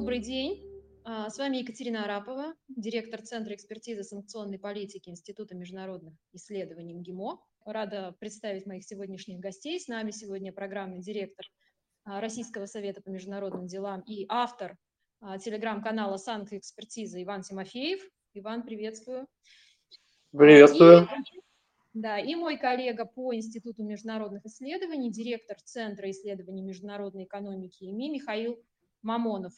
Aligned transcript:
добрый 0.00 0.20
день. 0.20 0.64
А, 1.04 1.28
с 1.28 1.36
вами 1.36 1.58
Екатерина 1.58 2.04
Арапова, 2.04 2.54
директор 2.68 3.20
Центра 3.20 3.54
экспертизы 3.54 4.02
санкционной 4.02 4.58
политики 4.58 5.10
Института 5.10 5.54
международных 5.54 6.14
исследований 6.32 6.94
МГИМО. 6.94 7.38
Рада 7.66 8.16
представить 8.18 8.64
моих 8.64 8.82
сегодняшних 8.82 9.40
гостей. 9.40 9.78
С 9.78 9.88
нами 9.88 10.10
сегодня 10.10 10.54
программный 10.54 11.02
директор 11.02 11.44
а, 12.04 12.22
Российского 12.22 12.64
совета 12.64 13.02
по 13.02 13.10
международным 13.10 13.66
делам 13.66 14.00
и 14.06 14.24
автор 14.30 14.78
а, 15.20 15.38
телеграм-канала 15.38 16.16
«Санкт-экспертиза» 16.16 17.22
Иван 17.22 17.42
Тимофеев. 17.42 18.00
Иван, 18.32 18.62
приветствую. 18.62 19.26
Приветствую. 20.32 21.02
И, 21.02 21.40
да, 21.92 22.18
и 22.18 22.34
мой 22.36 22.56
коллега 22.56 23.04
по 23.04 23.34
Институту 23.34 23.84
международных 23.84 24.46
исследований, 24.46 25.12
директор 25.12 25.58
Центра 25.62 26.10
исследований 26.10 26.62
международной 26.62 27.24
экономики 27.24 27.84
ИМИ 27.84 28.08
Михаил 28.08 28.64
Мамонов. 29.02 29.52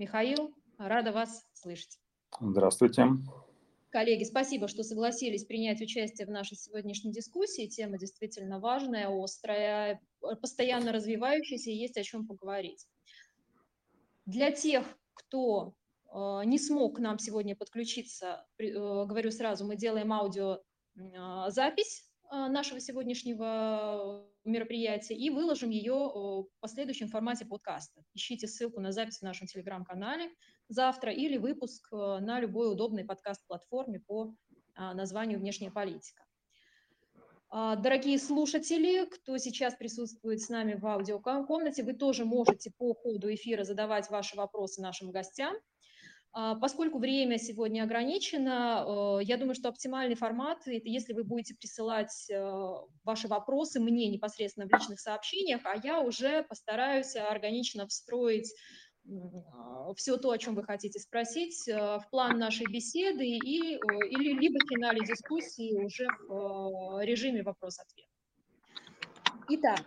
Михаил, 0.00 0.54
рада 0.78 1.12
вас 1.12 1.44
слышать. 1.52 1.98
Здравствуйте. 2.40 3.04
Коллеги, 3.90 4.24
спасибо, 4.24 4.66
что 4.66 4.82
согласились 4.82 5.44
принять 5.44 5.82
участие 5.82 6.26
в 6.26 6.30
нашей 6.30 6.56
сегодняшней 6.56 7.12
дискуссии. 7.12 7.66
Тема 7.66 7.98
действительно 7.98 8.60
важная, 8.60 9.10
острая, 9.10 10.00
постоянно 10.40 10.92
развивающаяся, 10.92 11.68
и 11.68 11.74
есть 11.74 11.98
о 11.98 12.02
чем 12.02 12.26
поговорить. 12.26 12.86
Для 14.24 14.50
тех, 14.50 14.86
кто 15.12 15.74
э, 16.06 16.44
не 16.46 16.58
смог 16.58 16.96
к 16.96 17.00
нам 17.00 17.18
сегодня 17.18 17.54
подключиться, 17.54 18.46
э, 18.56 18.72
говорю 18.72 19.30
сразу, 19.30 19.66
мы 19.66 19.76
делаем 19.76 20.14
аудиозапись 20.14 22.10
э, 22.32 22.46
нашего 22.48 22.80
сегодняшнего 22.80 24.26
мероприятия 24.50 25.14
и 25.14 25.30
выложим 25.30 25.70
ее 25.70 25.94
в 25.94 26.48
последующем 26.60 27.08
формате 27.08 27.46
подкаста. 27.46 28.02
Ищите 28.14 28.46
ссылку 28.46 28.80
на 28.80 28.92
запись 28.92 29.18
в 29.18 29.22
нашем 29.22 29.46
телеграм-канале 29.46 30.30
завтра 30.68 31.12
или 31.12 31.36
выпуск 31.36 31.88
э, 31.92 31.96
на 31.96 32.40
любой 32.40 32.72
удобной 32.72 33.04
подкаст-платформе 33.04 34.00
по 34.00 34.34
а, 34.74 34.94
названию 34.94 35.38
«Внешняя 35.38 35.70
политика». 35.70 36.24
А, 37.52 37.74
дорогие 37.74 38.18
слушатели, 38.18 39.06
кто 39.06 39.36
сейчас 39.38 39.74
присутствует 39.74 40.40
с 40.40 40.48
нами 40.48 40.74
в 40.74 40.86
аудиокомнате, 40.86 41.82
вы 41.82 41.94
тоже 41.94 42.24
можете 42.24 42.70
по 42.70 42.94
ходу 42.94 43.32
эфира 43.34 43.64
задавать 43.64 44.08
ваши 44.08 44.36
вопросы 44.36 44.80
нашим 44.80 45.10
гостям. 45.10 45.56
А, 46.32 46.54
поскольку 46.54 46.98
время 46.98 47.38
сегодня 47.38 47.82
ограничено, 47.82 49.18
э, 49.20 49.24
я 49.24 49.36
думаю, 49.36 49.54
что 49.56 49.68
оптимальный 49.68 50.14
формат– 50.14 50.58
это 50.66 50.88
если 50.88 51.12
вы 51.12 51.24
будете 51.24 51.56
присылать 51.56 52.30
э, 52.30 52.72
ваши 53.02 53.26
вопросы 53.26 53.80
мне 53.80 54.08
непосредственно 54.08 54.66
в 54.68 54.72
личных 54.72 55.00
сообщениях, 55.00 55.62
а 55.64 55.74
я 55.82 56.00
уже 56.00 56.44
постараюсь 56.44 57.16
органично 57.16 57.88
встроить 57.88 58.54
а, 59.08 59.92
все 59.94 60.18
то, 60.18 60.30
о 60.30 60.38
чем 60.38 60.54
вы 60.54 60.62
хотите 60.62 61.00
спросить, 61.00 61.66
э, 61.66 61.74
в 61.98 62.04
план 62.12 62.38
нашей 62.38 62.66
беседы 62.70 63.26
и, 63.26 63.74
или 63.74 64.38
либо 64.38 64.58
в 64.64 64.68
финале 64.68 65.00
дискуссии 65.00 65.74
уже 65.84 66.06
в 66.28 67.02
режиме 67.02 67.42
вопрос-ответ. 67.42 68.06
Итак, 69.48 69.80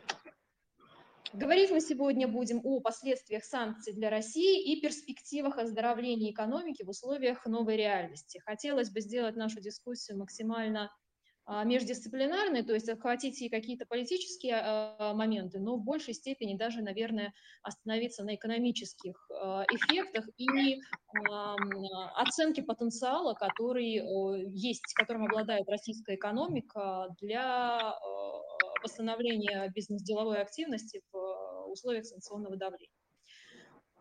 Говорить 1.32 1.72
мы 1.72 1.80
сегодня 1.80 2.28
будем 2.28 2.60
о 2.64 2.80
последствиях 2.80 3.44
санкций 3.44 3.94
для 3.94 4.10
России 4.10 4.72
и 4.72 4.82
перспективах 4.82 5.58
оздоровления 5.58 6.32
экономики 6.32 6.84
в 6.84 6.90
условиях 6.90 7.46
новой 7.46 7.78
реальности. 7.78 8.40
Хотелось 8.46 8.92
бы 8.92 9.02
сделать 9.02 9.36
нашу 9.36 9.62
дискуссию 9.62 10.20
максимально 10.20 10.92
а, 11.46 11.66
междисциплинарной, 11.66 12.64
то 12.64 12.74
есть 12.74 12.88
охватить 12.88 13.42
и 13.42 13.50
какие-то 13.50 13.86
политические 13.86 14.62
а, 14.62 15.14
моменты, 15.14 15.60
но 15.60 15.76
в 15.76 15.84
большей 15.84 16.14
степени 16.14 16.56
даже, 16.56 16.82
наверное, 16.82 17.34
остановиться 17.64 18.24
на 18.24 18.36
экономических 18.36 19.30
а, 19.30 19.66
эффектах 19.70 20.26
и 20.38 20.80
оценке 22.16 22.64
потенциала, 22.64 23.34
который 23.34 24.02
есть, 24.52 24.94
которым 24.96 25.26
обладает 25.26 25.70
российская 25.70 26.16
экономика 26.16 27.14
для 27.22 27.94
восстановления 28.84 29.72
бизнес-деловой 29.74 30.42
активности 30.42 31.02
в 31.12 31.18
э, 31.18 31.72
условиях 31.72 32.06
санкционного 32.06 32.56
давления. 32.58 32.94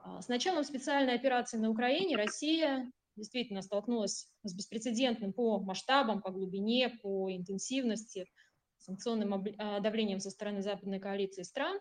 А, 0.04 0.20
с 0.20 0.28
началом 0.28 0.64
специальной 0.64 1.14
операции 1.14 1.58
на 1.58 1.70
Украине 1.70 2.16
Россия 2.16 2.90
действительно 3.16 3.62
столкнулась 3.62 4.28
с 4.42 4.54
беспрецедентным 4.54 5.32
по 5.32 5.60
масштабам, 5.60 6.22
по 6.22 6.30
глубине, 6.30 6.88
по 7.02 7.30
интенсивности 7.30 8.26
санкционным 8.78 9.44
а, 9.58 9.80
давлением 9.80 10.20
со 10.20 10.30
стороны 10.30 10.62
западной 10.62 10.98
коалиции 10.98 11.42
стран. 11.42 11.78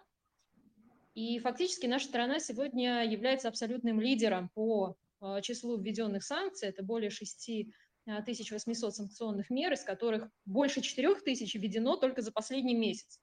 И 1.14 1.40
фактически 1.40 1.88
наша 1.88 2.06
страна 2.06 2.40
сегодня 2.40 3.04
является 3.04 3.48
абсолютным 3.48 4.00
лидером 4.00 4.50
по 4.50 4.96
а, 5.20 5.42
числу 5.42 5.78
введенных 5.78 6.24
санкций. 6.24 6.70
Это 6.70 6.84
более 6.84 7.10
6 7.10 7.68
1800 8.06 8.96
санкционных 8.96 9.50
мер, 9.50 9.74
из 9.74 9.84
которых 9.84 10.30
больше 10.46 10.82
4000 10.82 11.58
введено 11.58 11.98
только 11.98 12.22
за 12.22 12.32
последний 12.32 12.76
месяц. 12.76 13.20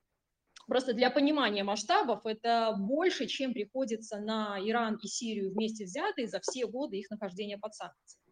Просто 0.67 0.93
для 0.93 1.11
понимания 1.11 1.65
масштабов 1.65 2.27
это 2.27 2.75
больше, 2.79 3.27
чем 3.27 3.55
приходится 3.55 4.19
на 4.19 4.59
Иран 4.61 4.97
и 5.03 5.07
Сирию 5.07 5.53
вместе 5.53 5.85
взятые 5.85 6.29
за 6.29 6.41
все 6.41 6.67
годы 6.67 6.99
их 6.99 7.11
нахождения 7.11 7.57
под 7.57 7.75
санкциями. 7.75 8.29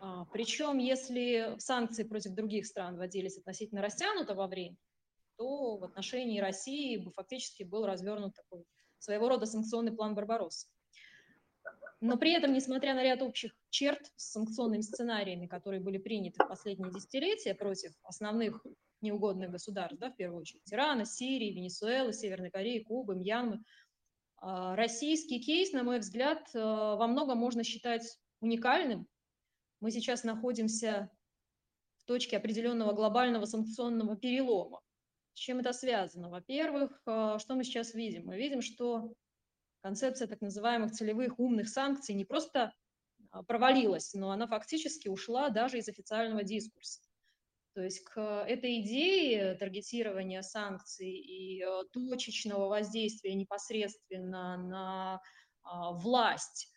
А, 0.00 0.26
причем, 0.26 0.78
если 0.78 1.54
санкции 1.58 2.04
против 2.04 2.32
других 2.32 2.66
стран 2.66 2.96
вводились 2.96 3.38
относительно 3.38 3.80
растянутого 3.80 4.46
времени, 4.46 4.76
то 5.36 5.78
в 5.78 5.84
отношении 5.84 6.40
России 6.40 7.10
фактически 7.16 7.62
был 7.62 7.86
развернут 7.86 8.34
такой 8.34 8.64
своего 8.98 9.30
рода 9.30 9.46
санкционный 9.46 9.92
план 9.92 10.14
Барбаросса. 10.14 10.68
Но 12.00 12.16
при 12.16 12.32
этом, 12.32 12.52
несмотря 12.54 12.94
на 12.94 13.02
ряд 13.02 13.20
общих 13.20 13.54
черт 13.68 14.10
с 14.16 14.32
санкционными 14.32 14.80
сценариями, 14.80 15.46
которые 15.46 15.80
были 15.80 15.98
приняты 15.98 16.42
в 16.42 16.48
последние 16.48 16.90
десятилетия 16.90 17.54
против 17.54 17.92
основных 18.02 18.64
неугодных 19.02 19.50
государств, 19.50 19.98
да, 19.98 20.10
в 20.10 20.16
первую 20.16 20.40
очередь 20.40 20.62
Ирана, 20.72 21.04
Сирии, 21.04 21.52
Венесуэлы, 21.52 22.12
Северной 22.12 22.50
Кореи, 22.50 22.80
Кубы, 22.80 23.14
Мьянмы, 23.16 23.62
а, 24.40 24.74
российский 24.76 25.40
кейс, 25.40 25.72
на 25.72 25.82
мой 25.82 25.98
взгляд, 25.98 26.48
э, 26.54 26.58
во 26.58 27.06
многом 27.06 27.38
можно 27.38 27.62
считать 27.62 28.18
уникальным. 28.40 29.06
Мы 29.80 29.90
сейчас 29.90 30.24
находимся 30.24 31.10
в 31.98 32.04
точке 32.06 32.38
определенного 32.38 32.92
глобального 32.92 33.44
санкционного 33.44 34.16
перелома. 34.16 34.80
С 35.34 35.38
чем 35.38 35.58
это 35.58 35.74
связано? 35.74 36.30
Во-первых, 36.30 37.02
э, 37.06 37.36
что 37.38 37.54
мы 37.54 37.64
сейчас 37.64 37.92
видим? 37.92 38.26
Мы 38.26 38.36
видим, 38.38 38.62
что 38.62 39.12
концепция 39.82 40.28
так 40.28 40.40
называемых 40.40 40.92
целевых 40.92 41.38
умных 41.38 41.68
санкций 41.68 42.14
не 42.14 42.24
просто 42.24 42.72
а, 43.30 43.42
провалилась, 43.42 44.12
но 44.14 44.30
она 44.30 44.46
фактически 44.46 45.08
ушла 45.08 45.50
даже 45.50 45.78
из 45.78 45.88
официального 45.88 46.42
дискурса. 46.42 47.00
То 47.74 47.82
есть 47.82 48.02
к 48.04 48.20
этой 48.48 48.80
идее 48.80 49.54
таргетирования 49.54 50.42
санкций 50.42 51.10
и 51.10 51.62
э, 51.62 51.84
точечного 51.92 52.68
воздействия 52.68 53.34
непосредственно 53.34 54.56
на 54.56 55.20
а, 55.62 55.92
власть 55.92 56.72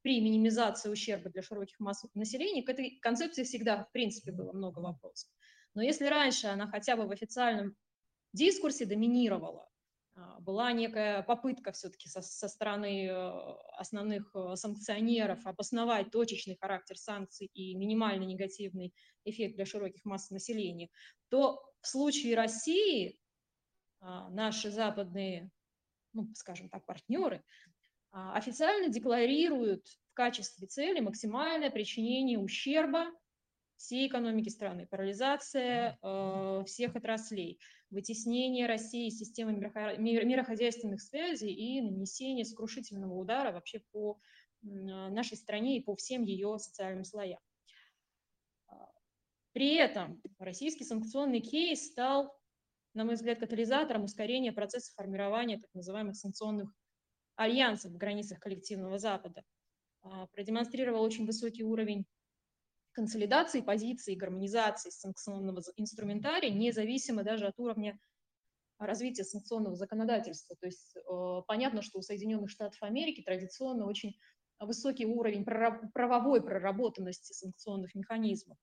при 0.00 0.22
минимизации 0.22 0.88
ущерба 0.88 1.28
для 1.28 1.42
широких 1.42 1.78
масс 1.78 2.02
населения, 2.14 2.62
к 2.62 2.68
этой 2.70 2.98
концепции 3.02 3.42
всегда, 3.42 3.84
в 3.84 3.92
принципе, 3.92 4.32
было 4.32 4.52
много 4.52 4.78
вопросов. 4.78 5.28
Но 5.74 5.82
если 5.82 6.06
раньше 6.06 6.46
она 6.46 6.66
хотя 6.66 6.96
бы 6.96 7.06
в 7.06 7.10
официальном 7.10 7.76
дискурсе 8.32 8.86
доминировала, 8.86 9.68
а, 9.68 9.73
была 10.40 10.72
некая 10.72 11.22
попытка 11.22 11.72
все-таки 11.72 12.08
со, 12.08 12.22
со 12.22 12.48
стороны 12.48 13.06
э, 13.06 13.56
основных 13.76 14.30
э, 14.34 14.54
санкционеров 14.54 15.44
обосновать 15.46 16.10
точечный 16.12 16.56
характер 16.60 16.96
санкций 16.96 17.50
и 17.52 17.74
минимальный 17.74 18.26
негативный 18.26 18.94
эффект 19.24 19.56
для 19.56 19.66
широких 19.66 20.04
масс 20.04 20.30
населения, 20.30 20.90
то 21.30 21.60
в 21.80 21.88
случае 21.88 22.36
России 22.36 23.18
а, 24.00 24.28
наши 24.30 24.70
западные, 24.70 25.50
ну, 26.12 26.28
скажем 26.34 26.68
так, 26.68 26.84
партнеры 26.86 27.42
а, 28.12 28.36
официально 28.36 28.88
декларируют 28.88 29.86
в 30.10 30.14
качестве 30.14 30.66
цели 30.66 31.00
максимальное 31.00 31.70
причинение 31.70 32.38
ущерба 32.38 33.06
всей 33.76 34.06
экономики 34.06 34.48
страны, 34.48 34.86
парализация 34.86 35.98
э, 36.00 36.64
всех 36.66 36.94
отраслей, 36.94 37.58
вытеснение 37.94 38.66
России 38.66 39.08
системы 39.08 39.52
мирохозяйственных 39.54 41.00
связей 41.00 41.52
и 41.52 41.80
нанесение 41.80 42.44
сокрушительного 42.44 43.14
удара 43.14 43.52
вообще 43.52 43.80
по 43.92 44.18
нашей 44.62 45.36
стране 45.36 45.78
и 45.78 45.82
по 45.82 45.94
всем 45.94 46.24
ее 46.24 46.58
социальным 46.58 47.04
слоям. 47.04 47.40
А, 48.66 48.90
при 49.52 49.74
этом 49.74 50.20
российский 50.38 50.84
санкционный 50.84 51.40
кейс 51.40 51.86
стал, 51.90 52.34
на 52.94 53.04
мой 53.04 53.14
взгляд, 53.14 53.38
катализатором 53.38 54.04
ускорения 54.04 54.52
процесса 54.52 54.92
формирования 54.94 55.58
так 55.58 55.72
называемых 55.74 56.16
санкционных 56.16 56.74
альянсов 57.36 57.92
в 57.92 57.96
границах 57.96 58.40
коллективного 58.40 58.98
Запада. 58.98 59.44
А, 60.02 60.26
продемонстрировал 60.28 61.02
очень 61.02 61.26
высокий 61.26 61.64
уровень 61.64 62.06
консолидации 62.94 63.60
позиций, 63.60 64.14
гармонизации 64.14 64.90
санкционного 64.90 65.60
инструментария, 65.76 66.50
независимо 66.50 67.22
даже 67.22 67.46
от 67.46 67.58
уровня 67.58 67.98
развития 68.78 69.24
санкционного 69.24 69.76
законодательства. 69.76 70.56
То 70.60 70.66
есть 70.66 70.96
э, 70.96 71.42
понятно, 71.46 71.82
что 71.82 71.98
у 71.98 72.02
Соединенных 72.02 72.50
Штатов 72.50 72.82
Америки 72.82 73.22
традиционно 73.22 73.86
очень 73.86 74.16
высокий 74.60 75.06
уровень 75.06 75.44
правовой 75.44 76.42
проработанности 76.42 77.32
санкционных 77.32 77.94
механизмов. 77.94 78.56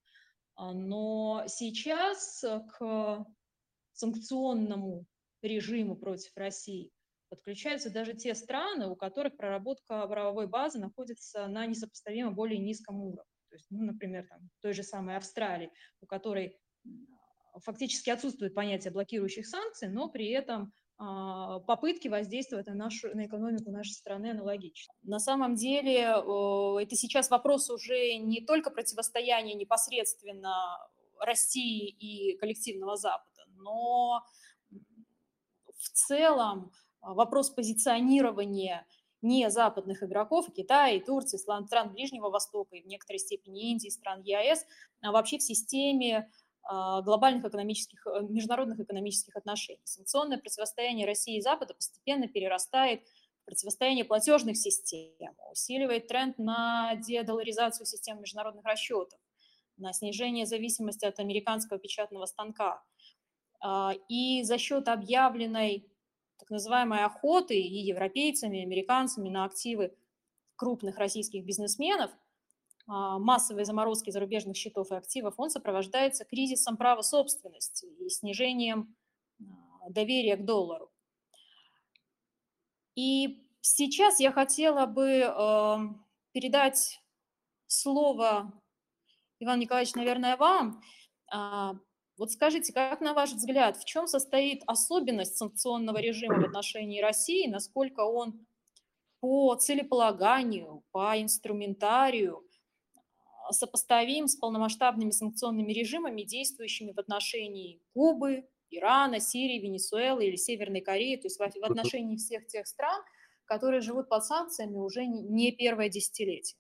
А, 0.56 0.74
но 0.74 1.44
сейчас 1.48 2.44
к 2.78 3.26
санкционному 3.94 5.06
режиму 5.42 5.96
против 5.96 6.36
России 6.36 6.92
подключаются 7.30 7.90
даже 7.90 8.14
те 8.14 8.36
страны, 8.36 8.88
у 8.88 8.96
которых 8.96 9.38
проработка 9.38 10.06
правовой 10.08 10.48
базы 10.48 10.80
находится 10.80 11.48
на 11.48 11.66
несопоставимо 11.66 12.32
более 12.32 12.60
низком 12.60 13.00
уровне. 13.00 13.31
То 13.52 13.58
есть, 13.58 13.68
ну, 13.70 13.84
например, 13.84 14.26
там, 14.30 14.50
той 14.62 14.74
же 14.74 14.82
самой 14.82 15.18
Австралии, 15.18 15.72
у 16.00 16.06
которой 16.06 16.58
фактически 17.66 18.10
отсутствует 18.10 18.56
понятие 18.56 18.94
блокирующих 18.94 19.46
санкций, 19.46 19.90
но 19.90 20.10
при 20.10 20.30
этом 20.30 20.72
а, 20.98 21.60
попытки 21.60 22.08
воздействовать 22.08 22.68
на, 22.68 22.76
нашу, 22.76 23.14
на 23.14 23.26
экономику 23.26 23.72
нашей 23.72 23.92
страны 23.92 24.32
аналогичны. 24.32 24.94
На 25.04 25.20
самом 25.20 25.56
деле 25.56 26.00
это 26.00 26.96
сейчас 26.96 27.30
вопрос 27.30 27.70
уже 27.70 28.16
не 28.16 28.40
только 28.40 28.72
противостояния 28.72 29.54
непосредственно 29.56 30.80
России 31.20 31.90
и 31.90 32.38
коллективного 32.38 32.96
Запада, 32.96 33.44
но 33.58 34.22
в 34.70 35.90
целом 35.90 36.72
вопрос 37.02 37.50
позиционирования 37.50 38.88
не 39.22 39.50
западных 39.50 40.04
игроков, 40.04 40.52
Китая, 40.54 40.96
и 40.96 41.00
Турции, 41.00 41.38
стран, 41.38 41.68
Ближнего 41.92 42.30
Востока, 42.30 42.76
и 42.76 42.82
в 42.82 42.88
некоторой 42.88 43.20
степени 43.20 43.72
Индии, 43.72 43.90
стран 43.90 44.22
ЕАЭС, 44.22 44.66
а 45.02 45.12
вообще 45.12 45.38
в 45.38 45.44
системе 45.44 46.30
а, 46.64 47.02
глобальных 47.02 47.44
экономических, 47.46 48.06
э, 48.06 48.22
международных 48.30 48.80
экономических 48.80 49.36
отношений. 49.36 49.82
Санкционное 49.84 50.38
противостояние 50.38 51.08
России 51.08 51.38
и 51.38 51.42
Запада 51.42 51.74
постепенно 51.74 52.28
перерастает 52.28 53.02
в 53.42 53.46
противостояние 53.46 54.06
платежных 54.06 54.58
систем, 54.58 55.36
усиливает 55.52 56.08
тренд 56.08 56.38
на 56.38 56.96
дедоларизацию 56.96 57.86
систем 57.86 58.22
международных 58.22 58.64
расчетов, 58.64 59.20
на 59.78 59.92
снижение 59.92 60.46
зависимости 60.46 61.06
от 61.06 61.20
американского 61.20 61.80
печатного 61.80 62.26
станка. 62.26 62.84
А, 63.60 63.94
и 64.08 64.44
за 64.44 64.58
счет 64.58 64.88
объявленной 64.88 65.91
так 66.42 66.50
называемой 66.50 67.06
охоты 67.06 67.58
и 67.58 67.78
европейцами, 67.80 68.58
и 68.58 68.64
американцами 68.64 69.30
на 69.30 69.46
активы 69.46 69.96
крупных 70.58 70.98
российских 70.98 71.46
бизнесменов– 71.46 72.12
а, 72.88 73.20
массовой 73.20 73.64
заморозки 73.64 74.10
зарубежных 74.10 74.58
счетов 74.58 74.92
и 74.92 74.96
активов, 74.96 75.36
он 75.38 75.50
сопровождается 75.50 76.26
кризисом 76.26 76.76
права 76.76 77.02
собственности 77.02 77.86
и 77.86 78.10
снижением 78.10 78.96
а, 79.40 79.90
доверия 79.90 80.36
к 80.36 80.44
доллару. 80.46 80.92
И 82.96 83.48
сейчас 83.62 84.20
я 84.20 84.34
хотела 84.34 84.86
бы 84.86 85.24
э, 85.24 85.78
передать 86.34 87.02
слово, 87.68 88.52
Иван 89.40 89.60
Николаевич, 89.60 89.96
наверное, 89.96 90.36
вам. 90.36 90.84
А, 92.22 92.24
вот 92.24 92.32
скажите, 92.32 92.72
как 92.72 93.02
на 93.02 93.14
ваш 93.14 93.32
взгляд, 93.32 93.78
в 93.78 93.86
чем 93.86 94.08
состоит 94.08 94.62
особенность 94.68 95.38
санкционного 95.38 95.98
режима 95.98 96.40
в 96.40 96.46
отношении 96.46 97.02
России, 97.02 97.48
насколько 97.48 98.02
он 98.02 98.46
по 99.20 99.56
целеполаганию, 99.56 100.84
по 100.92 101.20
инструментарию 101.20 102.44
сопоставим 103.50 104.28
с 104.28 104.36
полномасштабными 104.36 105.12
санкционными 105.12 105.74
режимами, 105.74 106.22
действующими 106.22 106.92
в 106.92 107.00
отношении 107.00 107.82
Кубы, 107.94 108.46
Ирана, 108.70 109.20
Сирии, 109.20 109.60
Венесуэлы 109.60 110.26
или 110.26 110.36
Северной 110.36 110.82
Кореи, 110.82 111.16
то 111.16 111.26
есть 111.26 111.40
в 111.40 111.64
отношении 111.64 112.18
всех 112.18 112.46
тех 112.48 112.68
стран, 112.68 113.02
которые 113.46 113.82
живут 113.82 114.10
под 114.10 114.24
санкциями 114.24 114.78
уже 114.78 115.06
не 115.06 115.52
первое 115.52 115.90
десятилетие. 115.90 116.58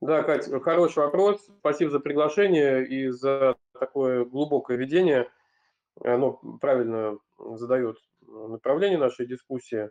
Да, 0.00 0.22
Кать, 0.22 0.50
хороший 0.62 1.04
вопрос. 1.04 1.46
Спасибо 1.60 1.90
за 1.90 2.00
приглашение 2.00 2.86
и 2.86 3.08
за 3.10 3.56
такое 3.80 4.24
глубокое 4.24 4.76
ведение. 4.76 5.28
Оно 6.02 6.40
правильно 6.60 7.18
задает 7.38 7.96
направление 8.26 8.98
нашей 8.98 9.26
дискуссии. 9.26 9.90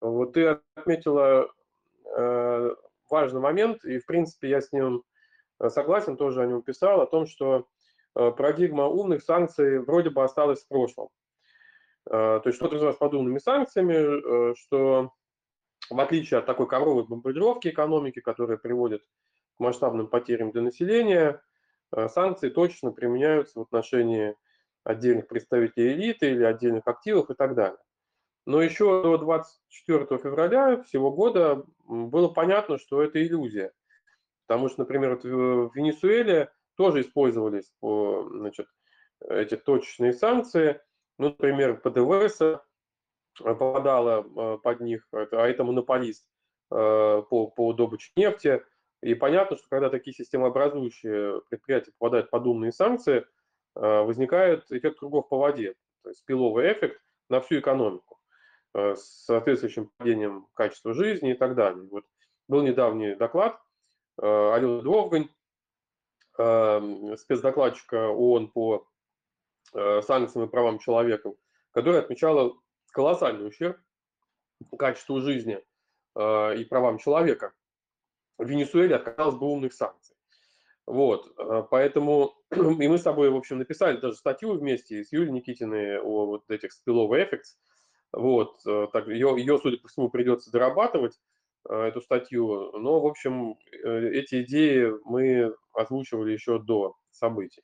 Вот 0.00 0.32
ты 0.32 0.60
отметила 0.76 1.50
э, 2.16 2.74
важный 3.10 3.40
момент, 3.40 3.84
и, 3.84 3.98
в 3.98 4.06
принципе, 4.06 4.48
я 4.48 4.60
с 4.60 4.72
ним 4.72 5.02
согласен, 5.68 6.16
тоже 6.16 6.42
о 6.42 6.46
нем 6.46 6.62
писал, 6.62 7.00
о 7.00 7.06
том, 7.06 7.26
что 7.26 7.66
э, 8.14 8.30
парадигма 8.30 8.86
умных 8.86 9.22
санкций 9.22 9.80
вроде 9.80 10.10
бы 10.10 10.22
осталась 10.22 10.62
в 10.62 10.68
прошлом. 10.68 11.08
Э, 12.06 12.40
то 12.40 12.44
есть 12.46 12.56
что-то 12.56 12.74
называется 12.74 13.00
под 13.00 13.14
умными 13.14 13.38
санкциями, 13.38 14.54
что 14.54 15.12
в 15.90 16.00
отличие 16.00 16.38
от 16.38 16.46
такой 16.46 16.68
ковровой 16.68 17.06
бомбардировки 17.06 17.68
экономики, 17.68 18.20
которая 18.20 18.58
приводит 18.58 19.02
к 19.56 19.60
масштабным 19.60 20.08
потерям 20.08 20.52
для 20.52 20.62
населения, 20.62 21.42
санкции 22.08 22.48
точно 22.48 22.92
применяются 22.92 23.58
в 23.58 23.62
отношении 23.62 24.36
отдельных 24.84 25.28
представителей 25.28 25.94
элиты 25.94 26.30
или 26.30 26.44
отдельных 26.44 26.86
активов 26.86 27.30
и 27.30 27.34
так 27.34 27.54
далее. 27.54 27.78
Но 28.46 28.62
еще 28.62 29.02
до 29.02 29.18
24 29.18 30.06
февраля 30.18 30.82
всего 30.82 31.12
года 31.12 31.64
было 31.84 32.28
понятно, 32.28 32.78
что 32.78 33.02
это 33.02 33.22
иллюзия. 33.22 33.72
Потому 34.46 34.70
что, 34.70 34.80
например, 34.80 35.16
в 35.16 35.74
Венесуэле 35.74 36.50
тоже 36.76 37.02
использовались 37.02 37.70
значит, 37.82 38.66
эти 39.20 39.56
точечные 39.56 40.12
санкции. 40.12 40.80
Ну, 41.18 41.28
например, 41.28 41.80
ПДВС 41.80 42.40
э, 42.40 42.58
попадала 43.38 44.24
э, 44.24 44.58
под 44.62 44.80
них, 44.80 45.06
а 45.12 45.46
это 45.46 45.64
монополист 45.64 46.24
э, 46.70 47.22
по, 47.28 47.48
по 47.48 47.72
добыче 47.72 48.12
нефти. 48.16 48.62
И 49.02 49.14
понятно, 49.14 49.56
что 49.56 49.66
когда 49.68 49.90
такие 49.90 50.14
системообразующие 50.14 51.40
предприятия 51.48 51.92
попадают 51.98 52.30
под 52.30 52.46
умные 52.46 52.72
санкции, 52.72 53.24
возникает 53.74 54.70
эффект 54.72 54.98
кругов 54.98 55.28
по 55.28 55.38
воде, 55.38 55.74
то 56.02 56.08
есть 56.08 56.24
пиловый 56.24 56.72
эффект 56.72 57.00
на 57.28 57.40
всю 57.40 57.60
экономику. 57.60 58.18
Э, 58.74 58.94
с 58.96 59.24
соответствующим 59.24 59.90
падением 59.96 60.46
качества 60.54 60.92
жизни 60.92 61.32
и 61.32 61.34
так 61.34 61.54
далее. 61.54 61.88
Вот 61.90 62.04
был 62.48 62.62
недавний 62.62 63.14
доклад 63.14 63.60
э, 64.20 64.26
Алены 64.26 64.82
Довгань, 64.82 65.28
э, 66.38 67.16
спецдокладчика 67.16 68.08
ООН 68.08 68.48
по 68.48 68.86
санкциям 69.70 70.46
и 70.46 70.50
правам 70.50 70.78
человека, 70.78 71.34
которая 71.72 72.00
отмечала 72.00 72.56
колоссальный 72.90 73.46
ущерб 73.46 73.78
качеству 74.78 75.20
жизни 75.20 75.62
и 76.16 76.66
правам 76.70 76.96
человека 76.96 77.52
Венесуэле 78.38 78.96
от, 78.96 79.04
казалось 79.04 79.36
бы, 79.36 79.46
умных 79.46 79.72
санкций. 79.72 80.16
Вот, 80.86 81.34
поэтому 81.70 82.34
и 82.50 82.88
мы 82.88 82.96
с 82.96 83.02
тобой, 83.02 83.30
в 83.30 83.36
общем, 83.36 83.58
написали 83.58 83.98
даже 83.98 84.16
статью 84.16 84.58
вместе 84.58 85.04
с 85.04 85.12
Юлией 85.12 85.32
Никитиной 85.32 86.00
о 86.00 86.26
вот 86.26 86.50
этих 86.50 86.70
spillover 86.70 87.28
effects, 87.28 87.56
вот, 88.12 88.60
э, 88.66 88.86
так, 88.92 89.06
ее, 89.08 89.34
ее, 89.38 89.58
судя 89.58 89.78
по 89.78 89.88
всему, 89.88 90.08
придется 90.08 90.50
дорабатывать, 90.50 91.18
э, 91.68 91.74
эту 91.74 92.00
статью. 92.00 92.72
Но, 92.78 93.00
в 93.00 93.06
общем, 93.06 93.56
э, 93.84 94.08
эти 94.12 94.42
идеи 94.42 94.92
мы 95.04 95.54
озвучивали 95.72 96.32
еще 96.32 96.58
до 96.58 96.96
событий. 97.10 97.62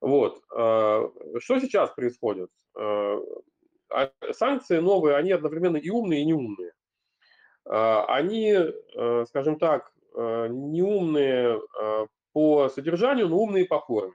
Вот. 0.00 0.40
Что 0.48 1.58
сейчас 1.58 1.90
происходит? 1.90 2.50
А, 2.76 4.10
санкции 4.30 4.78
новые, 4.78 5.16
они 5.16 5.32
одновременно 5.32 5.76
и 5.76 5.90
умные, 5.90 6.22
и 6.22 6.24
неумные. 6.24 6.72
Они, 7.68 8.54
скажем 9.26 9.58
так, 9.58 9.92
неумные 10.14 11.60
по 12.32 12.68
содержанию, 12.68 13.28
но 13.28 13.36
умные 13.38 13.66
по 13.66 13.80
форме. 13.80 14.14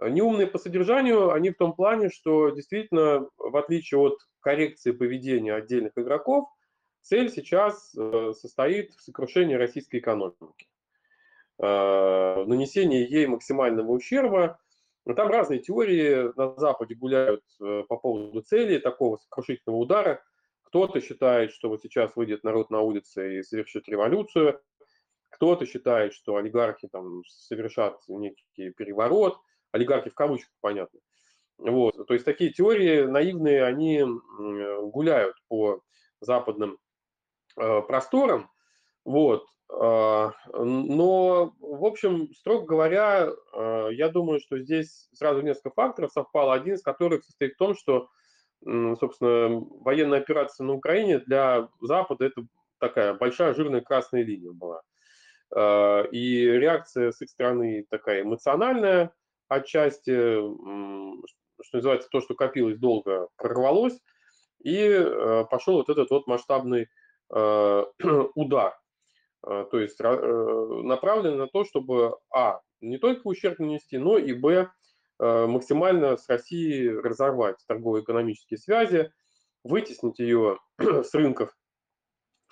Неумные 0.00 0.46
по 0.46 0.58
содержанию, 0.58 1.32
они 1.32 1.50
в 1.50 1.56
том 1.56 1.72
плане, 1.72 2.10
что 2.10 2.50
действительно, 2.50 3.28
в 3.38 3.56
отличие 3.56 3.98
от 3.98 4.18
коррекции 4.40 4.92
поведения 4.92 5.54
отдельных 5.54 5.92
игроков, 5.96 6.48
цель 7.06 7.30
сейчас 7.30 7.94
э, 7.96 8.32
состоит 8.38 8.92
в 8.94 9.00
сокрушении 9.00 9.54
российской 9.54 10.00
экономики, 10.00 10.68
э, 11.58 12.44
нанесении 12.44 13.10
ей 13.10 13.26
максимального 13.26 13.90
ущерба. 13.90 14.58
Там 15.04 15.28
разные 15.28 15.60
теории 15.60 16.36
на 16.36 16.54
Западе 16.56 16.94
гуляют 16.94 17.44
э, 17.60 17.84
по 17.88 17.96
поводу 17.96 18.42
цели 18.42 18.78
такого 18.78 19.16
сокрушительного 19.16 19.78
удара. 19.78 20.22
Кто-то 20.76 21.00
считает, 21.00 21.52
что 21.52 21.70
вот 21.70 21.80
сейчас 21.80 22.14
выйдет 22.16 22.44
народ 22.44 22.68
на 22.68 22.82
улицы 22.82 23.38
и 23.38 23.42
совершит 23.42 23.88
революцию, 23.88 24.60
кто-то 25.30 25.64
считает, 25.64 26.12
что 26.12 26.36
олигархи 26.36 26.86
там 26.86 27.22
совершат 27.26 27.98
некий 28.08 28.68
переворот, 28.76 29.38
олигархи 29.72 30.10
в 30.10 30.14
кавычках, 30.14 30.52
понятно. 30.60 31.00
Вот. 31.56 32.06
То 32.06 32.12
есть 32.12 32.26
такие 32.26 32.52
теории 32.52 33.04
наивные, 33.04 33.64
они 33.64 34.04
гуляют 34.90 35.36
по 35.48 35.80
западным 36.20 36.76
э, 37.58 37.80
просторам. 37.80 38.50
Вот. 39.06 39.46
А, 39.72 40.32
но, 40.52 41.54
в 41.58 41.84
общем, 41.86 42.28
строго 42.34 42.66
говоря, 42.66 43.30
а, 43.54 43.88
я 43.88 44.10
думаю, 44.10 44.40
что 44.40 44.58
здесь 44.58 45.08
сразу 45.14 45.40
несколько 45.40 45.70
факторов 45.70 46.12
совпало, 46.12 46.52
один 46.52 46.74
из 46.74 46.82
которых 46.82 47.24
состоит 47.24 47.54
в 47.54 47.58
том, 47.58 47.74
что, 47.74 48.10
собственно, 48.98 49.60
военная 49.80 50.18
операция 50.20 50.64
на 50.64 50.74
Украине 50.74 51.20
для 51.20 51.68
Запада 51.80 52.26
это 52.26 52.46
такая 52.78 53.14
большая 53.14 53.54
жирная 53.54 53.80
красная 53.80 54.22
линия 54.22 54.52
была. 54.52 54.82
А, 55.54 56.02
и 56.02 56.42
реакция 56.44 57.12
с 57.12 57.20
их 57.22 57.30
стороны 57.30 57.86
такая 57.90 58.22
эмоциональная, 58.22 59.12
отчасти, 59.48 60.36
что 61.62 61.76
называется, 61.76 62.08
то, 62.10 62.20
что 62.20 62.34
копилось 62.34 62.78
долго, 62.78 63.28
прорвалось, 63.36 63.98
и 64.62 65.06
пошел 65.50 65.74
вот 65.74 65.88
этот 65.88 66.10
вот 66.10 66.26
масштабный 66.26 66.88
удар 67.28 68.74
а, 69.46 69.64
то 69.64 69.78
есть 69.78 70.00
э, 70.00 70.80
направлены 70.82 71.36
на 71.36 71.46
то, 71.46 71.64
чтобы, 71.64 72.16
а, 72.34 72.60
не 72.80 72.98
только 72.98 73.26
ущерб 73.26 73.60
нанести, 73.60 73.96
но 73.96 74.18
и, 74.18 74.32
б, 74.32 74.70
максимально 75.18 76.16
с 76.16 76.28
Россией 76.28 76.90
разорвать 76.90 77.56
торгово-экономические 77.66 78.58
связи, 78.58 79.12
вытеснить 79.64 80.18
ее 80.18 80.58
с 80.78 81.14
рынков 81.14 81.56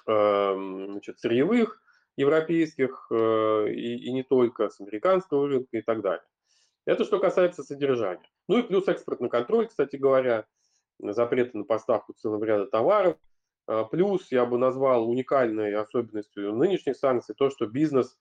эм, 0.06 0.92
значит, 0.92 1.18
сырьевых, 1.18 1.82
европейских 2.16 3.06
э, 3.10 3.68
и, 3.70 3.96
и 4.06 4.12
не 4.12 4.22
только, 4.22 4.70
с 4.70 4.80
американского 4.80 5.48
рынка 5.48 5.76
и 5.76 5.82
так 5.82 6.00
далее. 6.00 6.24
Это 6.86 7.04
что 7.04 7.18
касается 7.18 7.62
содержания. 7.62 8.28
Ну 8.48 8.58
и 8.58 8.62
плюс 8.62 8.88
экспортный 8.88 9.28
контроль, 9.28 9.68
кстати 9.68 9.96
говоря, 9.96 10.46
запреты 11.00 11.58
на 11.58 11.64
поставку 11.64 12.12
целого 12.14 12.44
ряда 12.44 12.66
товаров– 12.66 13.16
а, 13.66 13.84
плюс 13.84 14.30
я 14.30 14.44
бы 14.44 14.58
назвал 14.58 15.08
уникальной 15.08 15.74
особенностью 15.74 16.54
нынешних 16.54 16.96
санкций 16.96 17.34
то, 17.34 17.50
что 17.50 17.66
бизнес 17.66 18.16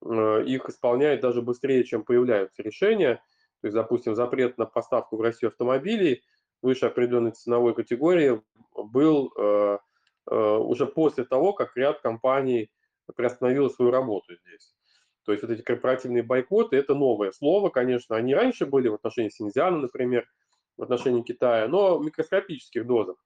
их 0.00 0.68
исполняет 0.68 1.22
даже 1.22 1.42
быстрее, 1.42 1.82
чем 1.82 2.04
появляются 2.04 2.62
решения. 2.62 3.20
То 3.60 3.66
есть, 3.66 3.74
допустим, 3.74 4.14
запрет 4.14 4.58
на 4.58 4.66
поставку 4.66 5.16
в 5.16 5.20
Россию 5.20 5.50
автомобилей 5.50 6.22
выше 6.62 6.86
определенной 6.86 7.32
ценовой 7.32 7.74
категории 7.74 8.40
был 8.74 9.32
а, 9.36 9.78
уже 10.26 10.86
после 10.86 11.24
того, 11.24 11.52
как 11.52 11.76
ряд 11.76 12.00
компаний 12.00 12.70
приостановил 13.14 13.70
свою 13.70 13.90
работу 13.90 14.34
здесь. 14.34 14.74
То 15.24 15.32
есть 15.32 15.42
вот 15.42 15.52
эти 15.52 15.62
корпоративные 15.62 16.22
бойкоты– 16.22 16.76
это 16.78 16.94
новое 16.94 17.32
слово, 17.32 17.68
конечно. 17.68 18.16
Они 18.16 18.34
раньше 18.34 18.64
были 18.64 18.88
в 18.88 18.94
отношении 18.94 19.28
Синьцзяна, 19.28 19.78
например, 19.78 20.26
в 20.78 20.82
отношении 20.82 21.22
Китая, 21.22 21.68
но 21.68 21.98
в 21.98 22.04
микроскопических 22.04 22.86
дозах. 22.86 23.16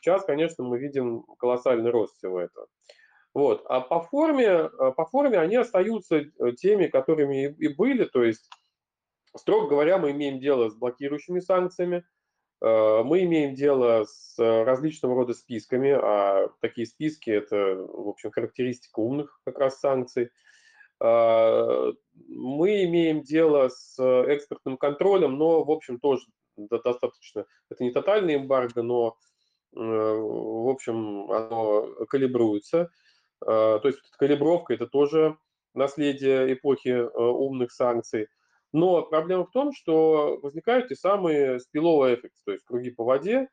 Сейчас, 0.00 0.24
конечно, 0.24 0.64
мы 0.64 0.78
видим 0.78 1.22
колоссальный 1.38 1.90
рост 1.90 2.16
всего 2.16 2.40
этого. 2.40 2.66
Вот. 3.34 3.64
А 3.68 3.80
по 3.80 4.00
форме, 4.00 4.46
э, 4.46 4.68
по 4.96 5.06
форме 5.06 5.38
они 5.38 5.56
остаются 5.56 6.16
э, 6.16 6.52
теми, 6.56 6.88
которыми 6.88 7.54
и 7.56 7.68
были. 7.68 8.04
То 8.04 8.24
есть, 8.24 8.50
строго 9.38 9.68
говоря, 9.68 9.98
мы 9.98 10.12
имеем 10.12 10.38
дело 10.38 10.68
с 10.70 10.74
блокирующими 10.74 11.40
санкциями, 11.40 12.04
э, 12.60 13.02
мы 13.02 13.24
имеем 13.24 13.54
дело 13.54 14.04
с 14.06 14.36
различного 14.38 15.14
рода 15.14 15.34
списками, 15.34 15.90
а 15.90 16.48
такие 16.60 16.86
списки– 16.86 17.30
это, 17.32 17.56
в 17.76 18.08
общем, 18.08 18.30
характеристика 18.30 19.00
умных 19.00 19.40
как 19.44 19.58
раз 19.58 19.80
санкций. 19.80 20.30
Мы 21.00 22.84
имеем 22.84 23.22
дело 23.22 23.68
с 23.68 24.00
экспортным 24.00 24.78
контролем, 24.78 25.36
но, 25.36 25.64
в 25.64 25.70
общем, 25.70 25.98
тоже 25.98 26.24
достаточно, 26.56 27.46
это 27.68 27.82
не 27.82 27.90
тотальный 27.90 28.36
эмбарго, 28.36 28.82
но 28.82 29.18
Э, 29.76 29.80
в 29.80 30.68
общем, 30.68 31.30
оно 31.30 31.88
калибруется. 32.08 32.90
Э, 33.42 33.78
то 33.80 33.84
есть 33.84 34.00
калибровка– 34.18 34.74
это 34.74 34.86
тоже 34.86 35.36
наследие 35.74 36.52
эпохи 36.52 36.88
э, 36.88 37.08
умных 37.08 37.72
санкций. 37.72 38.28
Но 38.74 39.02
проблема 39.02 39.46
в 39.46 39.50
том, 39.50 39.72
что 39.72 40.38
возникают 40.42 40.90
и 40.90 40.94
самые 40.94 41.60
спиловые 41.60 42.16
эффекты, 42.16 42.40
то 42.44 42.52
есть 42.52 42.64
круги 42.64 42.90
по 42.90 43.04
воде, 43.04 43.48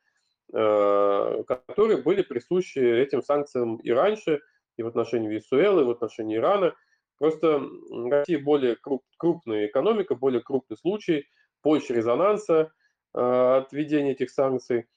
которые 0.52 2.02
были 2.04 2.24
присущи 2.24 2.80
этим 2.80 3.22
санкциям 3.22 3.78
и 3.78 3.92
раньше, 3.92 4.42
и 4.76 4.84
в 4.84 4.88
отношении 4.88 5.30
Венесуэлы, 5.30 5.84
и 5.84 5.86
в 5.86 5.92
отношении 5.92 6.36
Ирана. 6.36 6.76
Просто 7.18 7.62
Россия 8.10 8.44
более 8.44 8.78
крупная 9.18 9.68
экономика, 9.68 10.16
более 10.16 10.42
крупный 10.42 10.76
случай, 10.76 11.28
больше 11.64 11.94
резонанса 11.94 12.74
от 13.14 13.72
введения 13.72 14.12
этих 14.12 14.30
санкций– 14.32 14.88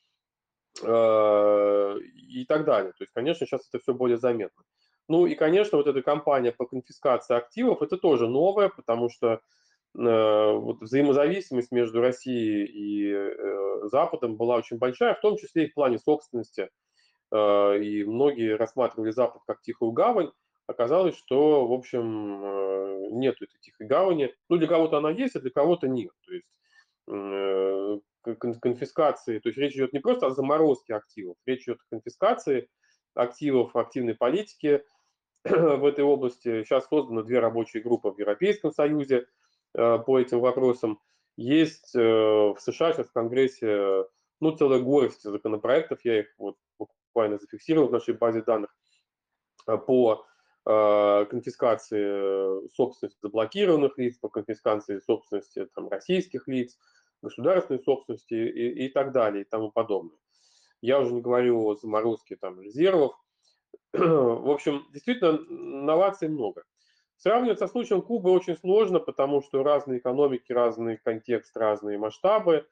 Э, 0.83 1.99
и 2.01 2.45
так 2.47 2.65
далее. 2.65 2.93
То 2.93 3.05
есть, 3.05 3.13
конечно, 3.13 3.47
сейчас 3.47 3.69
это 3.69 3.81
все 3.81 3.95
более 3.95 4.19
заметно. 4.19 4.65
Ну 5.09 5.27
и, 5.27 5.35
конечно, 5.35 5.79
вот 5.79 5.87
эта 5.87 6.03
кампания 6.03 6.51
по 6.51 6.67
конфискации 6.67 7.37
активов, 7.37 7.83
это 7.83 7.97
тоже 7.97 8.27
новое, 8.27 8.71
потому 8.71 9.09
что 9.09 9.35
э, 9.35 9.39
вот 9.95 10.81
взаимозависимость 10.81 11.71
между 11.71 12.01
Россией 12.01 12.67
и 12.67 13.13
э, 13.13 13.89
Западом 13.89 14.37
была 14.37 14.57
очень 14.57 14.79
большая, 14.79 15.15
в 15.15 15.21
том 15.21 15.37
числе 15.37 15.67
и 15.67 15.71
в 15.71 15.75
плане 15.75 15.99
собственности. 15.99 16.71
Э, 17.31 17.79
и 17.79 18.05
многие 18.05 18.57
рассматривали 18.57 19.11
Запад 19.11 19.43
как 19.47 19.61
тихую 19.63 19.93
гавань. 19.93 20.31
Оказалось, 20.67 21.17
что, 21.17 21.67
в 21.67 21.73
общем, 21.73 22.45
э, 22.45 23.09
нет 23.13 23.37
этой 23.37 23.59
тихой 23.61 23.87
гавани. 23.87 24.35
Ну, 24.49 24.57
для 24.57 24.67
кого-то 24.67 24.99
она 24.99 25.11
есть, 25.11 25.37
а 25.37 25.41
для 25.41 25.51
кого-то 25.51 25.89
нет. 25.89 26.13
То 26.27 26.33
есть 26.33 26.47
э, 27.09 27.99
конфискации, 28.61 29.39
то 29.39 29.49
есть 29.49 29.59
речь 29.59 29.75
идет 29.75 29.93
не 29.93 30.01
просто 30.01 30.27
о 30.27 30.31
заморозке 30.31 30.95
активов, 30.95 31.37
речь 31.47 31.65
идет 31.65 31.79
о 31.81 31.91
конфискации 31.91 32.69
активов, 33.15 33.77
активной 33.77 34.15
политики 34.15 34.83
в 35.45 35.85
этой 35.85 36.05
области. 36.05 36.65
Сейчас 36.65 36.89
созданы 36.89 37.23
две 37.23 37.41
рабочие 37.41 37.83
группы 37.83 38.11
в 38.11 38.19
Европейском 38.19 38.73
Союзе 38.73 39.17
э, 39.17 39.25
по 39.75 40.19
этим 40.19 40.41
вопросам. 40.41 41.01
Есть 41.37 41.95
э, 41.97 42.01
в 42.01 42.57
США 42.59 42.93
сейчас 42.93 43.09
в 43.09 43.13
Конгрессе 43.13 44.05
ну, 44.41 44.53
целая 44.53 44.81
горсть 44.81 45.23
законопроектов, 45.23 46.01
я 46.05 46.21
их 46.21 46.33
вот 46.39 46.57
буквально 46.79 47.39
зафиксировал 47.39 47.89
в 47.89 47.93
нашей 47.93 48.15
базе 48.15 48.43
данных, 48.43 48.75
э, 49.67 49.77
по 49.77 50.27
конфискации 50.67 52.67
собственности 52.75 53.19
заблокированных 53.21 53.99
лиц, 53.99 54.17
по 54.17 54.31
конфискации 54.31 54.99
собственности 54.99 55.67
там, 55.75 55.91
российских 55.91 56.49
лиц, 56.49 56.79
государственной 57.21 57.83
собственности 57.83 58.33
и, 58.33 58.87
и 58.87 58.89
так 58.89 59.13
далее 59.13 59.43
и 59.43 59.47
тому 59.47 59.71
подобное. 59.71 60.17
Я 60.81 61.01
уже 61.01 61.13
не 61.13 61.21
говорю 61.21 61.67
о 61.67 61.77
заморозке 61.77 62.37
там, 62.37 62.61
резервов. 62.61 63.13
В 63.93 64.51
общем, 64.51 64.87
действительно, 64.93 65.39
новаций 65.49 66.29
много. 66.29 66.65
Сравнивать 67.17 67.59
со 67.59 67.69
случаем 67.69 68.03
Кубы 68.03 68.31
очень 68.31 68.57
сложно, 68.57 69.01
потому 69.01 69.43
что 69.43 69.63
разные 69.63 69.99
экономики, 69.99 70.53
разный 70.53 70.99
контекст, 70.99 71.57
разные 71.57 71.99
масштабы. 71.99 72.67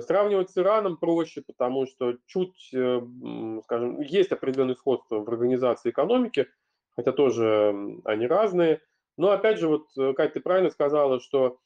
Сравнивать 0.00 0.50
с 0.50 0.58
Ираном 0.58 0.96
проще, 0.96 1.42
потому 1.46 1.86
что 1.86 2.16
чуть, 2.26 2.70
э, 2.72 3.00
скажем, 3.64 4.00
есть 4.00 4.32
определенное 4.32 4.74
сходство 4.74 5.20
в 5.20 5.28
организации 5.28 5.90
экономики, 5.90 6.48
хотя 6.96 7.12
тоже 7.12 8.00
они 8.04 8.26
разные. 8.26 8.80
Но 9.16 9.30
опять 9.30 9.58
же, 9.58 9.68
вот, 9.68 9.86
э, 9.96 10.12
Катя, 10.14 10.34
ты 10.34 10.40
правильно 10.40 10.70
сказала, 10.70 11.20
что 11.20 11.58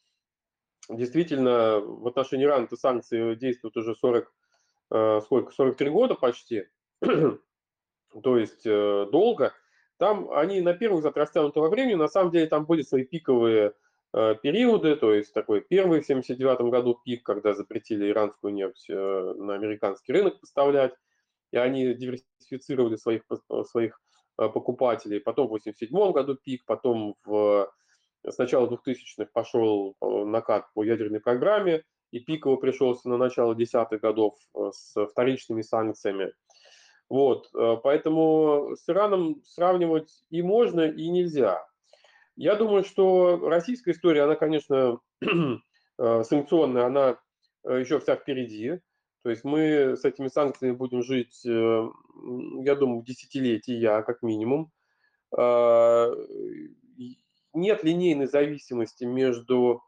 действительно 0.88 1.80
в 1.80 2.06
отношении 2.06 2.44
Ирана 2.44 2.64
эти 2.64 2.74
санкции 2.74 3.34
действуют 3.34 3.76
уже 3.76 3.94
40, 3.94 4.32
э, 4.90 5.20
сколько, 5.22 5.52
43 5.52 5.90
года 5.90 6.14
почти, 6.14 6.66
то 7.00 8.38
есть 8.38 8.66
э, 8.66 9.06
долго. 9.10 9.54
Там 9.98 10.30
они 10.30 10.60
на 10.60 10.74
первых 10.74 10.98
взгляд 10.98 11.16
растянуты 11.16 11.60
во 11.60 11.68
времени, 11.68 11.94
на 11.94 12.08
самом 12.08 12.30
деле 12.30 12.46
там 12.46 12.64
были 12.64 12.82
свои 12.82 13.04
пиковые 13.04 13.74
э, 14.14 14.34
периоды, 14.42 14.96
то 14.96 15.12
есть 15.12 15.32
такой 15.34 15.60
первый 15.60 16.00
в 16.00 16.06
79 16.06 16.60
году 16.70 17.00
пик, 17.04 17.22
когда 17.24 17.54
запретили 17.54 18.08
иранскую 18.10 18.54
нефть 18.54 18.88
на 18.88 19.54
американский 19.54 20.12
рынок 20.12 20.40
поставлять, 20.40 20.94
и 21.52 21.56
они 21.56 21.94
диверсифицировали 21.94 22.96
своих, 22.96 23.22
своих 23.64 24.00
покупателей. 24.36 25.20
Потом 25.20 25.48
в 25.48 25.50
87 25.50 26.12
году 26.12 26.36
пик, 26.36 26.64
потом 26.64 27.16
в 27.24 27.70
с 28.26 28.38
начала 28.38 28.66
2000-х 28.68 29.30
пошел 29.32 29.96
э, 30.00 30.06
накат 30.24 30.66
по 30.74 30.82
ядерной 30.82 31.20
программе, 31.20 31.82
и 32.10 32.20
пиково 32.20 32.56
пришелся 32.56 33.08
на 33.08 33.16
начало 33.16 33.54
десятых 33.54 34.00
годов 34.00 34.36
э, 34.54 34.70
с 34.72 35.06
вторичными 35.06 35.62
санкциями. 35.62 36.32
Вот, 37.08 37.48
э, 37.54 37.76
поэтому 37.82 38.74
с 38.76 38.88
Ираном 38.88 39.42
сравнивать 39.44 40.24
и 40.30 40.42
можно, 40.42 40.82
и 40.82 41.08
нельзя. 41.08 41.64
Я 42.36 42.54
думаю, 42.54 42.84
что 42.84 43.38
российская 43.48 43.92
история, 43.92 44.22
она, 44.22 44.36
конечно, 44.36 45.00
санкционная, 45.98 46.86
она 46.86 47.18
еще 47.64 47.98
вся 47.98 48.14
впереди. 48.16 48.78
То 49.22 49.30
есть 49.30 49.42
мы 49.42 49.96
с 49.96 50.04
этими 50.04 50.28
санкциями 50.28 50.76
будем 50.76 51.02
жить, 51.02 51.44
я 51.44 52.74
думаю, 52.76 53.02
десятилетия 53.02 54.02
как 54.02 54.22
минимум 54.22 54.70
нет 57.58 57.84
линейной 57.84 58.26
зависимости 58.26 59.04
между 59.04 59.82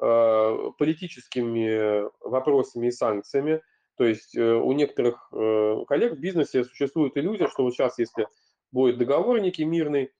э, 0.00 0.70
политическими 0.78 2.04
вопросами 2.26 2.88
и 2.88 2.92
санкциями. 2.92 3.62
То 3.96 4.04
есть 4.04 4.36
э, 4.36 4.54
у 4.54 4.72
некоторых 4.72 5.28
э, 5.32 5.84
коллег 5.86 6.14
в 6.14 6.20
бизнесе 6.20 6.64
существует 6.64 7.16
иллюзия, 7.16 7.48
что 7.48 7.62
вот 7.62 7.74
сейчас, 7.74 7.98
если 7.98 8.26
будет 8.72 8.98
договор 8.98 9.40
некий 9.40 9.64
мирный, 9.64 10.12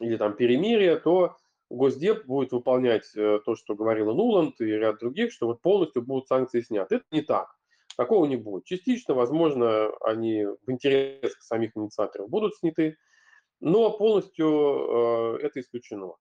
или 0.00 0.16
там 0.16 0.34
перемирие, 0.34 0.96
то 0.96 1.36
Госдеп 1.68 2.24
будет 2.26 2.52
выполнять 2.52 3.12
то, 3.12 3.54
что 3.54 3.74
говорила 3.74 4.12
Нуланд 4.12 4.60
и 4.60 4.64
ряд 4.64 4.98
других, 4.98 5.30
что 5.30 5.46
вот 5.46 5.60
полностью 5.60 6.02
будут 6.02 6.26
санкции 6.26 6.62
сняты. 6.62 6.96
Это 6.96 7.04
не 7.12 7.20
так. 7.22 7.54
Такого 7.96 8.24
не 8.24 8.36
будет. 8.36 8.64
Частично, 8.64 9.14
возможно, 9.14 9.90
они 10.00 10.46
в 10.46 10.70
интересах 10.70 11.42
самих 11.42 11.76
инициаторов 11.76 12.28
будут 12.30 12.56
сняты, 12.56 12.96
но 13.60 13.90
полностью 13.90 15.36
э, 15.36 15.38
это 15.42 15.60
исключено. 15.60 16.14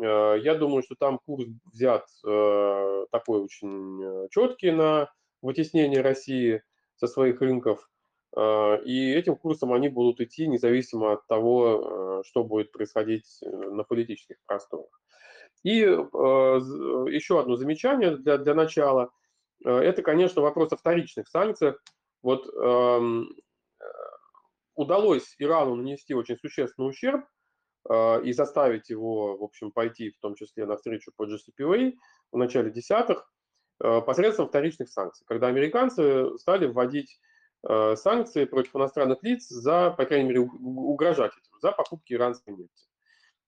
Э, 0.00 0.36
я 0.42 0.56
думаю, 0.56 0.82
что 0.82 0.96
там 0.96 1.20
курс 1.24 1.46
взят 1.72 2.06
э, 2.26 3.06
такой 3.12 3.40
очень 3.40 4.28
четкий 4.30 4.72
на 4.72 5.08
вытеснение 5.42 6.00
России 6.00 6.62
со 6.96 7.06
своих 7.06 7.40
рынков, 7.40 7.88
и 8.36 9.12
этим 9.14 9.36
курсом 9.36 9.72
они 9.72 9.88
будут 9.88 10.20
идти 10.20 10.46
независимо 10.46 11.12
от 11.12 11.26
того, 11.26 12.22
что 12.26 12.44
будет 12.44 12.70
происходить 12.70 13.38
на 13.42 13.82
политических 13.82 14.36
просторах. 14.46 14.90
И 15.62 15.78
еще 15.78 17.40
одно 17.40 17.56
замечание 17.56 18.16
для, 18.16 18.36
для 18.36 18.54
начала. 18.54 19.10
Это, 19.64 20.02
конечно, 20.02 20.42
вопрос 20.42 20.72
о 20.72 20.76
вторичных 20.76 21.28
санкциях. 21.28 21.82
Вот 22.22 22.46
эм, 22.54 23.28
удалось 24.76 25.34
Ирану 25.38 25.74
нанести 25.74 26.14
очень 26.14 26.36
существенный 26.38 26.90
ущерб 26.90 27.24
э, 27.88 28.22
и 28.22 28.32
заставить 28.32 28.90
его, 28.90 29.36
в 29.36 29.42
общем, 29.42 29.72
пойти 29.72 30.10
в 30.10 30.18
том 30.20 30.34
числе 30.36 30.66
навстречу 30.66 31.12
по 31.16 31.24
JCPOA 31.24 31.94
в 32.30 32.36
начале 32.36 32.70
десятых 32.70 33.18
э, 33.18 33.22
посредством 33.78 34.48
вторичных 34.48 34.88
санкций, 34.88 35.24
когда 35.26 35.48
американцы 35.48 36.36
стали 36.38 36.66
вводить 36.66 37.20
э, 37.68 37.96
санкции 37.96 38.44
против 38.44 38.74
иностранных 38.76 39.22
лиц 39.22 39.48
за, 39.48 39.90
по 39.90 40.04
крайней 40.04 40.28
мере, 40.28 40.40
угрожать 40.40 41.32
этим, 41.32 41.58
за 41.60 41.72
покупки 41.72 42.14
иранской 42.14 42.54
нефти 42.54 42.88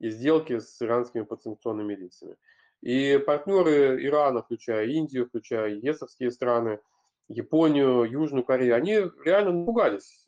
и 0.01 0.11
сделки 0.11 0.59
с 0.59 0.81
иранскими 0.81 1.23
подсанкционными 1.23 1.95
лицами. 1.95 2.37
И 2.83 3.19
партнеры 3.27 4.05
Ирана, 4.05 4.43
включая 4.43 4.87
Индию, 4.87 5.27
включая 5.27 5.71
ЕСовские 5.75 6.31
страны, 6.31 6.79
Японию, 7.29 8.05
Южную 8.05 8.45
Корею, 8.45 8.77
они 8.77 8.95
реально 9.25 9.53
напугались 9.53 10.25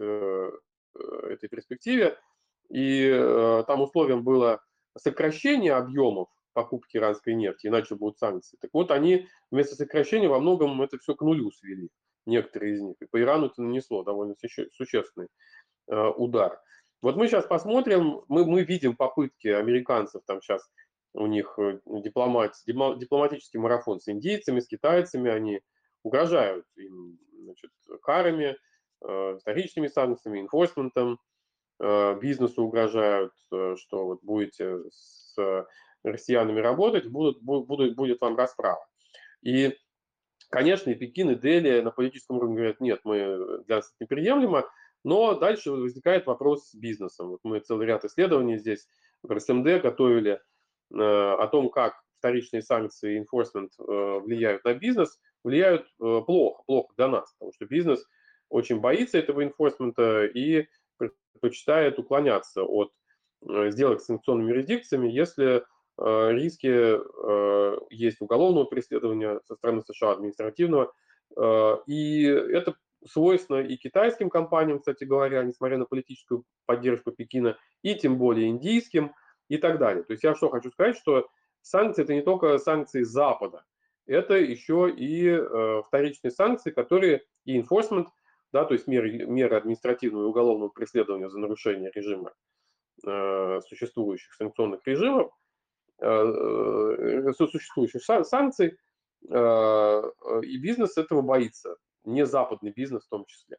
Э, 0.95 1.33
этой 1.33 1.49
перспективе. 1.49 2.19
И 2.69 3.09
э, 3.13 3.65
там 3.67 3.81
условием 3.81 4.23
было 4.23 4.61
сокращение 4.99 5.75
объемов 5.75 6.29
покупки 6.63 6.97
иранской 6.97 7.35
нефти, 7.35 7.67
иначе 7.67 7.95
будут 7.95 8.19
санкции. 8.19 8.57
Так 8.61 8.71
вот, 8.73 8.91
они 8.91 9.29
вместо 9.51 9.77
сокращения 9.77 10.29
во 10.29 10.41
многом 10.41 10.81
это 10.83 10.99
все 10.99 11.15
к 11.15 11.23
нулю 11.23 11.51
свели, 11.51 11.89
некоторые 12.27 12.75
из 12.75 12.81
них. 12.83 12.97
И 13.01 13.07
по 13.07 13.21
Ирану 13.21 13.47
это 13.47 13.63
нанесло 13.63 14.03
довольно 14.03 14.35
существенный 14.73 15.29
э, 15.89 16.09
удар. 16.17 16.61
Вот 17.03 17.17
мы 17.17 17.29
сейчас 17.29 17.47
посмотрим, 17.47 18.23
мы, 18.29 18.45
мы 18.45 18.63
видим 18.65 18.97
попытки 18.97 19.49
американцев, 19.49 20.23
там 20.27 20.43
сейчас 20.43 20.63
у 21.15 21.27
них 21.27 21.59
дипломат, 21.87 22.55
дипломатический 22.67 23.59
марафон 23.59 24.01
с 24.01 24.09
индейцами, 24.09 24.61
с 24.61 24.67
китайцами, 24.67 25.31
они 25.31 25.61
угрожают 26.03 26.67
им 26.77 27.19
значит, 27.33 27.71
карами, 28.03 28.57
Э, 29.03 29.39
вторичными 29.41 29.87
санкциями, 29.87 30.41
инфорсментом, 30.41 31.19
э, 31.79 32.19
бизнесу 32.21 32.65
угрожают, 32.65 33.33
э, 33.51 33.77
что 33.79 34.05
вот 34.05 34.23
будете 34.23 34.79
с 34.91 35.37
россиянами 36.05 36.61
работать, 36.61 37.07
будут, 37.07 37.43
будут, 37.43 37.97
будет 37.97 38.21
вам 38.21 38.37
расправа. 38.37 38.87
И, 39.43 39.77
конечно, 40.51 40.91
и 40.91 40.95
Пекин, 40.95 41.31
и 41.31 41.35
Дели 41.35 41.81
на 41.81 41.91
политическом 41.91 42.37
уровне 42.37 42.57
говорят, 42.57 42.81
нет, 42.81 43.01
мы, 43.05 43.63
для 43.67 43.77
нас 43.77 43.87
это 43.87 44.05
неприемлемо, 44.05 44.69
но 45.05 45.35
дальше 45.35 45.71
возникает 45.71 46.27
вопрос 46.27 46.71
с 46.71 46.75
бизнесом. 46.75 47.29
Вот 47.29 47.41
мы 47.43 47.61
целый 47.61 47.87
ряд 47.87 48.05
исследований 48.05 48.59
здесь 48.59 48.87
в 49.23 49.33
РСМД 49.33 49.83
готовили 49.83 50.41
о 50.93 51.47
том, 51.49 51.71
как 51.71 51.95
вторичные 52.19 52.63
санкции 52.63 53.17
и 53.17 53.21
enforcement 53.23 53.71
влияют 54.23 54.65
на 54.65 54.75
бизнес, 54.75 55.19
влияют 55.45 55.87
плохо, 55.99 56.63
плохо 56.67 56.93
для 56.97 57.09
нас, 57.09 57.33
потому 57.39 57.53
что 57.53 57.67
бизнес– 57.67 58.05
очень 58.51 58.81
боится 58.81 59.19
этого 59.19 59.43
инфорсмента 59.43 60.27
и 60.27 60.67
предпочитает 60.99 61.99
уклоняться 61.99 62.63
от 62.65 62.93
э, 63.49 63.71
сделок 63.71 64.01
с 64.01 64.07
санкционными 64.07 64.51
юрисдикциями, 64.51 65.09
если 65.09 65.59
э, 65.59 65.63
риски 65.99 66.69
э, 66.69 67.79
есть 67.91 68.21
уголовного 68.21 68.65
преследования 68.65 69.41
со 69.47 69.55
стороны 69.57 69.83
США, 69.83 70.13
административного. 70.13 70.93
И 71.87 72.25
это 72.25 72.75
свойственно 73.07 73.59
и 73.59 73.77
китайским 73.77 74.31
компаниям, 74.31 74.81
кстати 74.81 75.05
говоря, 75.05 75.45
несмотря 75.45 75.79
на 75.79 75.85
политическую 75.85 76.43
поддержку 76.67 77.13
Пекина, 77.13 77.57
и 77.83 77.95
тем 77.95 78.19
более 78.19 78.49
индийским 78.49 79.15
и 79.49 79.57
так 79.57 79.79
далее. 79.79 80.03
То 80.03 80.13
есть 80.13 80.25
я 80.25 80.35
что 80.35 80.49
хочу 80.49 80.73
сказать, 80.73 80.97
что 80.97 81.29
санкции 81.63 82.03
это 82.03 82.15
не 82.15 82.23
только 82.23 82.59
санкции 82.59 83.05
Запада, 83.05 83.65
это 84.07 84.35
еще 84.35 84.91
и 84.91 85.41
вторичные 85.87 86.33
санкции, 86.33 86.73
которые 86.73 87.23
и 87.45 87.61
enforcement 87.61 88.09
да, 88.53 88.65
то 88.65 88.75
есть 88.75 88.87
меры, 88.87 89.27
меры 89.27 89.57
административного 89.57 90.25
и 90.25 90.29
уголовного 90.29 90.71
преследования 90.71 91.29
за 91.29 91.39
нарушение 91.39 91.91
режима 91.95 92.33
э, 93.07 93.61
существующих 93.67 94.35
санкционных 94.35 94.81
режимов, 94.87 95.29
э, 95.29 95.31
э, 95.31 95.50
существующих 97.37 98.03
санкций, 98.03 98.79
э, 99.29 100.03
и 100.43 100.59
бизнес 100.59 100.97
этого 100.97 101.23
боится, 101.23 101.77
не 102.05 102.25
западный 102.27 102.73
бизнес 102.73 103.05
в 103.05 103.09
том 103.09 103.25
числе. 103.27 103.59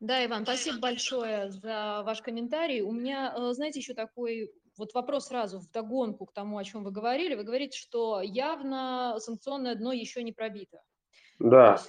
Да, 0.00 0.24
Иван, 0.26 0.44
спасибо 0.44 0.78
большое 0.78 1.50
за 1.50 2.02
ваш 2.04 2.20
комментарий. 2.20 2.82
У 2.82 2.92
меня, 2.92 3.34
э, 3.36 3.52
знаете, 3.52 3.80
еще 3.80 3.94
такой 3.94 4.52
вот 4.76 4.92
вопрос 4.92 5.28
сразу 5.28 5.58
в 5.58 5.70
догонку 5.70 6.26
к 6.26 6.34
тому, 6.34 6.58
о 6.58 6.64
чем 6.64 6.84
вы 6.84 6.90
говорили. 6.90 7.34
Вы 7.34 7.44
говорите, 7.44 7.78
что 7.78 8.20
явно 8.20 9.16
санкционное 9.18 9.74
дно 9.74 9.92
еще 9.92 10.22
не 10.22 10.32
пробито. 10.32 10.82
Да. 11.38 11.80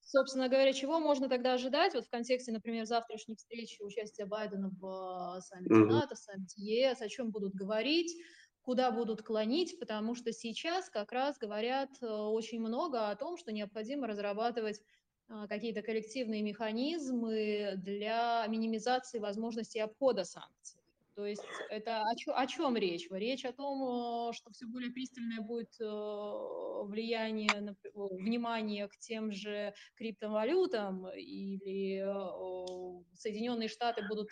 Собственно 0.00 0.48
говоря, 0.48 0.72
чего 0.72 1.00
можно 1.00 1.28
тогда 1.28 1.54
ожидать 1.54 1.94
вот 1.94 2.04
в 2.04 2.10
контексте, 2.10 2.52
например, 2.52 2.84
завтрашней 2.84 3.34
встречи 3.34 3.82
участия 3.82 4.26
Байдена 4.26 4.70
в 4.78 5.40
саммите 5.40 5.74
mm-hmm. 5.74 5.86
НАТО, 5.86 6.14
саммите 6.14 6.60
ЕС, 6.60 7.00
о 7.00 7.08
чем 7.08 7.30
будут 7.30 7.54
говорить, 7.54 8.14
куда 8.62 8.90
будут 8.90 9.22
клонить, 9.22 9.78
потому 9.78 10.14
что 10.14 10.32
сейчас 10.32 10.88
как 10.88 11.12
раз 11.12 11.38
говорят 11.38 11.90
э, 12.00 12.06
очень 12.06 12.60
много 12.60 13.10
о 13.10 13.16
том, 13.16 13.36
что 13.36 13.52
необходимо 13.52 14.06
разрабатывать 14.06 14.80
а, 15.28 15.48
какие-то 15.48 15.82
коллективные 15.82 16.42
механизмы 16.42 17.74
для 17.76 18.46
минимизации 18.48 19.18
возможности 19.18 19.78
обхода 19.78 20.24
санкций. 20.24 20.80
То 21.14 21.26
есть 21.26 21.42
это 21.68 22.02
о, 22.02 22.16
чё, 22.16 22.32
о 22.34 22.46
чем 22.46 22.76
речь? 22.76 23.08
Речь 23.10 23.44
о 23.44 23.52
том, 23.52 24.30
э, 24.30 24.32
что 24.32 24.50
все 24.52 24.66
более 24.66 24.92
пристальное 24.92 25.40
будет 25.40 25.74
э, 25.80 25.84
влияние, 25.84 27.76
внимание 27.94 28.88
к 28.88 28.96
тем 28.96 29.32
же 29.32 29.74
криптовалютам, 29.96 31.08
или 31.16 32.00
Соединенные 33.14 33.68
Штаты 33.68 34.06
будут 34.08 34.30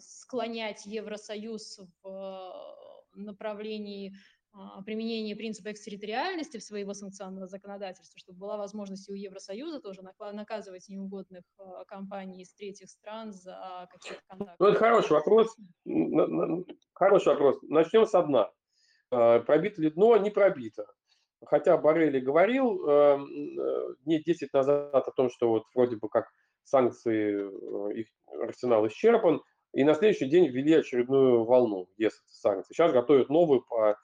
склонять 0.00 0.86
Евросоюз 0.86 1.80
в 2.02 2.85
направлении 3.24 4.14
а, 4.58 4.82
применение 4.82 5.36
принципа 5.36 5.70
экстерриториальности 5.70 6.56
в 6.56 6.62
своего 6.62 6.94
санкционного 6.94 7.46
законодательства, 7.46 8.18
чтобы 8.18 8.38
была 8.38 8.56
возможность 8.56 9.06
и 9.08 9.12
у 9.12 9.14
Евросоюза 9.14 9.80
тоже 9.80 10.00
наказывать 10.32 10.88
неугодных 10.88 11.42
а, 11.58 11.84
компаний 11.84 12.40
из 12.40 12.54
третьих 12.54 12.88
стран 12.88 13.32
за 13.32 13.86
какие-то 13.92 14.22
контакты? 14.26 14.56
Ну, 14.58 14.66
это 14.68 14.78
хороший 14.78 15.12
вопрос. 15.12 15.54
Хороший 16.94 17.28
вопрос. 17.28 17.58
Начнем 17.62 18.06
с 18.06 18.22
дна. 18.22 18.50
А, 19.10 19.40
пробито 19.40 19.82
ли 19.82 19.90
дно? 19.90 20.16
Не 20.16 20.30
пробито. 20.30 20.86
Хотя 21.44 21.76
Барелли 21.76 22.18
говорил 22.18 22.82
дней 24.04 24.22
10 24.24 24.54
назад 24.54 25.06
о 25.06 25.12
том, 25.12 25.28
что 25.28 25.50
вот 25.50 25.64
вроде 25.74 25.96
бы 25.96 26.08
как 26.08 26.30
санкции, 26.64 27.92
их 27.92 28.06
арсенал 28.26 28.86
исчерпан, 28.88 29.42
и 29.76 29.84
на 29.84 29.94
следующий 29.94 30.26
день 30.26 30.48
ввели 30.48 30.74
очередную 30.74 31.44
волну 31.44 31.88
санкций. 32.26 32.74
Сейчас 32.74 32.92
готовят 32.92 33.28
новую 33.28 33.62
по 33.62 33.96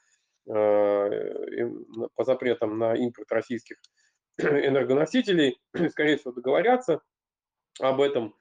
Э, 0.47 1.69
по 2.17 2.25
запретам 2.25 2.77
на 2.77 2.95
импорт 2.97 3.31
российских 3.31 3.77
энергоносителей, 4.39 5.61
скорее 5.91 6.17
всего, 6.17 6.33
договорятся 6.33 7.01
об 7.79 8.01
этом 8.01 8.35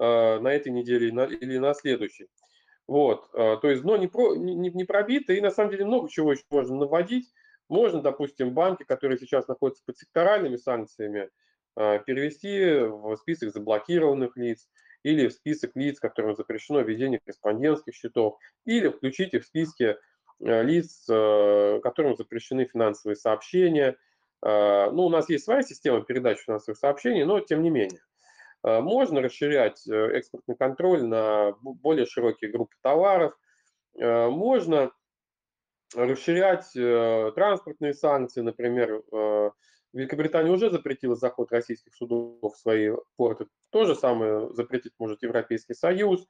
э, 0.00 0.38
на 0.38 0.48
этой 0.48 0.72
неделе 0.72 1.08
или 1.08 1.58
на 1.58 1.74
следующей. 1.74 2.28
Вот, 2.88 3.28
э, 3.34 3.58
то 3.60 3.68
есть 3.68 3.82
дно 3.82 3.98
не, 3.98 4.08
про, 4.08 4.34
не, 4.34 4.54
не 4.54 4.84
пробито, 4.84 5.34
и 5.34 5.42
на 5.42 5.50
самом 5.50 5.72
деле 5.72 5.84
много 5.84 6.08
чего 6.08 6.32
еще 6.32 6.44
можно 6.50 6.76
наводить. 6.76 7.30
Можно, 7.68 8.00
допустим, 8.00 8.54
банки, 8.54 8.84
которые 8.84 9.18
сейчас 9.18 9.46
находятся 9.46 9.82
под 9.84 9.98
секторальными 9.98 10.56
санкциями, 10.56 11.30
перевести 11.74 12.80
в 12.80 13.16
список 13.16 13.52
заблокированных 13.52 14.36
лиц 14.36 14.68
или 15.02 15.28
в 15.28 15.32
список 15.32 15.72
лиц, 15.74 16.00
которым 16.00 16.34
запрещено 16.36 16.80
ведение 16.80 17.20
корреспондентских 17.20 17.94
счетов, 17.94 18.38
или 18.64 18.88
включить 18.88 19.34
их 19.34 19.42
в 19.42 19.46
списки 19.46 19.96
Э, 20.44 20.62
лиц, 20.62 21.04
э, 21.08 21.80
которым 21.82 22.16
запрещены 22.16 22.64
финансовые 22.64 23.16
сообщения. 23.16 23.96
Э, 24.44 24.90
ну, 24.90 25.04
у 25.04 25.08
нас 25.08 25.28
есть 25.28 25.44
своя 25.44 25.62
система 25.62 26.02
передачи 26.02 26.42
финансовых 26.42 26.78
сообщений, 26.78 27.24
но 27.24 27.40
тем 27.40 27.62
не 27.62 27.70
менее. 27.70 28.00
Можно 28.64 29.20
расширять 29.20 29.88
экспортный 29.88 30.54
контроль 30.54 31.02
на 31.02 31.52
более 31.62 32.06
широкие 32.06 32.48
группы 32.48 32.76
товаров, 32.80 33.36
можно 33.96 34.92
расширять 35.96 36.70
транспортные 36.72 37.92
санкции, 37.92 38.40
например, 38.40 39.02
Великобритания 39.92 40.50
уже 40.50 40.70
запретила 40.70 41.14
заход 41.14 41.52
российских 41.52 41.94
судов 41.94 42.54
в 42.54 42.58
свои 42.58 42.92
порты. 43.16 43.46
То 43.70 43.84
же 43.84 43.94
самое 43.94 44.52
запретить 44.54 44.92
может 44.98 45.22
Европейский 45.22 45.74
Союз. 45.74 46.26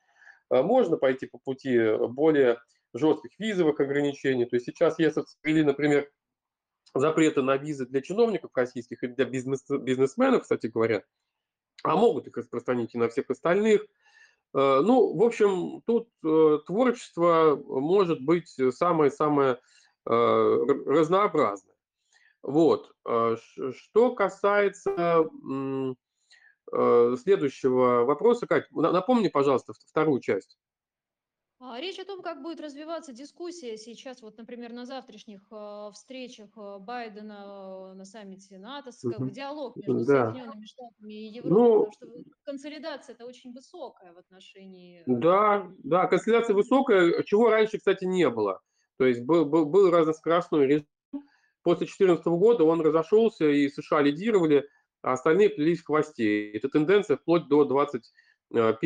Можно 0.50 0.96
пойти 0.96 1.26
по 1.26 1.38
пути 1.38 1.78
более 2.08 2.58
жестких 2.92 3.30
визовых 3.38 3.80
ограничений. 3.80 4.44
То 4.44 4.56
есть 4.56 4.66
сейчас 4.66 4.98
если 4.98 5.22
ввели, 5.42 5.62
например, 5.62 6.10
запреты 6.94 7.42
на 7.42 7.56
визы 7.56 7.86
для 7.86 8.02
чиновников 8.02 8.50
российских 8.54 9.02
и 9.02 9.08
для 9.08 9.24
бизнес, 9.24 9.64
бизнесменов, 9.68 10.42
кстати 10.42 10.66
говоря, 10.66 11.04
а 11.82 11.96
могут 11.96 12.26
их 12.26 12.36
распространить 12.36 12.94
и 12.94 12.98
на 12.98 13.08
всех 13.08 13.30
остальных. 13.30 13.82
Э, 14.54 14.80
ну, 14.82 15.16
в 15.16 15.22
общем, 15.22 15.82
тут 15.86 16.08
э, 16.24 16.58
творчество 16.66 17.60
может 17.66 18.22
быть 18.22 18.54
самое-самое 18.74 19.58
э, 20.06 20.10
разнообразное. 20.10 21.71
Вот. 22.42 22.92
Что 23.04 24.14
касается 24.14 25.28
следующего 26.70 28.04
вопроса, 28.04 28.46
Кать, 28.46 28.70
напомни, 28.70 29.28
пожалуйста, 29.28 29.74
вторую 29.88 30.20
часть. 30.20 30.58
А, 31.64 31.80
речь 31.80 31.98
о 32.00 32.04
том, 32.04 32.22
как 32.22 32.42
будет 32.42 32.60
развиваться 32.60 33.12
дискуссия 33.12 33.76
сейчас, 33.76 34.20
вот, 34.20 34.36
например, 34.36 34.72
на 34.72 34.84
завтрашних 34.84 35.42
э, 35.52 35.90
встречах 35.94 36.48
э, 36.56 36.78
Байдена 36.80 37.94
на 37.94 38.04
саммите 38.04 38.58
НАТО, 38.58 38.90
угу. 39.04 39.30
диалог 39.30 39.76
между 39.76 40.04
да. 40.04 40.32
Соединенными 40.32 40.64
Штатами 40.64 41.12
и 41.12 41.26
Европой, 41.28 41.52
ну, 41.52 41.90
потому 41.92 42.20
что 42.24 42.30
консолидация 42.42 43.14
это 43.14 43.26
очень 43.26 43.52
высокая 43.52 44.12
в 44.12 44.18
отношении... 44.18 45.04
Да, 45.06 45.70
да, 45.84 46.08
консолидация 46.08 46.54
высокая, 46.54 47.22
чего 47.22 47.48
раньше, 47.48 47.78
кстати, 47.78 48.06
не 48.06 48.28
было. 48.28 48.60
То 48.96 49.06
есть 49.06 49.22
был, 49.22 49.44
был, 49.44 49.64
был 49.64 49.88
разноскоростной 49.88 50.66
режим. 50.66 50.86
После 51.62 51.86
2014 51.86 52.26
года 52.26 52.64
он 52.64 52.80
разошелся, 52.80 53.48
и 53.48 53.68
США 53.68 54.02
лидировали, 54.02 54.68
а 55.02 55.12
остальные 55.12 55.50
плелись 55.50 55.80
в 55.80 55.86
хвосте. 55.86 56.50
Эта 56.52 56.68
тенденция 56.68 57.16
вплоть 57.16 57.48
до 57.48 57.64
20 57.64 58.12
1 58.50 58.78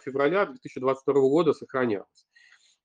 февраля 0.00 0.46
2022 0.46 1.14
года 1.14 1.52
сохранялась. 1.52 2.26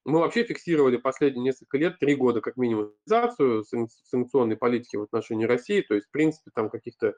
Мы 0.04 0.19
вообще 0.19 0.43
фиксировали 0.43 0.97
последние 0.97 1.43
несколько 1.43 1.78
лет, 1.78 2.00
три 2.00 2.15
года 2.15 2.39
как 2.39 2.56
минимум, 2.56 2.93
санкционной 3.06 4.56
политики 4.56 4.95
в 4.95 5.04
отношении 5.04 5.45
России, 5.45 5.82
то 5.82 5.95
есть, 5.95 6.08
в 6.08 6.12
принципе, 6.12 6.50
там 6.54 6.69
каких-то 6.69 7.15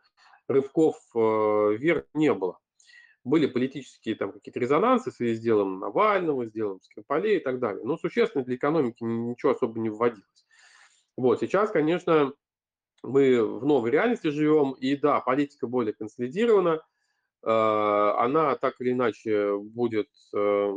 рывков 0.48 0.96
э, 1.16 1.76
вверх 1.78 2.06
не 2.16 2.34
было. 2.34 2.58
Были 3.24 3.46
политические 3.46 4.16
там 4.16 4.32
какие-то 4.32 4.60
резонансы 4.60 5.12
в 5.12 5.14
связи 5.14 5.36
с 5.36 5.40
делом 5.40 5.80
Навального, 5.80 6.48
с 6.48 6.52
делом 6.52 6.82
Скрипалей 6.82 7.38
и 7.38 7.40
так 7.40 7.60
далее. 7.60 7.84
Но 7.84 7.96
существенно 7.96 8.44
для 8.44 8.56
экономики 8.56 9.04
ничего 9.04 9.52
особо 9.52 9.80
не 9.80 9.90
вводилось. 9.90 10.48
Вот, 11.20 11.40
сейчас, 11.40 11.72
конечно, 11.72 12.34
мы 13.04 13.44
в 13.44 13.66
новой 13.66 13.92
реальности 13.92 14.28
живем, 14.28 14.74
и 14.74 14.96
да, 14.96 15.20
политика 15.20 15.68
более 15.68 15.94
консолидирована, 15.94 16.82
Э, 17.44 18.14
она 18.18 18.56
так 18.56 18.76
или 18.80 18.92
иначе 18.92 19.58
будет, 19.58 20.10
э, 20.36 20.74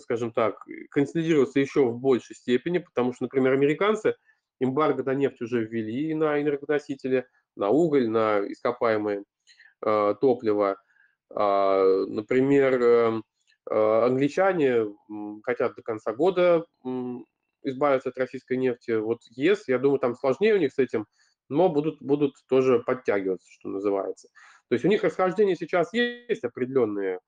скажем 0.00 0.32
так, 0.32 0.64
консолидироваться 0.90 1.60
еще 1.60 1.84
в 1.84 1.98
большей 1.98 2.34
степени, 2.36 2.78
потому 2.78 3.12
что, 3.12 3.24
например, 3.24 3.52
американцы 3.52 4.16
эмбарго 4.58 5.02
на 5.04 5.14
нефть 5.14 5.42
уже 5.42 5.64
ввели 5.64 6.14
на 6.14 6.40
энергоносители, 6.40 7.26
на 7.54 7.68
уголь, 7.68 8.08
на 8.08 8.40
ископаемые 8.50 9.24
э, 9.84 10.14
топливо. 10.20 10.76
А, 11.34 11.84
например, 12.06 13.22
англичане 13.68 14.94
хотят 15.42 15.74
до 15.74 15.82
конца 15.82 16.12
года 16.12 16.64
избавиться 17.66 18.08
от 18.08 18.18
российской 18.18 18.56
нефти. 18.56 18.92
Вот 18.92 19.20
ЕС, 19.30 19.68
я 19.68 19.78
думаю, 19.78 19.98
там 19.98 20.14
сложнее 20.14 20.54
у 20.54 20.58
них 20.58 20.72
с 20.72 20.78
этим, 20.78 21.06
но 21.48 21.68
будут, 21.68 22.00
будут 22.00 22.34
тоже 22.48 22.80
подтягиваться, 22.80 23.46
что 23.50 23.68
называется. 23.68 24.28
То 24.68 24.74
есть 24.74 24.84
у 24.84 24.88
них 24.88 25.04
расхождения 25.04 25.54
сейчас 25.56 25.92
есть 25.92 26.44
определенные 26.44 27.20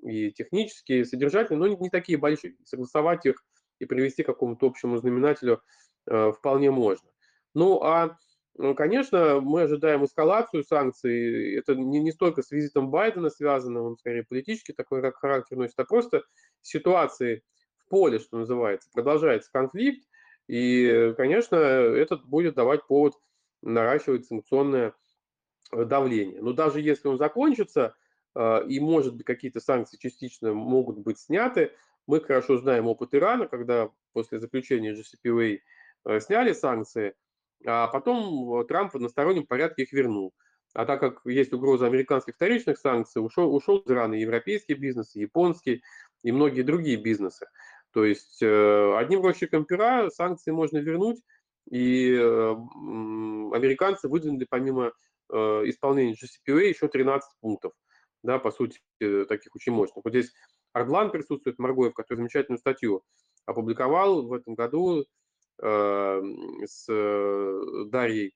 и 0.00 0.30
технические, 0.32 1.00
и 1.00 1.04
содержательные, 1.04 1.58
но 1.58 1.66
не, 1.66 1.76
не 1.76 1.90
такие 1.90 2.18
большие. 2.18 2.56
Согласовать 2.64 3.26
их 3.26 3.44
и 3.78 3.86
привести 3.86 4.22
к 4.22 4.26
какому-то 4.26 4.66
общему 4.66 4.98
знаменателю 4.98 5.60
э, 6.06 6.32
вполне 6.32 6.70
можно. 6.70 7.08
Ну 7.54 7.82
а, 7.82 8.16
ну, 8.56 8.74
конечно, 8.74 9.40
мы 9.40 9.62
ожидаем 9.62 10.04
эскалацию 10.04 10.62
санкций. 10.62 11.54
Это 11.56 11.74
не, 11.74 12.00
не 12.00 12.12
столько 12.12 12.42
с 12.42 12.52
визитом 12.52 12.90
Байдена 12.90 13.30
связано, 13.30 13.82
он 13.82 13.96
скорее 13.96 14.22
политический 14.22 14.72
такой 14.72 15.02
характер 15.12 15.56
носит, 15.56 15.78
а 15.78 15.84
просто 15.84 16.22
ситуации 16.62 17.42
поле, 17.94 18.18
что 18.18 18.38
называется. 18.38 18.90
Продолжается 18.92 19.48
конфликт, 19.52 20.04
и, 20.48 21.14
конечно, 21.16 21.54
этот 21.54 22.24
будет 22.24 22.56
давать 22.56 22.84
повод 22.88 23.14
наращивать 23.62 24.26
санкционное 24.26 24.94
давление. 25.70 26.42
Но 26.42 26.52
даже 26.52 26.80
если 26.80 27.06
он 27.06 27.18
закончится, 27.18 27.94
э, 28.34 28.66
и, 28.66 28.80
может 28.80 29.14
быть, 29.14 29.24
какие-то 29.24 29.60
санкции 29.60 29.96
частично 29.96 30.54
могут 30.54 30.98
быть 30.98 31.20
сняты, 31.20 31.70
мы 32.08 32.20
хорошо 32.20 32.58
знаем 32.58 32.88
опыт 32.88 33.14
Ирана, 33.14 33.46
когда 33.46 33.90
после 34.12 34.40
заключения 34.40 34.92
JCPOA 34.92 35.60
э, 36.06 36.20
сняли 36.20 36.52
санкции, 36.52 37.14
а 37.64 37.86
потом 37.86 38.66
Трамп 38.66 38.92
в 38.92 38.96
одностороннем 38.96 39.46
порядке 39.46 39.84
их 39.84 39.92
вернул. 39.92 40.34
А 40.72 40.84
так 40.84 40.98
как 40.98 41.20
есть 41.26 41.52
угроза 41.52 41.86
американских 41.86 42.34
вторичных 42.34 42.78
санкций, 42.78 43.24
ушел, 43.24 43.54
ушел 43.54 43.78
из 43.78 43.88
Ирана 43.88 44.14
европейский 44.14 44.74
бизнес, 44.74 45.14
японский 45.14 45.84
и 46.24 46.32
многие 46.32 46.62
другие 46.62 46.96
бизнесы. 46.96 47.46
То 47.94 48.04
есть 48.04 48.42
э, 48.42 48.96
одним 48.98 49.24
росчерком 49.24 49.64
пера 49.64 50.10
санкции 50.10 50.50
можно 50.50 50.78
вернуть, 50.78 51.22
и 51.70 52.12
американцы 52.14 54.06
выдвинули 54.08 54.46
помимо 54.50 54.92
Э, 55.32 55.62
исполнения 55.64 56.14
GCPOA 56.14 56.68
еще 56.68 56.86
13 56.86 57.28
пунктов, 57.40 57.72
да, 58.22 58.38
по 58.38 58.50
сути, 58.50 58.80
э, 59.00 59.24
таких 59.26 59.54
очень 59.56 59.72
мощных. 59.72 60.04
Вот 60.04 60.12
здесь 60.12 60.32
Ардлан 60.72 61.10
присутствует, 61.10 61.58
Маргоев, 61.58 61.94
который 61.94 62.18
замечательную 62.18 62.58
статью 62.58 63.02
опубликовал 63.46 64.26
в 64.26 64.32
этом 64.34 64.54
году 64.54 65.04
э, 65.62 66.22
с 66.66 66.86
э, 66.88 67.84
Дарьей 67.86 68.34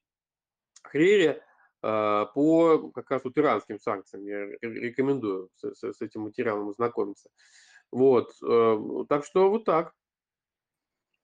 Хрере 0.83 1.43
э, 1.83 2.27
по 2.35 2.91
как 2.95 3.11
раз 3.11 3.23
вот 3.25 3.37
иранским 3.37 3.79
санкциям. 3.79 4.25
Я 4.25 4.47
рекомендую 4.63 5.51
с, 5.57 5.75
с, 5.75 5.93
с 5.93 6.01
этим 6.01 6.23
материалом 6.23 6.71
ознакомиться. 6.71 7.29
Вот, 7.91 8.33
э, 8.47 9.05
так 9.09 9.25
что 9.25 9.51
вот 9.51 9.65
так. 9.65 9.95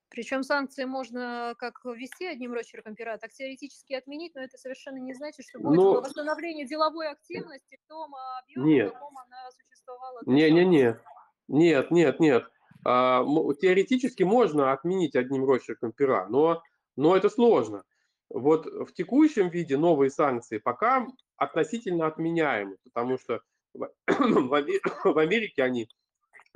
Причем 0.09 0.43
санкции 0.43 0.85
можно 0.85 1.55
как 1.57 1.83
ввести 1.83 2.25
одним 2.25 2.53
росчерком 2.53 2.95
пера, 2.95 3.17
так 3.17 3.31
теоретически 3.31 3.93
отменить, 3.93 4.33
но 4.35 4.41
это 4.41 4.57
совершенно 4.57 4.97
не 4.97 5.13
значит, 5.13 5.45
что 5.45 5.59
будет 5.59 5.77
но... 5.77 5.93
восстановление 5.93 6.65
деловой 6.65 7.09
активности 7.09 7.77
в 7.83 7.87
том 7.89 8.13
объеме, 8.39 8.75
нет. 8.75 8.89
в 8.89 8.93
каком 8.93 9.17
она 9.17 9.51
существовала. 9.51 10.21
Не-не-не. 10.25 10.99
Нет, 11.47 11.91
нет, 11.91 12.19
нет. 12.19 12.47
А, 12.85 13.25
теоретически 13.59 14.23
можно 14.23 14.71
отменить 14.71 15.15
одним 15.15 15.45
росчерком 15.45 15.91
пера, 15.91 16.27
но, 16.29 16.61
но 16.95 17.15
это 17.15 17.29
сложно. 17.29 17.83
Вот 18.29 18.65
в 18.65 18.93
текущем 18.93 19.49
виде 19.49 19.77
новые 19.77 20.09
санкции 20.09 20.59
пока 20.59 21.07
относительно 21.35 22.07
отменяемы, 22.07 22.77
потому 22.83 23.17
что 23.17 23.41
в 23.73 23.89
Америке 25.19 25.63
они 25.63 25.89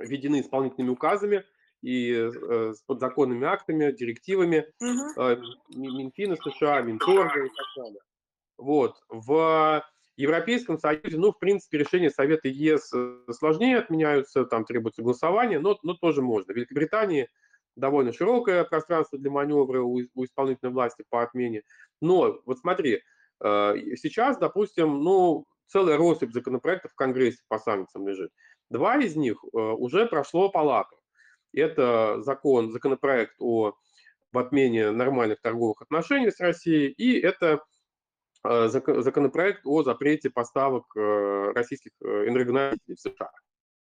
введены 0.00 0.40
исполнительными 0.40 0.90
указами, 0.90 1.44
и 1.82 2.12
э, 2.12 2.72
с 2.74 2.82
подзаконными 2.82 3.46
актами, 3.46 3.90
директивами 3.92 4.66
угу. 4.80 5.40
Минфина 5.74 6.36
США, 6.36 6.82
Минторга 6.82 7.46
и 7.46 7.48
так 7.48 7.66
далее. 7.76 8.00
Вот. 8.58 8.96
В 9.08 9.82
Европейском 10.16 10.78
Союзе, 10.78 11.16
ну, 11.16 11.32
в 11.32 11.38
принципе, 11.38 11.78
решения 11.78 12.10
Совета 12.10 12.48
ЕС 12.48 12.92
э, 12.92 13.24
сложнее 13.30 13.78
отменяются, 13.78 14.44
там 14.44 14.64
требуется 14.64 15.02
голосование, 15.02 15.58
но, 15.58 15.78
но 15.82 15.94
тоже 15.94 16.20
можно. 16.20 16.52
В 16.52 16.56
Великобритании 16.56 17.28
довольно 17.76 18.12
широкое 18.12 18.64
пространство 18.64 19.18
для 19.18 19.30
маневра 19.30 19.80
у, 19.80 20.00
у 20.14 20.24
исполнительной 20.24 20.72
власти 20.72 21.04
по 21.08 21.22
отмене. 21.22 21.62
Но 22.02 22.40
вот 22.44 22.58
смотри, 22.58 23.02
сейчас, 23.42 24.36
допустим, 24.36 25.00
ну, 25.02 25.46
целая 25.66 25.96
россыпь 25.96 26.32
законопроектов 26.32 26.92
в 26.92 26.96
Конгрессе 26.96 27.42
по 27.48 27.58
санкциям 27.58 28.06
лежит. 28.06 28.30
Два 28.70 28.96
из 28.96 29.16
них 29.16 29.42
уже 29.52 30.06
прошло 30.06 30.48
палату. 30.48 30.96
Это 31.52 32.22
закон, 32.22 32.70
законопроект 32.70 33.34
о 33.40 33.74
в 34.32 34.38
отмене 34.38 34.90
нормальных 34.90 35.40
торговых 35.40 35.82
отношений 35.82 36.30
с 36.30 36.40
Россией, 36.40 36.88
и 36.88 37.18
это 37.18 37.62
э, 38.44 38.68
законопроект 38.68 39.62
о 39.64 39.82
запрете 39.82 40.30
поставок 40.30 40.84
э, 40.96 41.52
российских 41.54 41.92
э, 42.00 42.28
энергоносителей 42.28 42.96
в 42.96 43.00
США. 43.00 43.30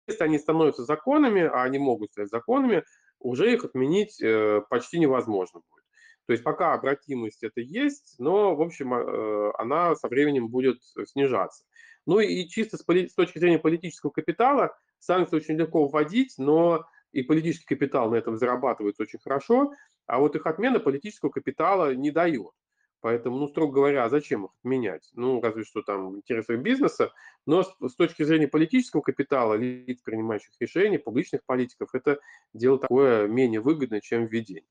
Если 0.06 0.24
они 0.24 0.38
становятся 0.38 0.84
законами, 0.84 1.42
а 1.42 1.62
они 1.64 1.78
могут 1.78 2.12
стать 2.12 2.30
законами, 2.30 2.82
уже 3.20 3.52
их 3.52 3.64
отменить 3.64 4.22
почти 4.70 5.00
невозможно 5.00 5.60
будет. 5.70 5.84
То 6.26 6.32
есть 6.32 6.44
пока 6.44 6.72
обратимость 6.72 7.42
это 7.42 7.60
есть, 7.60 8.14
но, 8.18 8.54
в 8.54 8.62
общем, 8.62 8.94
она 8.94 9.96
со 9.96 10.08
временем 10.08 10.48
будет 10.48 10.78
снижаться. 11.04 11.64
Ну 12.08 12.20
и 12.20 12.48
чисто 12.48 12.78
с 12.78 13.14
точки 13.14 13.38
зрения 13.38 13.58
политического 13.58 14.10
капитала 14.10 14.74
санкции 14.98 15.36
очень 15.36 15.56
легко 15.56 15.86
вводить, 15.86 16.36
но 16.38 16.86
и 17.12 17.22
политический 17.22 17.66
капитал 17.66 18.10
на 18.10 18.14
этом 18.14 18.38
зарабатывается 18.38 19.02
очень 19.02 19.18
хорошо, 19.18 19.74
а 20.06 20.18
вот 20.18 20.34
их 20.34 20.46
отмена 20.46 20.80
политического 20.80 21.28
капитала 21.28 21.94
не 21.94 22.10
дает. 22.10 22.52
Поэтому, 23.00 23.36
ну, 23.36 23.46
строго 23.46 23.74
говоря, 23.74 24.04
а 24.04 24.08
зачем 24.08 24.46
их 24.46 24.52
отменять? 24.64 25.10
Ну, 25.12 25.42
разве 25.42 25.64
что 25.64 25.82
там 25.82 26.16
интересы 26.16 26.56
бизнеса. 26.56 27.12
Но 27.44 27.62
с, 27.62 27.76
с 27.78 27.94
точки 27.94 28.22
зрения 28.22 28.48
политического 28.48 29.02
капитала, 29.02 29.52
лиц, 29.52 30.00
принимающих 30.00 30.54
решения, 30.60 30.98
публичных 30.98 31.44
политиков, 31.44 31.90
это 31.92 32.20
дело 32.54 32.78
такое 32.78 33.28
менее 33.28 33.60
выгодное, 33.60 34.00
чем 34.00 34.24
введение. 34.24 34.64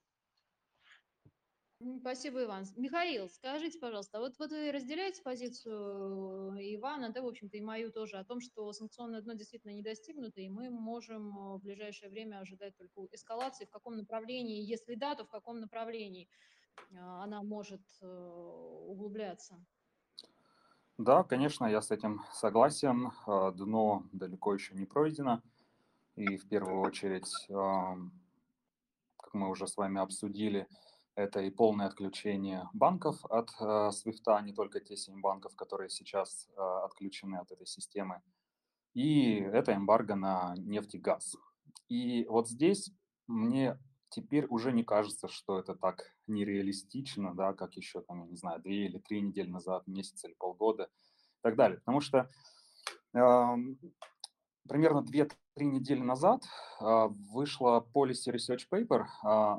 Спасибо, 2.02 2.44
Иван. 2.44 2.66
Михаил, 2.76 3.30
скажите, 3.30 3.78
пожалуйста, 3.78 4.20
вот, 4.20 4.40
вот 4.40 4.50
вы 4.50 4.72
разделяете 4.72 5.22
позицию 5.22 6.58
Ивана, 6.76 7.12
да, 7.12 7.22
в 7.22 7.28
общем-то, 7.28 7.56
и 7.56 7.62
мою 7.62 7.92
тоже, 7.92 8.18
о 8.18 8.26
том, 8.26 8.42
что 8.42 8.74
санкционное 8.74 9.22
дно 9.22 9.34
действительно 9.34 9.72
не 9.72 9.84
достигнуто, 9.84 10.42
и 10.42 10.50
мы 10.50 10.72
можем 10.72 11.38
э, 11.38 11.58
в 11.58 11.62
ближайшее 11.62 12.10
время 12.10 12.40
ожидать 12.40 12.76
только 12.78 13.06
эскалации, 13.12 13.66
в 13.66 13.70
каком 13.70 13.96
направлении, 13.96 14.64
если 14.64 14.96
да, 14.96 15.14
то 15.14 15.24
в 15.24 15.30
каком 15.30 15.60
направлении 15.60 16.28
э, 16.90 16.98
она 16.98 17.44
может 17.44 17.84
э, 18.02 18.08
углубляться? 18.08 19.64
Да, 20.98 21.24
конечно, 21.24 21.66
я 21.66 21.84
с 21.84 21.92
этим 21.92 22.24
согласен. 22.34 23.12
Дно 23.28 24.04
далеко 24.14 24.56
еще 24.56 24.74
не 24.74 24.86
пройдено. 24.86 25.44
И 26.16 26.38
в 26.38 26.50
первую 26.50 26.82
очередь, 26.82 27.32
как 27.48 29.34
мы 29.34 29.48
уже 29.52 29.68
с 29.68 29.78
вами 29.78 30.02
обсудили, 30.02 30.68
это 31.18 31.42
и 31.42 31.50
полное 31.50 31.88
отключение 31.88 32.70
банков 32.74 33.26
от 33.26 33.50
э, 33.60 33.90
SWIFT, 33.90 34.44
не 34.44 34.54
только 34.54 34.80
те 34.80 34.96
семь 34.96 35.20
банков, 35.20 35.56
которые 35.56 35.90
сейчас 35.90 36.48
э, 36.56 36.62
отключены 36.62 37.38
от 37.38 37.52
этой 37.52 37.66
системы. 37.66 38.22
И 38.94 39.40
это 39.40 39.74
эмбарго 39.74 40.16
на 40.16 40.54
нефть 40.58 40.94
и 40.94 41.00
газ. 41.00 41.36
И 41.90 42.26
вот 42.30 42.48
здесь 42.48 42.92
мне 43.26 43.80
теперь 44.10 44.46
уже 44.46 44.72
не 44.72 44.84
кажется, 44.84 45.28
что 45.28 45.58
это 45.58 45.74
так 45.74 46.04
нереалистично, 46.28 47.34
да, 47.34 47.54
как 47.54 47.74
еще, 47.74 48.02
там, 48.02 48.22
я 48.22 48.28
не 48.28 48.38
знаю, 48.38 48.62
две 48.62 48.86
или 48.86 49.00
три 49.00 49.22
недели 49.22 49.50
назад, 49.50 49.88
месяц 49.88 50.24
или 50.24 50.36
полгода 50.36 50.84
и 50.84 51.42
так 51.42 51.56
далее. 51.56 51.80
Потому 51.80 52.00
что 52.00 52.30
э, 53.16 53.56
примерно 54.68 55.00
2-3 55.00 55.30
недели 55.60 56.02
назад 56.02 56.44
а, 56.80 57.08
вышла 57.08 57.86
Policy 57.94 58.34
Research 58.34 58.68
Paper 58.72 59.06
а, 59.24 59.56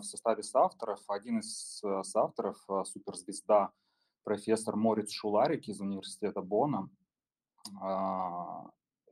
в 0.00 0.02
составе 0.02 0.42
соавторов. 0.42 1.00
Один 1.08 1.38
из 1.40 1.80
э, 1.84 2.02
соавторов, 2.02 2.58
а, 2.68 2.84
суперзвезда, 2.84 3.70
профессор 4.24 4.76
Мориц 4.76 5.12
Шуларик 5.12 5.68
из 5.68 5.80
университета 5.80 6.42
Бона. 6.42 6.90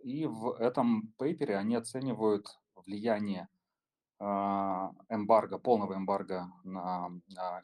И 0.02 0.26
в 0.26 0.52
этом 0.58 1.12
пейпере 1.18 1.56
они 1.56 1.74
оценивают 1.76 2.46
влияние 2.76 3.48
эмбарго, 4.20 5.58
полного 5.58 5.94
эмбарго 5.94 6.52
на 6.62 7.10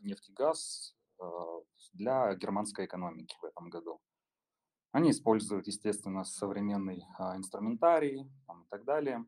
нефть 0.03 0.31
и 0.31 0.33
газ 0.33 0.97
для 1.93 2.35
германской 2.35 2.87
экономики 2.87 3.37
в 3.41 3.45
этом 3.45 3.69
году. 3.69 4.01
Они 4.93 5.11
используют, 5.11 5.69
естественно, 5.69 6.25
современный 6.25 7.07
а, 7.17 7.37
инструментарий 7.37 8.29
там, 8.47 8.63
и 8.63 8.67
так 8.69 8.85
далее. 8.85 9.25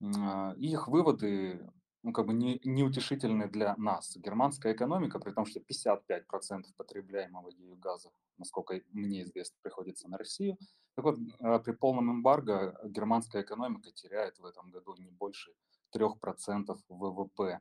А, 0.00 0.54
их 0.56 0.88
выводы 0.88 1.70
ну, 2.02 2.12
как 2.12 2.26
бы 2.26 2.32
не, 2.32 2.58
неутешительны 2.64 3.48
для 3.48 3.76
нас. 3.76 4.16
Германская 4.16 4.72
экономика, 4.72 5.18
при 5.18 5.32
том, 5.32 5.44
что 5.44 5.60
55% 5.60 6.64
потребляемого 6.76 7.48
ею 7.50 7.76
газа, 7.76 8.10
насколько 8.38 8.80
мне 8.92 9.22
известно, 9.22 9.56
приходится 9.62 10.08
на 10.08 10.16
Россию. 10.16 10.56
Так 10.94 11.04
вот, 11.04 11.18
а, 11.40 11.58
при 11.58 11.72
полном 11.72 12.10
эмбарго 12.10 12.80
германская 12.84 13.42
экономика 13.42 13.92
теряет 13.92 14.38
в 14.38 14.46
этом 14.46 14.70
году 14.70 14.94
не 14.96 15.10
больше 15.10 15.52
3% 15.94 16.78
ВВП. 16.88 17.60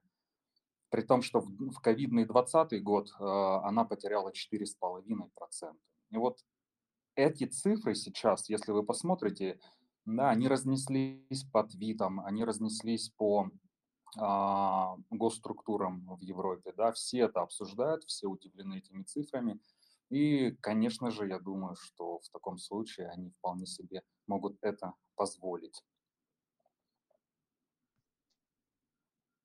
При 0.89 1.02
том, 1.02 1.21
что 1.21 1.41
в 1.41 1.80
ковидный 1.82 2.26
2020 2.26 2.84
год 2.84 3.13
она 3.19 3.86
потеряла 3.86 4.32
4,5%. 4.32 5.74
И 6.10 6.17
вот 6.17 6.39
эти 7.21 7.45
цифры 7.45 7.95
сейчас, 7.95 8.49
если 8.49 8.71
вы 8.71 8.84
посмотрите, 8.84 9.60
да, 10.05 10.29
они 10.29 10.47
разнеслись 10.47 11.43
по 11.51 11.63
твитам, 11.63 12.19
они 12.25 12.43
разнеслись 12.43 13.10
по 13.10 13.49
а, 14.17 14.97
госструктурам 15.10 16.05
в 16.15 16.21
Европе, 16.21 16.73
да, 16.75 16.91
все 16.91 17.19
это 17.19 17.41
обсуждают, 17.41 18.03
все 18.03 18.27
удивлены 18.27 18.79
этими 18.79 19.03
цифрами. 19.03 19.60
И, 20.10 20.51
конечно 20.60 21.10
же, 21.12 21.27
я 21.27 21.39
думаю, 21.39 21.75
что 21.75 22.19
в 22.19 22.29
таком 22.29 22.57
случае 22.57 23.07
они 23.10 23.29
вполне 23.29 23.65
себе 23.65 24.03
могут 24.27 24.57
это 24.62 24.93
позволить. 25.15 25.84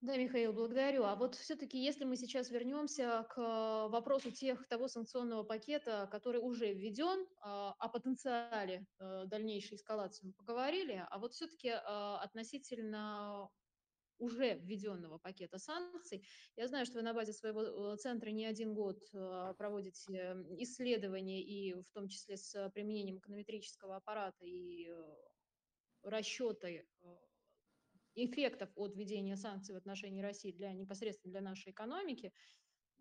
Да, 0.07 0.17
Михаил, 0.17 0.53
благодарю. 0.53 1.03
А 1.03 1.17
вот 1.17 1.35
все-таки, 1.35 1.83
если 1.83 2.05
мы 2.05 2.15
сейчас 2.15 2.49
вернемся 2.53 3.27
к 3.29 3.89
вопросу 3.89 4.31
тех, 4.31 4.65
того 4.69 4.87
санкционного 4.87 5.43
пакета, 5.43 6.09
который 6.13 6.41
уже 6.41 6.73
введен, 6.73 7.27
а, 7.41 7.75
о 7.81 7.89
потенциале 7.89 8.87
э, 9.01 9.25
дальнейшей 9.27 9.75
эскалации 9.75 10.27
мы 10.27 10.33
поговорили, 10.35 11.05
а 11.11 11.19
вот 11.19 11.33
все-таки 11.33 11.71
а, 11.71 12.21
относительно 12.23 13.51
уже 14.19 14.55
введенного 14.61 15.19
пакета 15.19 15.59
санкций. 15.59 16.25
Я 16.55 16.69
знаю, 16.69 16.87
что 16.87 16.99
вы 16.99 17.03
на 17.03 17.13
базе 17.13 17.33
своего 17.33 17.95
э, 17.95 17.97
центра 17.97 18.31
не 18.31 18.47
один 18.47 18.75
год 18.75 19.03
э, 19.13 19.55
проводите 19.59 20.37
исследования, 20.59 21.43
и 21.43 21.75
в 21.83 21.91
том 21.91 22.07
числе 22.07 22.37
с 22.37 22.71
применением 22.71 23.19
эконометрического 23.19 23.97
аппарата 23.97 24.45
и 24.45 24.89
расчеты 26.05 26.87
эффектов 28.17 28.71
от 28.75 28.97
введения 28.97 29.37
санкций 29.37 29.75
в 29.75 29.79
отношении 29.79 30.21
России 30.23 30.53
для 30.53 30.73
непосредственно 30.73 31.33
для 31.33 31.41
нашей 31.41 31.73
экономики. 31.73 32.33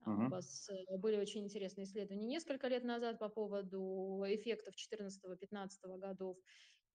Uh-huh. 0.05 0.27
У 0.27 0.29
вас 0.29 0.69
э, 0.69 0.97
были 0.97 1.17
очень 1.17 1.43
интересные 1.43 1.85
исследования 1.85 2.27
несколько 2.27 2.67
лет 2.67 2.83
назад 2.83 3.17
по 3.17 3.29
поводу 3.29 4.23
эффектов 4.27 4.75
2014-2015 4.75 5.97
годов. 5.97 6.37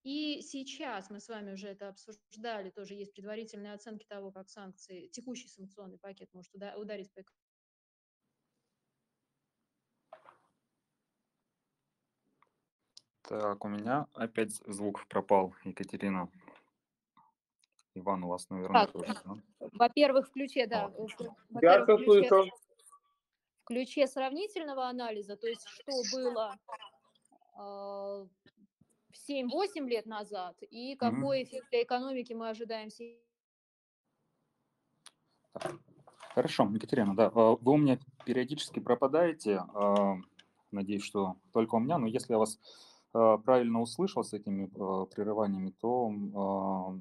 И 0.03 0.41
сейчас 0.41 1.09
мы 1.09 1.19
с 1.19 1.27
вами 1.27 1.53
уже 1.53 1.67
это 1.67 1.89
обсуждали, 1.89 2.71
тоже 2.71 2.95
есть 2.95 3.13
предварительные 3.13 3.73
оценки 3.73 4.05
того, 4.07 4.31
как 4.31 4.49
санкции, 4.49 5.07
текущий 5.07 5.47
санкционный 5.47 5.99
пакет 5.99 6.29
может 6.33 6.51
ударить 6.55 7.13
по 7.13 7.21
Так, 13.31 13.63
у 13.63 13.69
меня 13.69 14.07
опять 14.13 14.51
звук 14.67 15.07
пропал, 15.07 15.55
Екатерина. 15.63 16.29
Иван, 17.93 18.23
у 18.23 18.29
вас, 18.29 18.49
наверное, 18.49 18.85
так, 18.85 18.91
тоже, 18.91 19.13
да? 19.25 19.67
Во-первых, 19.73 20.29
в 20.29 20.31
ключе, 20.31 20.65
да. 20.65 20.85
А. 20.85 21.59
Я 21.61 21.83
все 21.83 21.97
слышу. 21.97 22.45
В 23.61 23.65
ключе 23.65 24.07
сравнительного 24.07 24.87
анализа, 24.87 25.35
то 25.37 25.47
есть 25.47 25.67
что 25.67 25.91
было 26.13 26.57
э, 27.57 28.27
7-8 29.29 29.87
лет 29.87 30.05
назад 30.05 30.55
и 30.61 30.95
какой 30.95 31.41
mm-hmm. 31.41 31.43
эффект 31.43 31.67
для 31.69 31.83
экономики 31.83 32.33
мы 32.33 32.49
ожидаем 32.49 32.89
сейчас. 32.89 33.19
Хорошо, 36.33 36.69
Екатерина, 36.73 37.15
да, 37.15 37.31
а, 37.33 37.57
вы 37.59 37.73
у 37.73 37.77
меня 37.77 37.99
периодически 38.25 38.79
пропадаете, 38.79 39.63
а, 39.73 40.15
надеюсь, 40.71 41.03
что 41.03 41.35
только 41.51 41.75
у 41.75 41.79
меня, 41.79 41.97
но 41.97 42.07
если 42.07 42.33
я 42.33 42.39
вас 42.39 42.59
правильно 43.11 43.81
услышал 43.81 44.23
с 44.23 44.31
этими 44.31 44.67
прерываниями, 44.67 45.71
то 45.81 46.97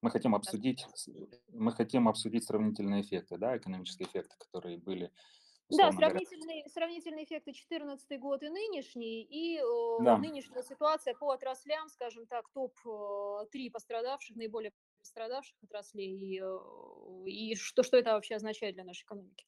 мы 0.00 0.10
хотим 0.10 0.34
обсудить, 0.34 0.86
мы 1.48 1.72
хотим 1.72 2.08
обсудить 2.08 2.44
сравнительные 2.44 3.02
эффекты, 3.02 3.36
да, 3.36 3.56
экономические 3.56 4.08
эффекты, 4.08 4.36
которые 4.38 4.78
были. 4.78 5.10
Да, 5.70 5.92
сравнительные, 5.92 6.66
сравнительные 6.68 7.24
эффекты 7.24 7.52
2014 7.52 8.18
год 8.18 8.42
и 8.42 8.48
нынешний, 8.48 9.22
и 9.22 9.60
да. 10.02 10.16
нынешняя 10.16 10.62
ситуация 10.62 11.14
по 11.14 11.30
отраслям, 11.30 11.88
скажем 11.90 12.26
так, 12.26 12.48
топ-3 12.54 13.70
пострадавших, 13.70 14.36
наиболее 14.36 14.72
пострадавших 15.00 15.56
отраслей, 15.62 16.16
и, 16.16 16.40
и 17.26 17.54
что, 17.54 17.82
что 17.82 17.98
это 17.98 18.12
вообще 18.12 18.36
означает 18.36 18.76
для 18.76 18.84
нашей 18.84 19.04
экономики. 19.04 19.44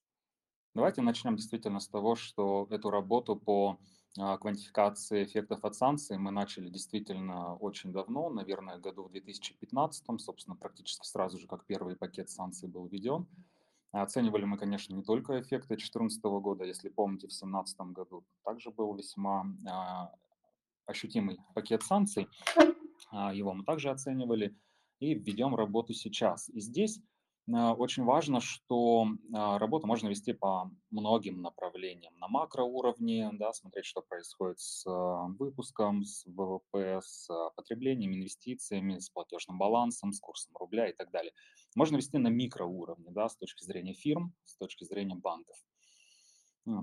Давайте 0.74 1.00
начнем 1.00 1.36
действительно 1.36 1.80
с 1.80 1.88
того, 1.88 2.16
что 2.16 2.66
эту 2.70 2.90
работу 2.90 3.34
по 3.34 3.78
квантификации 4.14 5.24
эффектов 5.24 5.64
от 5.64 5.74
санкций 5.76 6.18
мы 6.18 6.30
начали 6.30 6.68
действительно 6.68 7.54
очень 7.56 7.92
давно, 7.92 8.28
наверное, 8.28 8.78
году 8.78 9.04
в 9.04 9.10
2015, 9.10 10.20
собственно, 10.20 10.56
практически 10.56 11.06
сразу 11.06 11.38
же, 11.38 11.46
как 11.46 11.64
первый 11.64 11.96
пакет 11.96 12.28
санкций 12.30 12.68
был 12.68 12.86
введен. 12.86 13.26
Оценивали 13.92 14.44
мы, 14.44 14.56
конечно, 14.56 14.94
не 14.94 15.02
только 15.02 15.40
эффекты 15.40 15.68
2014 15.68 16.22
года, 16.22 16.64
если 16.64 16.88
помните, 16.88 17.26
в 17.26 17.30
2017 17.30 17.80
году 17.92 18.24
также 18.44 18.70
был 18.70 18.94
весьма 18.94 19.46
а, 19.68 20.12
ощутимый 20.86 21.40
пакет 21.54 21.82
санкций, 21.82 22.28
а, 23.10 23.34
его 23.34 23.52
мы 23.52 23.64
также 23.64 23.90
оценивали 23.90 24.56
и 25.00 25.14
введем 25.14 25.56
работу 25.56 25.92
сейчас. 25.92 26.48
И 26.50 26.60
здесь 26.60 26.98
а, 26.98 27.02
очень 27.52 28.04
важно, 28.04 28.40
что 28.40 29.06
а, 29.32 29.58
работу 29.58 29.86
можно 29.86 30.08
вести 30.08 30.32
по 30.32 30.70
многим 30.90 31.42
направлениям. 31.42 32.16
На 32.18 32.28
макроуровне, 32.28 33.30
да, 33.32 33.52
смотреть, 33.52 33.86
что 33.86 34.02
происходит 34.02 34.60
с 34.60 34.86
а, 34.86 35.26
выпуском, 35.38 36.04
с 36.04 36.24
ВВП, 36.26 37.00
с 37.02 37.28
потреблением, 37.56 38.14
инвестициями, 38.14 38.98
с 38.98 39.10
платежным 39.10 39.58
балансом, 39.58 40.12
с 40.12 40.20
курсом 40.20 40.54
рубля 40.56 40.88
и 40.88 40.92
так 40.92 41.10
далее. 41.10 41.32
Можно 41.74 41.96
вести 41.96 42.18
на 42.18 42.28
микроуровне, 42.28 43.10
да, 43.10 43.28
с 43.28 43.36
точки 43.36 43.64
зрения 43.64 43.94
фирм, 43.94 44.34
с 44.44 44.56
точки 44.56 44.84
зрения 44.84 45.16
банков. 45.16 45.56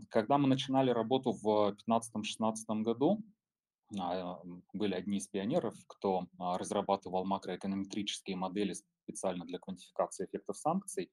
Когда 0.09 0.37
мы 0.37 0.47
начинали 0.47 0.89
работу 0.89 1.31
в 1.31 1.75
2015-2016 1.87 2.81
году, 2.81 3.23
были 4.73 4.93
одни 4.95 5.17
из 5.19 5.27
пионеров, 5.27 5.75
кто 5.87 6.25
разрабатывал 6.37 7.25
макроэконометрические 7.25 8.35
модели 8.35 8.73
специально 9.07 9.45
для 9.45 9.59
квантификации 9.59 10.25
эффектов 10.25 10.57
санкций, 10.57 11.09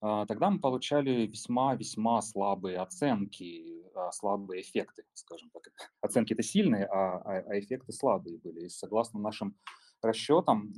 а, 0.00 0.26
тогда 0.26 0.50
мы 0.50 0.60
получали 0.60 1.26
весьма-весьма 1.26 2.20
слабые 2.20 2.78
оценки, 2.78 3.84
а, 3.94 4.12
слабые 4.12 4.62
эффекты, 4.62 5.04
скажем 5.14 5.50
так. 5.50 5.62
Оценки 6.02 6.34
это 6.34 6.42
сильные, 6.42 6.84
а, 6.86 7.18
а, 7.18 7.58
эффекты 7.58 7.92
слабые 7.92 8.38
были. 8.38 8.66
И 8.66 8.68
согласно 8.68 9.20
нашим 9.20 9.56
расчетам 10.02 10.72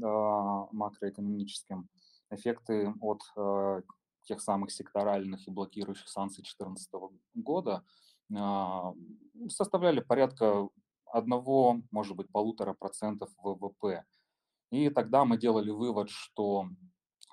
макроэкономическим, 0.72 1.88
эффекты 2.30 2.94
от 3.00 3.20
тех 4.22 4.40
самых 4.40 4.70
секторальных 4.70 5.48
и 5.48 5.50
блокирующих 5.50 6.08
санкций 6.08 6.44
2014 6.44 6.90
года 7.34 7.82
составляли 9.48 10.00
порядка 10.00 10.68
одного, 11.06 11.82
может 11.90 12.16
быть, 12.16 12.30
полутора 12.30 12.74
процентов 12.74 13.30
ВВП. 13.42 14.04
И 14.70 14.90
тогда 14.90 15.24
мы 15.24 15.38
делали 15.38 15.70
вывод, 15.70 16.10
что 16.10 16.68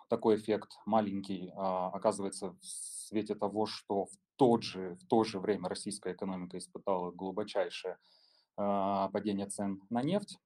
такой 0.10 0.38
эффект 0.38 0.78
маленький 0.86 1.52
а, 1.56 1.90
оказывается 1.90 2.52
в 2.52 2.66
свете 2.66 3.36
того, 3.36 3.66
что 3.66 4.06
в, 4.06 4.12
тот 4.36 4.64
же, 4.64 4.96
в 4.96 5.08
то 5.08 5.24
же 5.24 5.40
время 5.40 5.68
российская 5.68 6.14
экономика 6.14 6.58
испытала 6.58 7.12
глубочайшее 7.12 7.98
а, 8.58 9.10
падение 9.10 9.48
цен 9.48 9.82
на 9.90 10.02
нефть, 10.02 10.40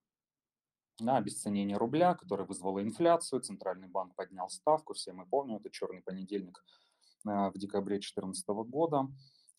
на 0.99 1.17
обесценение 1.17 1.77
рубля, 1.77 2.15
которое 2.15 2.45
вызвало 2.45 2.81
инфляцию, 2.81 3.41
Центральный 3.41 3.87
банк 3.87 4.15
поднял 4.15 4.49
ставку, 4.49 4.93
все 4.93 5.13
мы 5.13 5.25
помним, 5.25 5.57
это 5.57 5.69
черный 5.69 6.01
понедельник 6.01 6.63
а, 7.25 7.51
в 7.51 7.57
декабре 7.57 7.97
2014 7.97 8.47
года, 8.47 9.07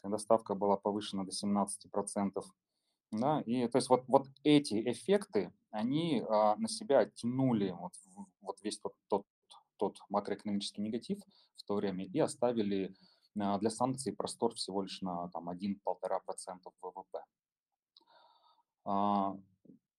когда 0.03 0.19
ставка 0.19 0.55
была 0.55 0.77
повышена 0.77 1.25
до 1.25 1.31
17%. 1.31 2.43
Да, 3.13 3.41
и 3.41 3.67
то 3.67 3.77
есть 3.77 3.89
вот, 3.89 4.05
вот 4.07 4.29
эти 4.45 4.89
эффекты, 4.89 5.53
они 5.71 6.23
а, 6.29 6.55
на 6.57 6.69
себя 6.69 7.07
тянули 7.07 7.71
вот, 7.71 7.93
вот 8.41 8.63
весь 8.63 8.79
тот, 8.79 8.95
тот, 9.09 9.27
тот 9.79 9.99
макроэкономический 10.09 10.83
негатив 10.83 11.19
в 11.57 11.65
то 11.65 11.75
время 11.75 12.05
и 12.05 12.19
оставили 12.21 12.95
а, 13.39 13.59
для 13.59 13.71
санкций 13.71 14.13
простор 14.13 14.55
всего 14.55 14.83
лишь 14.83 15.01
на 15.03 15.29
там, 15.31 15.49
1-1,5% 15.51 15.79
ВВП. 16.83 17.25
А, 18.85 19.37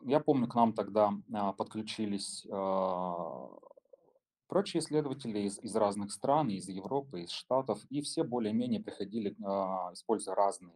я 0.03 0.19
помню, 0.21 0.47
к 0.47 0.55
нам 0.55 0.73
тогда 0.73 1.13
а, 1.33 1.51
подключились 1.51 2.45
а, 2.49 3.49
прочие 4.47 4.81
исследователи 4.81 5.39
из, 5.39 5.59
из 5.59 5.75
разных 5.75 6.11
стран, 6.11 6.49
из 6.49 6.67
Европы, 6.67 7.21
из 7.21 7.31
Штатов, 7.31 7.83
и 7.89 8.01
все 8.01 8.23
более-менее 8.23 8.81
приходили, 8.81 9.35
а, 9.43 9.91
используя 9.93 10.35
разные 10.35 10.73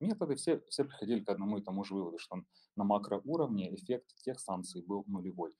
методы, 0.00 0.34
все, 0.36 0.60
все 0.68 0.84
приходили 0.84 1.20
к 1.20 1.28
одному 1.28 1.58
и 1.58 1.62
тому 1.62 1.84
же 1.84 1.94
выводу, 1.94 2.18
что 2.18 2.42
на 2.76 2.84
макроуровне 2.84 3.74
эффект 3.74 4.14
тех 4.22 4.40
санкций 4.40 4.82
был 4.82 5.04
нулевой, 5.06 5.56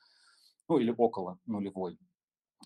ну 0.68 0.78
или 0.78 0.94
около 0.96 1.38
нулевой. 1.46 1.98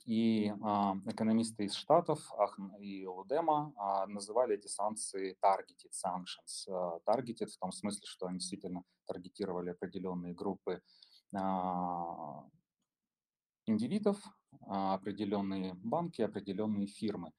И 0.04 0.52
а, 0.62 0.96
экономисты 1.07 1.64
из 1.64 1.74
Штатов, 1.74 2.33
Ахн 2.35 2.74
и 2.76 3.04
Лудема, 3.07 3.72
а, 3.76 4.07
называли 4.07 4.54
эти 4.54 4.68
санкции 4.68 5.37
targeted 5.42 5.90
sanctions. 5.92 6.68
А, 6.68 7.00
targeted 7.07 7.46
в 7.46 7.59
том 7.59 7.72
смысле, 7.72 8.02
что 8.04 8.26
они 8.26 8.38
действительно 8.38 8.85
таргетировали 9.07 9.70
определенные 9.70 10.35
группы 10.35 10.81
а, 11.35 12.44
индивидов, 13.66 14.18
определенные 14.66 15.74
банки, 15.74 16.22
определенные 16.22 16.87
фирмы 16.87 17.33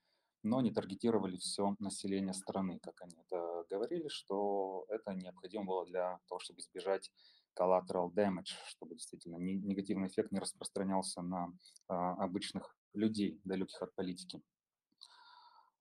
но 0.44 0.62
не 0.62 0.72
таргетировали 0.72 1.38
все 1.38 1.76
население 1.80 2.34
страны, 2.34 2.80
как 2.82 3.02
они 3.02 3.16
это 3.26 3.66
говорили, 3.70 4.08
что 4.08 4.86
это 4.90 5.14
необходимо 5.14 5.66
было 5.66 5.86
для 5.86 6.20
того, 6.28 6.40
чтобы 6.40 6.60
избежать 6.60 7.12
collateral 7.60 8.12
damage, 8.14 8.54
чтобы 8.68 8.96
действительно 8.96 9.38
негативный 9.38 10.08
эффект 10.08 10.32
не 10.32 10.40
распространялся 10.40 11.22
на 11.22 11.52
а, 11.88 12.14
обычных 12.24 12.76
людей, 12.94 13.40
далеких 13.44 13.82
от 13.82 13.94
политики. 13.96 14.42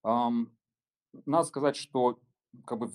Надо 0.05 1.45
сказать, 1.45 1.77
что 1.77 2.19
как 2.65 2.79
бы, 2.79 2.89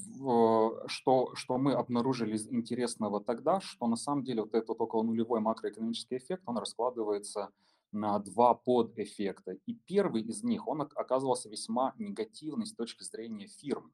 что, 0.87 1.35
что 1.35 1.57
мы 1.57 1.73
обнаружили 1.73 2.37
интересного 2.49 3.23
тогда, 3.23 3.59
что 3.61 3.87
на 3.87 3.95
самом 3.95 4.23
деле 4.23 4.41
вот 4.41 4.53
этот 4.53 4.79
около 4.79 5.03
нулевой 5.03 5.39
макроэкономический 5.39 6.17
эффект, 6.17 6.43
он 6.45 6.57
раскладывается 6.57 7.49
на 7.93 8.19
два 8.19 8.53
подэффекта. 8.53 9.53
И 9.65 9.73
первый 9.73 10.23
из 10.23 10.43
них, 10.43 10.67
он 10.67 10.81
оказывался 10.81 11.49
весьма 11.49 11.93
негативный 11.97 12.65
с 12.65 12.73
точки 12.73 13.03
зрения 13.03 13.47
фирм. 13.47 13.93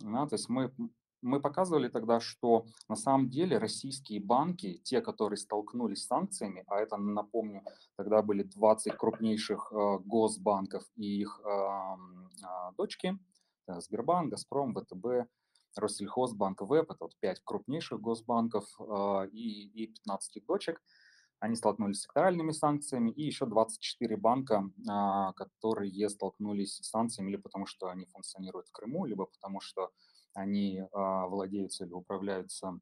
Да, 0.00 0.26
то 0.26 0.34
есть 0.34 0.48
мы, 0.48 0.72
мы 1.20 1.40
показывали 1.40 1.88
тогда, 1.88 2.20
что 2.20 2.66
на 2.88 2.96
самом 2.96 3.28
деле 3.28 3.58
российские 3.58 4.20
банки, 4.20 4.80
те, 4.84 5.00
которые 5.00 5.36
столкнулись 5.36 6.04
с 6.04 6.06
санкциями, 6.06 6.64
а 6.68 6.78
это, 6.78 6.96
напомню, 6.96 7.62
тогда 7.96 8.22
были 8.22 8.42
20 8.42 8.96
крупнейших 8.96 9.72
э, 9.72 9.98
госбанков 10.04 10.84
и 10.96 11.20
их 11.20 11.40
э, 11.44 11.48
э, 11.48 12.72
дочки, 12.76 13.18
Сбербанк, 13.66 14.30
Газпром, 14.30 14.74
ВТБ, 14.74 15.28
Россельхозбанк, 15.76 16.62
ВЭП, 16.62 16.92
это 16.92 17.04
вот 17.04 17.16
5 17.20 17.42
крупнейших 17.44 18.00
госбанков 18.00 18.64
э, 18.80 19.28
и, 19.32 19.84
и 19.84 19.86
15 19.88 20.46
дочек– 20.46 20.80
они 21.40 21.56
столкнулись 21.56 21.98
с 21.98 22.02
секторальными 22.02 22.50
санкциями, 22.50 23.10
и 23.10 23.22
еще 23.22 23.46
24 23.46 24.16
банка, 24.16 24.68
а, 24.88 25.32
которые 25.34 26.08
столкнулись 26.08 26.76
с 26.76 26.88
санкциями 26.88 27.30
либо 27.30 27.44
потому, 27.44 27.66
что 27.66 27.88
они 27.88 28.06
функционируют 28.06 28.68
в 28.68 28.72
Крыму, 28.72 29.06
либо 29.06 29.26
потому, 29.26 29.60
что 29.60 29.90
они 30.34 30.82
а, 30.92 31.26
владеются 31.28 31.84
или 31.84 31.92
управляются 31.92 32.78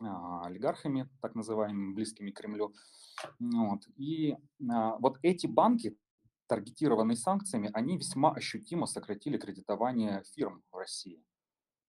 а, 0.00 0.44
олигархами, 0.44 1.08
так 1.22 1.34
называемыми, 1.34 1.94
близкими 1.94 2.30
к 2.30 2.36
Кремлю. 2.36 2.74
Вот. 3.38 3.80
И 3.96 4.36
вот 4.58 5.18
эти 5.22 5.46
банки, 5.46 5.96
таргетированные 6.48 7.16
санкциями, 7.16 7.70
они 7.72 7.96
весьма 7.96 8.32
ощутимо 8.32 8.86
сократили 8.86 9.38
кредитование 9.38 10.24
фирм 10.34 10.62
в 10.72 10.76
России 10.76 11.22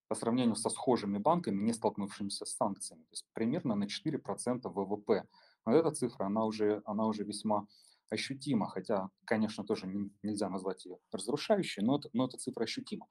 по 0.08 0.16
сравнению 0.16 0.56
со 0.56 0.70
схожими 0.70 1.18
банками, 1.18 1.62
не 1.64 1.74
столкнувшимися 1.74 2.46
с 2.46 2.56
санкциями. 2.56 3.04
То 3.04 3.12
есть 3.12 3.26
примерно 3.34 3.76
на 3.76 3.86
4% 3.86 4.62
ВВП 4.64 5.28
но 5.66 5.74
эта 5.74 5.92
цифра, 5.92 6.26
она 6.26 6.46
уже, 6.46 6.82
она 6.86 7.06
уже 7.08 7.24
весьма 7.24 7.68
ощутима, 8.10 8.68
хотя, 8.70 9.10
конечно, 9.26 9.64
тоже 9.64 9.88
не, 9.88 10.12
нельзя 10.24 10.50
назвать 10.50 10.86
ее 10.86 10.98
разрушающей, 11.12 11.84
но, 11.84 12.00
но 12.14 12.26
эта 12.26 12.38
цифра 12.38 12.64
ощутима. 12.64 13.08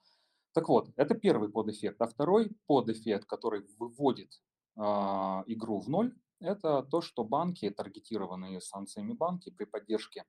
Так 0.53 0.69
вот, 0.69 0.91
это 0.97 1.15
первый 1.15 1.49
подэффект. 1.49 2.01
А 2.01 2.07
второй 2.07 2.53
подэффект, 2.67 3.27
который 3.27 3.67
выводит 3.79 4.41
э, 4.77 4.81
игру 4.81 5.81
в 5.81 5.89
ноль, 5.89 6.15
это 6.41 6.83
то, 6.85 7.01
что 7.01 7.25
банки, 7.25 7.69
таргетированные 7.71 8.61
санкциями 8.61 9.15
банки 9.15 9.51
при 9.51 9.65
поддержке 9.65 10.25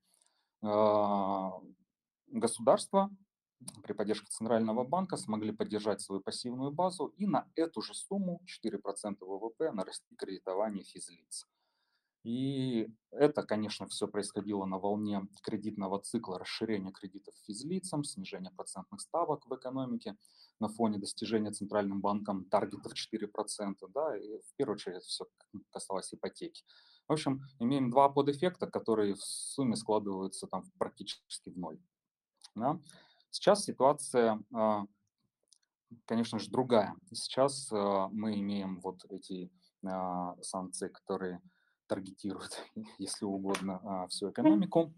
э, 0.63 1.49
государства, 2.27 3.11
при 3.83 3.93
поддержке 3.93 4.27
Центрального 4.29 4.83
банка 4.83 5.15
смогли 5.17 5.51
поддержать 5.51 6.01
свою 6.01 6.21
пассивную 6.21 6.71
базу 6.71 7.07
и 7.17 7.25
на 7.27 7.47
эту 7.55 7.81
же 7.81 7.93
сумму 7.93 8.41
4% 8.65 9.17
ВВП 9.19 9.71
нарастить 9.71 10.17
кредитование 10.17 10.83
физлиц. 10.83 11.45
И 12.25 12.89
это, 13.11 13.43
конечно, 13.43 13.87
все 13.87 14.07
происходило 14.07 14.65
на 14.65 14.79
волне 14.79 15.27
кредитного 15.43 15.99
цикла 15.99 16.39
расширения 16.39 16.91
кредитов 16.91 17.35
физлицам, 17.45 18.03
снижения 18.03 18.49
процентных 18.49 19.01
ставок 19.01 19.45
в 19.45 19.55
экономике 19.55 20.17
на 20.59 20.67
фоне 20.67 20.97
достижения 20.97 21.51
Центральным 21.51 22.01
банком 22.01 22.45
таргетов 22.45 22.93
4%, 22.93 23.75
да, 23.93 24.17
и 24.17 24.39
в 24.39 24.55
первую 24.57 24.73
очередь 24.73 25.03
все 25.03 25.27
касалось 25.69 26.11
ипотеки. 26.15 26.63
В 27.07 27.13
общем, 27.13 27.43
имеем 27.59 27.91
два 27.91 28.09
подэффекта, 28.09 28.65
которые 28.65 29.13
в 29.13 29.23
сумме 29.23 29.75
складываются 29.75 30.47
там 30.47 30.63
практически 30.79 31.51
в 31.51 31.57
ноль. 31.59 31.79
Да. 32.55 32.79
Сейчас 33.29 33.65
ситуация, 33.65 34.43
а, 34.51 34.85
конечно 36.05 36.39
же, 36.39 36.49
другая. 36.49 36.95
Сейчас 37.13 37.71
а, 37.71 38.09
мы 38.11 38.39
имеем 38.39 38.79
вот 38.79 39.05
эти 39.11 39.51
а, 39.85 40.35
санкции, 40.41 40.87
которые 40.87 41.39
таргетирует, 41.87 42.63
если 42.97 43.25
угодно, 43.25 43.79
а, 43.83 44.07
всю 44.07 44.31
экономику. 44.31 44.93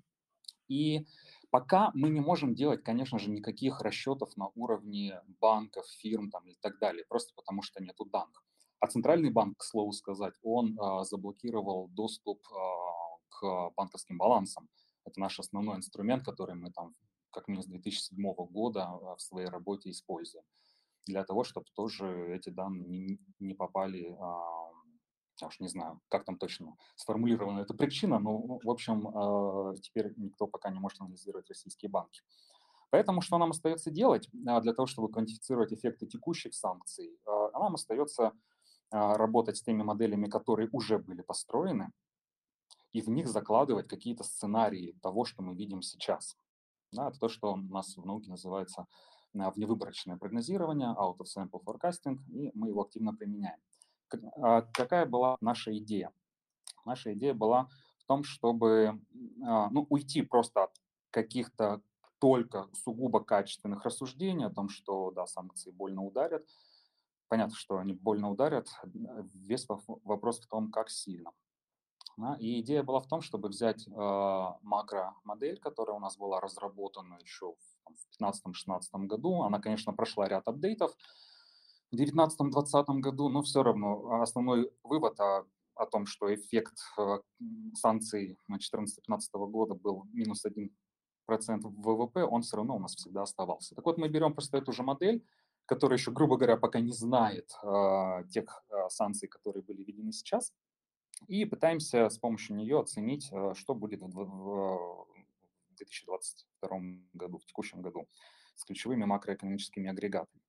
И 0.68 1.06
пока 1.50 1.92
мы 1.94 2.10
не 2.10 2.20
можем 2.20 2.54
делать, 2.54 2.84
конечно 2.84 3.20
же, 3.20 3.30
никаких 3.30 3.82
расчетов 3.82 4.36
на 4.36 4.48
уровне 4.56 5.22
банков, 5.40 5.86
фирм 5.88 6.30
там, 6.30 6.48
и 6.48 6.56
так 6.56 6.78
далее, 6.80 7.06
просто 7.08 7.34
потому 7.36 7.62
что 7.62 7.82
нету 7.82 8.06
данных. 8.06 8.44
А 8.80 8.88
Центральный 8.88 9.32
банк, 9.32 9.58
к 9.58 9.64
слову 9.64 9.92
сказать, 9.92 10.36
он 10.44 10.78
а, 10.80 11.04
заблокировал 11.04 11.88
доступ 11.90 12.40
а, 12.52 13.18
к 13.30 13.74
банковским 13.76 14.18
балансам 14.18 14.70
Это 15.06 15.20
наш 15.20 15.40
основной 15.40 15.78
инструмент, 15.78 16.24
который 16.24 16.56
мы 16.56 16.72
там 16.72 16.94
как 17.32 17.48
минимум 17.48 17.64
с 17.64 17.68
2007 17.68 18.34
года 18.50 18.90
в 19.16 19.22
своей 19.22 19.48
работе 19.48 19.90
используем. 19.90 20.44
Для 21.06 21.24
того, 21.24 21.44
чтобы 21.44 21.68
тоже 21.74 22.34
эти 22.34 22.50
данные 22.50 22.88
не, 22.88 23.20
не 23.40 23.54
попали 23.54 24.18
я 25.42 25.48
уж 25.48 25.60
не 25.60 25.68
знаю, 25.68 26.02
как 26.10 26.26
там 26.26 26.38
точно 26.38 26.76
сформулирована 26.96 27.60
эта 27.60 27.74
причина, 27.74 28.20
но, 28.20 28.40
ну, 28.40 28.60
в 28.64 28.70
общем, 28.70 29.08
а, 29.08 29.76
теперь 29.76 30.14
никто 30.18 30.48
пока 30.48 30.70
не 30.70 30.80
может 30.80 31.02
анализировать 31.02 31.50
российские 31.50 31.90
банки. 31.90 32.22
Поэтому 32.90 33.22
что 33.22 33.38
нам 33.38 33.52
остается 33.52 33.92
делать 33.92 34.30
а, 34.48 34.62
для 34.62 34.74
того, 34.74 34.88
чтобы 34.88 35.12
квантифицировать 35.12 35.74
эффекты 35.74 36.08
текущих 36.08 36.54
санкций? 36.54 37.18
А, 37.26 37.60
нам 37.60 37.76
остается 37.76 38.34
работать 38.90 39.58
с 39.58 39.62
теми 39.62 39.84
моделями, 39.84 40.30
которые 40.30 40.70
уже 40.72 40.98
были 40.98 41.22
построены, 41.22 41.92
и 42.94 43.02
в 43.02 43.10
них 43.10 43.28
закладывать 43.28 43.90
какие-то 43.90 44.24
сценарии 44.24 44.98
того, 45.02 45.26
что 45.26 45.44
мы 45.44 45.54
видим 45.56 45.82
сейчас. 45.82 46.38
Да, 46.94 47.10
это 47.10 47.20
то, 47.20 47.28
что 47.28 47.52
у 47.52 47.58
нас 47.58 47.98
в 47.98 48.06
науке 48.06 48.30
называется 48.30 48.88
вневыборочное 49.34 50.16
прогнозирование, 50.16 50.96
out 50.98 51.18
of 51.18 51.26
sample 51.26 51.62
forecasting, 51.66 52.20
и 52.30 52.50
мы 52.54 52.70
его 52.70 52.82
активно 52.82 53.14
применяем. 53.14 53.60
А, 54.42 54.62
какая 54.74 55.06
была 55.06 55.38
наша 55.42 55.78
идея? 55.78 56.12
Наша 56.86 57.14
идея 57.14 57.34
была 57.34 57.70
в 58.00 58.06
том, 58.06 58.24
чтобы 58.24 59.00
а, 59.46 59.70
ну, 59.70 59.86
уйти 59.90 60.22
просто 60.22 60.66
от 60.66 60.72
каких-то 61.12 61.82
только 62.20 62.68
сугубо 62.74 63.24
качественных 63.24 63.84
рассуждений 63.84 64.46
о 64.46 64.50
том, 64.50 64.70
что 64.70 65.12
да, 65.12 65.28
санкции 65.28 65.72
больно 65.72 66.04
ударят. 66.04 66.46
Понятно, 67.28 67.56
что 67.56 67.78
они 67.78 67.94
больно 67.94 68.32
ударят. 68.32 68.70
Весь 69.34 69.68
вопрос 69.68 70.40
в 70.40 70.48
том, 70.48 70.72
как 70.72 70.90
сильно. 70.90 71.32
И 72.40 72.62
идея 72.62 72.82
была 72.82 73.00
в 73.00 73.08
том, 73.08 73.22
чтобы 73.22 73.50
взять 73.50 73.88
э, 73.88 73.92
макромодель, 74.64 75.60
которая 75.60 75.98
у 75.98 76.00
нас 76.00 76.18
была 76.18 76.40
разработана 76.40 77.20
еще 77.22 77.54
в 77.86 78.24
2015-2016 78.24 79.06
году. 79.06 79.44
Она, 79.44 79.60
конечно, 79.60 79.94
прошла 79.94 80.28
ряд 80.28 80.48
апдейтов, 80.48 80.96
в 81.92 81.96
2019-2020 81.96 83.00
году, 83.00 83.30
но 83.30 83.42
все 83.42 83.64
равно 83.64 84.10
а, 84.12 84.24
основной 84.24 84.72
вывод 84.84 85.20
о, 85.20 85.46
о 85.76 85.86
том, 85.86 86.06
что 86.06 86.34
эффект 86.34 86.80
э, 86.98 87.20
санкций 87.76 88.38
на 88.48 88.58
2014-2015 88.58 89.50
года 89.50 89.74
был 89.76 90.06
минус 90.12 90.46
1% 90.46 90.70
ВВП, 91.28 92.24
он 92.24 92.42
все 92.42 92.58
равно 92.58 92.76
у 92.76 92.80
нас 92.80 92.96
всегда 92.96 93.24
оставался. 93.24 93.76
Так 93.76 93.86
вот, 93.86 93.98
мы 93.98 94.10
берем 94.10 94.34
просто 94.34 94.58
эту 94.58 94.74
же 94.74 94.84
модель, 94.84 95.24
которая 95.66 95.98
еще, 95.98 96.12
грубо 96.12 96.38
говоря, 96.38 96.58
пока 96.58 96.80
не 96.80 96.94
знает 96.94 97.52
э, 97.64 98.24
тех 98.30 98.64
э, 98.70 98.90
санкций, 98.90 99.28
которые 99.28 99.64
были 99.64 99.84
введены 99.84 100.12
сейчас, 100.12 100.54
и 101.28 101.46
пытаемся 101.46 102.10
с 102.10 102.18
помощью 102.18 102.56
нее 102.56 102.80
оценить, 102.80 103.30
э, 103.32 103.54
что 103.56 103.76
будет 103.76 104.02
в, 104.02 104.08
в 104.10 105.08
2022 105.76 106.80
году, 107.14 107.38
в 107.38 107.46
текущем 107.46 107.82
году, 107.82 108.08
с 108.56 108.66
ключевыми 108.66 109.06
макроэкономическими 109.06 109.90
агрегатами. 109.90 110.42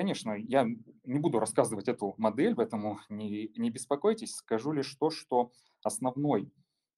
Конечно, 0.00 0.32
я 0.32 0.66
не 1.04 1.18
буду 1.18 1.40
рассказывать 1.40 1.86
эту 1.86 2.14
модель, 2.16 2.54
поэтому 2.54 3.00
не, 3.10 3.52
не 3.54 3.68
беспокойтесь. 3.68 4.34
Скажу 4.34 4.72
лишь 4.72 4.94
то, 4.94 5.10
что 5.10 5.52
основной 5.84 6.50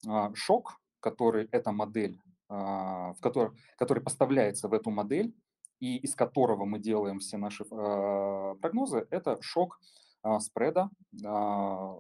а, 0.07 0.33
шок, 0.37 0.81
который 1.01 1.49
эта 1.51 1.73
модель, 1.73 2.21
а, 2.49 3.15
в 3.15 3.21
который, 3.21 3.59
который 3.77 4.05
поставляется 4.05 4.69
в 4.69 4.73
эту 4.73 4.91
модель 4.91 5.35
и 5.81 5.97
из 5.97 6.15
которого 6.15 6.65
мы 6.65 6.79
делаем 6.79 7.19
все 7.19 7.39
наши 7.39 7.65
а, 7.73 8.55
прогнозы, 8.61 9.05
это 9.11 9.37
шок 9.43 9.81
а, 10.23 10.39
спреда 10.39 10.89
а, 11.27 11.97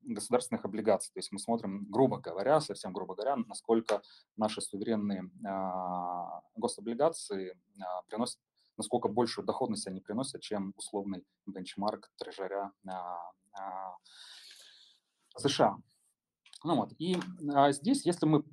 государственных 0.00 0.64
облигаций. 0.64 1.12
То 1.12 1.18
есть 1.18 1.30
мы 1.30 1.40
смотрим, 1.40 1.84
грубо 1.90 2.16
говоря, 2.16 2.62
совсем 2.62 2.94
грубо 2.94 3.14
говоря, 3.14 3.36
насколько 3.36 4.00
наши 4.38 4.62
суверенные 4.62 5.30
а, 5.46 6.40
гособлигации 6.56 7.54
а, 7.78 8.00
приносят 8.08 8.40
насколько 8.76 9.08
большую 9.08 9.46
доходность 9.46 9.86
они 9.86 10.00
приносят, 10.00 10.42
чем 10.42 10.72
условный 10.76 11.24
бенчмарк 11.46 12.10
трежеря 12.18 12.72
США. 15.36 15.76
Ну 16.64 16.76
вот, 16.76 16.92
и 16.98 17.16
а, 17.54 17.72
здесь, 17.72 18.06
если 18.06 18.26
мы 18.26 18.44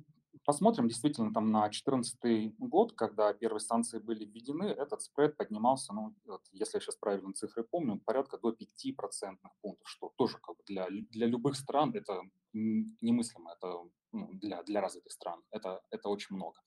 посмотрим 0.44 0.88
действительно 0.88 1.32
там 1.32 1.52
на 1.52 1.60
2014 1.60 2.54
год, 2.58 2.92
когда 2.92 3.32
первые 3.32 3.60
станции 3.60 3.98
были 3.98 4.24
введены, 4.24 4.64
этот 4.64 5.02
спред 5.02 5.36
поднимался, 5.36 5.92
ну, 5.92 6.14
вот, 6.24 6.42
если 6.52 6.78
я 6.78 6.80
сейчас 6.80 6.96
правильно 6.96 7.32
цифры 7.34 7.62
помню, 7.62 8.00
порядка 8.04 8.38
до 8.38 8.52
5 8.52 8.96
процентных 8.96 9.52
пунктов, 9.60 9.88
что 9.88 10.12
тоже 10.16 10.38
как 10.38 10.56
бы 10.56 10.62
для, 10.66 10.88
для 10.88 11.26
любых 11.26 11.56
стран 11.56 11.92
это 11.94 12.22
немыслимо, 12.52 13.52
это 13.52 13.84
ну, 14.12 14.28
для, 14.32 14.62
для 14.62 14.80
развитых 14.80 15.12
стран, 15.12 15.42
это, 15.50 15.80
это 15.90 16.08
очень 16.08 16.34
много. 16.34 16.58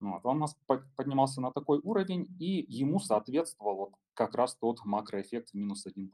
Вот. 0.00 0.24
Он 0.24 0.36
у 0.36 0.40
нас 0.40 0.56
поднимался 0.96 1.40
на 1.40 1.52
такой 1.52 1.80
уровень, 1.82 2.26
и 2.38 2.64
ему 2.68 2.98
соответствовал 3.00 3.76
вот 3.76 3.94
как 4.14 4.34
раз 4.34 4.56
тот 4.56 4.84
макроэффект 4.84 5.52
минус 5.54 5.86
1%. 5.86 6.10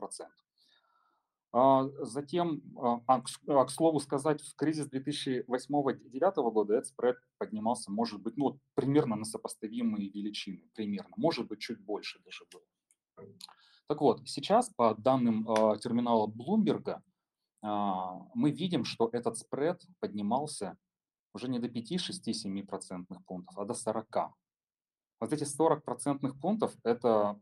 А 1.52 1.88
затем, 2.00 2.60
а, 2.76 3.00
а, 3.06 3.22
а, 3.48 3.64
к 3.64 3.70
слову 3.70 3.98
сказать, 4.00 4.42
в 4.42 4.56
кризис 4.56 4.88
2008-2009 4.90 6.50
года 6.50 6.74
этот 6.74 6.88
спред 6.88 7.16
поднимался, 7.38 7.90
может 7.90 8.20
быть, 8.20 8.36
ну, 8.36 8.60
примерно 8.74 9.16
на 9.16 9.24
сопоставимые 9.24 10.10
величины, 10.10 10.68
примерно, 10.74 11.14
может 11.16 11.46
быть, 11.46 11.60
чуть 11.60 11.80
больше 11.80 12.20
даже 12.24 12.44
был. 12.52 12.62
Так 13.86 14.00
вот, 14.02 14.20
сейчас 14.26 14.68
по 14.76 14.94
данным 14.96 15.46
терминала 15.80 16.26
Bloomberg 16.26 17.00
мы 17.62 18.50
видим, 18.50 18.84
что 18.84 19.08
этот 19.12 19.38
спред 19.38 19.82
поднимался 20.00 20.76
уже 21.36 21.48
не 21.48 21.58
до 21.58 21.68
5, 21.68 22.00
6, 22.00 22.34
7 22.34 22.66
процентных 22.66 23.24
пунктов, 23.24 23.58
а 23.58 23.64
до 23.64 23.74
40. 23.74 24.34
Вот 25.20 25.32
эти 25.32 25.44
40 25.44 25.84
процентных 25.84 26.38
пунктов– 26.40 26.74
это 26.84 27.38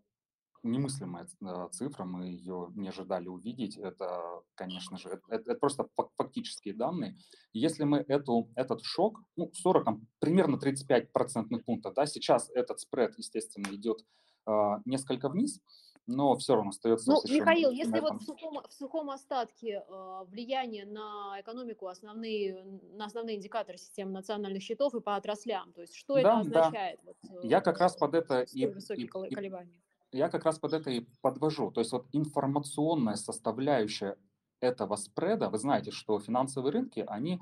немыслимая 0.63 1.27
э, 1.43 1.69
цифра, 1.73 2.05
мы 2.05 2.27
ее 2.27 2.71
не 2.75 2.89
ожидали 2.89 3.29
увидеть. 3.29 3.77
Это, 3.77 4.43
конечно 4.55 4.97
же, 4.97 5.09
это, 5.11 5.23
это 5.29 5.55
просто 5.55 5.87
фактические 6.17 6.75
данные. 6.75 7.17
Если 7.53 7.85
мы 7.85 7.99
эту, 7.99 8.51
этот 8.57 8.83
шок, 8.83 9.21
ну, 9.37 9.51
40, 9.53 9.85
там, 9.85 10.07
примерно 10.19 10.59
35 10.59 11.13
процентных 11.13 11.65
пунктов, 11.65 11.95
да, 11.95 12.07
сейчас 12.07 12.51
этот 12.55 12.81
спред, 12.81 13.15
естественно, 13.19 13.69
идет 13.75 13.99
э, 14.47 14.53
несколько 14.87 15.29
вниз, 15.29 15.61
но 16.07 16.37
все 16.37 16.55
равно 16.55 16.71
остается 16.71 17.11
ну, 17.11 17.21
Михаил, 17.29 17.71
если 17.71 18.01
вот 18.01 18.21
в 18.21 18.25
сухом, 18.25 18.61
в 18.69 18.73
сухом 18.73 19.11
остатке 19.11 19.83
э, 19.89 20.25
влияние 20.27 20.87
на 20.87 21.41
экономику 21.41 21.87
основные, 21.87 22.63
на 22.93 23.07
основные 23.07 23.37
индикаторы 23.37 23.79
системы 23.79 24.13
национальных 24.13 24.63
счетов 24.63 24.95
и 24.95 25.01
по 25.01 25.17
отраслям, 25.17 25.73
то 25.73 25.81
есть 25.81 25.95
что 25.95 26.15
да, 26.15 26.21
это 26.21 26.39
означает? 26.39 27.01
Да. 27.05 27.13
Вот, 27.31 27.45
я 27.45 27.61
как 27.61 27.79
раз 27.79 27.97
под 27.97 28.15
это 28.15 28.43
и, 28.43 28.65
и, 28.65 29.07
колебания. 29.07 29.81
Я 30.13 30.29
как 30.29 30.45
раз 30.45 30.59
под 30.59 30.75
это 30.75 30.91
и 30.91 31.01
подвожу. 31.23 31.73
То 31.73 31.81
есть 31.81 31.91
вот 31.93 32.07
информационная 32.13 33.17
составляющая 33.17 34.17
этого 34.61 34.97
спреда, 34.97 35.49
вы 35.49 35.59
знаете, 35.59 35.91
что 35.91 36.21
финансовые 36.21 36.73
рынки, 36.73 37.05
они, 37.09 37.41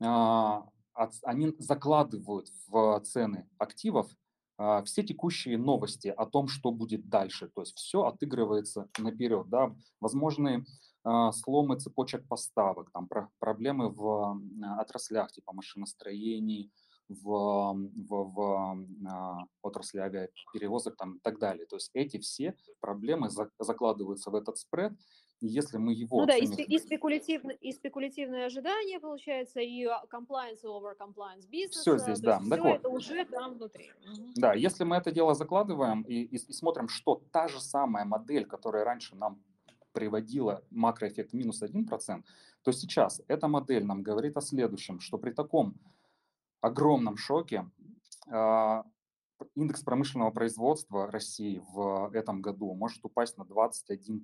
э, 0.00 0.62
они 1.22 1.54
закладывают 1.58 2.48
в 2.68 3.00
цены 3.00 3.48
активов 3.58 4.06
а, 4.06 4.23
все 4.84 5.02
текущие 5.02 5.58
новости 5.58 6.08
о 6.08 6.26
том, 6.26 6.48
что 6.48 6.70
будет 6.70 7.08
дальше. 7.08 7.48
То 7.54 7.62
есть 7.62 7.76
все 7.76 8.04
отыгрывается 8.04 8.88
наперед. 8.98 9.48
Да? 9.48 9.74
Возможные 10.00 10.64
а, 11.04 11.32
сломы 11.32 11.78
цепочек 11.78 12.26
поставок, 12.26 12.90
там, 12.92 13.06
про 13.06 13.28
проблемы 13.38 13.90
в 13.90 14.40
отраслях 14.78 15.32
типа 15.32 15.52
машиностроений, 15.52 16.72
в, 17.08 17.74
в, 17.74 18.08
в 18.08 18.76
а, 19.06 19.44
отрасли 19.62 19.98
авиаперевозок 19.98 20.96
там, 20.96 21.16
и 21.16 21.20
так 21.20 21.38
далее. 21.38 21.66
То 21.66 21.76
есть 21.76 21.90
эти 21.92 22.18
все 22.18 22.56
проблемы 22.80 23.28
за, 23.28 23.50
закладываются 23.58 24.30
в 24.30 24.34
этот 24.34 24.56
спред, 24.56 24.92
если 25.46 25.78
мы 25.78 25.92
его... 25.92 26.20
Ну 26.20 26.26
да, 26.26 26.36
и, 26.36 26.46
и, 26.46 26.78
спекулятивные, 26.78 27.56
и 27.56 27.72
спекулятивные 27.72 28.46
ожидания, 28.46 29.00
получается, 29.00 29.60
и 29.60 29.84
а, 29.84 30.02
compliance 30.10 30.62
over 30.64 30.96
compliance 30.98 31.48
бизнес. 31.48 31.80
Все 31.80 31.98
здесь, 31.98 32.20
да. 32.20 32.38
Все 32.40 32.56
вот. 32.56 32.66
это 32.66 32.88
уже 32.88 33.24
там 33.24 33.54
внутри. 33.54 33.90
Да, 34.36 34.54
если 34.54 34.84
мы 34.84 34.96
это 34.96 35.10
дело 35.12 35.34
закладываем 35.34 36.02
и, 36.02 36.22
и, 36.22 36.36
и 36.36 36.52
смотрим, 36.52 36.88
что 36.88 37.22
та 37.30 37.48
же 37.48 37.60
самая 37.60 38.04
модель, 38.04 38.46
которая 38.46 38.84
раньше 38.84 39.16
нам 39.16 39.42
приводила 39.92 40.62
макроэффект 40.70 41.32
минус 41.32 41.62
1%, 41.62 42.22
то 42.62 42.72
сейчас 42.72 43.22
эта 43.28 43.48
модель 43.48 43.84
нам 43.84 44.02
говорит 44.02 44.36
о 44.36 44.40
следующем, 44.40 45.00
что 45.00 45.18
при 45.18 45.30
таком 45.30 45.74
огромном 46.60 47.16
шоке 47.16 47.70
э, 48.26 48.82
индекс 49.54 49.82
промышленного 49.82 50.30
производства 50.30 51.10
России 51.10 51.62
в 51.72 52.10
этом 52.14 52.40
году 52.40 52.74
может 52.74 53.04
упасть 53.04 53.36
на 53.36 53.42
21%. 53.42 54.20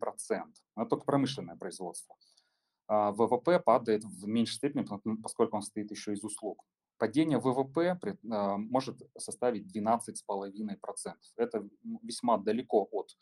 Это 0.77 0.89
только 0.89 1.05
промышленное 1.05 1.57
производство. 1.57 2.17
А 2.87 3.13
ВВП 3.13 3.61
падает 3.61 4.05
в 4.05 4.27
меньшей 4.27 4.55
степени, 4.55 4.85
поскольку 5.23 5.57
он 5.57 5.63
состоит 5.63 5.91
еще 5.91 6.13
из 6.13 6.25
услуг. 6.25 6.65
Падение 6.99 7.39
ВВП 7.39 7.99
а, 8.31 8.57
может 8.59 9.01
составить 9.17 9.75
12,5%. 9.75 11.15
Это 11.37 11.69
весьма 12.03 12.37
далеко 12.39 12.89
от 12.93 13.17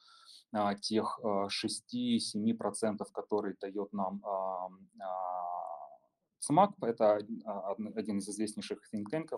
а, 0.53 0.74
тех 0.74 1.20
6-7%, 1.22 2.99
которые 3.12 3.57
дает 3.61 3.93
нам 3.93 4.22
ЦМАК, 6.41 6.74
это 6.82 7.16
один 7.95 8.18
из 8.18 8.28
известнейших 8.28 8.80
think 8.95 9.36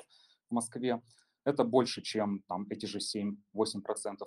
в 0.48 0.54
Москве, 0.54 1.02
это 1.44 1.64
больше, 1.64 2.02
чем 2.02 2.42
там, 2.48 2.66
эти 2.70 2.86
же 2.86 2.98
7-8% 2.98 4.26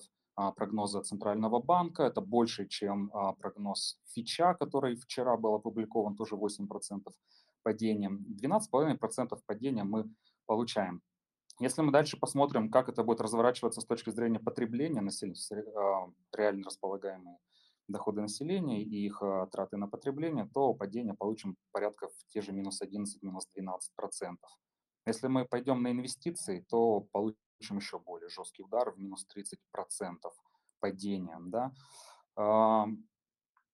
прогноза 0.56 1.02
Центрального 1.02 1.60
банка, 1.60 2.04
это 2.04 2.22
больше, 2.22 2.68
чем 2.68 3.12
прогноз 3.40 4.00
Фича, 4.14 4.56
который 4.56 4.96
вчера 4.96 5.38
был 5.38 5.54
опубликован, 5.56 6.16
тоже 6.16 6.36
8% 6.36 6.68
падения. 7.64 8.10
12,5% 8.10 9.40
падения 9.46 9.84
мы 9.84 10.10
получаем. 10.46 11.02
Если 11.60 11.82
мы 11.82 11.92
дальше 11.92 12.18
посмотрим, 12.18 12.70
как 12.70 12.90
это 12.90 13.04
будет 13.04 13.22
разворачиваться 13.22 13.82
с 13.82 13.86
точки 13.86 14.10
зрения 14.10 14.40
потребления 14.40 15.02
населения, 15.02 15.38
а, 15.76 16.10
реально 16.36 16.66
располагаемые 16.66 17.38
доходы 17.88 18.22
населения 18.22 18.82
и 18.84 19.06
их 19.06 19.22
а, 19.22 19.46
траты 19.48 19.78
на 19.78 19.88
потребление, 19.88 20.50
то 20.54 20.74
падение 20.74 21.14
получим 21.14 21.56
порядка 21.72 22.10
в 22.10 22.28
те 22.30 22.42
же 22.42 22.52
минус 22.54 22.82
11, 22.82 23.22
минус 23.22 23.48
12 23.54 23.94
процентов. 23.96 24.50
Если 25.06 25.28
мы 25.28 25.46
пойдем 25.46 25.82
на 25.82 25.92
инвестиции, 25.92 26.66
то 26.70 27.02
получим 27.12 27.78
еще 27.78 28.00
более 28.00 28.30
жесткий 28.30 28.64
удар 28.64 28.92
в 28.92 28.98
минус 28.98 29.26
30 29.26 29.60
процентов 29.72 30.34
падения. 30.80 31.38
Да? 31.42 31.72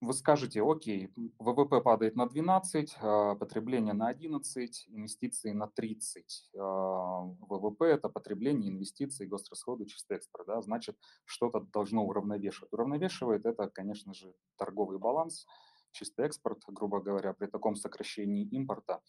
вы 0.01 0.13
скажете, 0.13 0.61
окей, 0.63 1.11
ВВП 1.39 1.81
падает 1.81 2.15
на 2.15 2.25
12, 2.25 2.97
а, 3.01 3.35
потребление 3.35 3.93
на 3.93 4.07
11, 4.07 4.87
инвестиции 4.87 5.51
на 5.51 5.67
30. 5.67 6.49
А, 6.57 7.23
ВВП– 7.49 7.85
это 7.85 8.07
потребление, 8.07 8.71
инвестиции, 8.71 9.25
госрасходы, 9.25 9.85
чистый 9.85 10.17
экспорт. 10.17 10.47
Да? 10.47 10.61
Значит, 10.61 10.97
что-то 11.25 11.59
должно 11.59 12.05
уравновешивать. 12.05 12.71
Уравновешивает 12.71 13.45
это, 13.45 13.69
конечно 13.69 14.13
же, 14.13 14.33
торговый 14.57 14.99
баланс, 14.99 15.45
чистый 15.91 16.25
экспорт, 16.25 16.63
грубо 16.67 17.01
говоря, 17.01 17.33
при 17.33 17.47
таком 17.47 17.75
сокращении 17.75 18.45
импорта. 18.45 19.01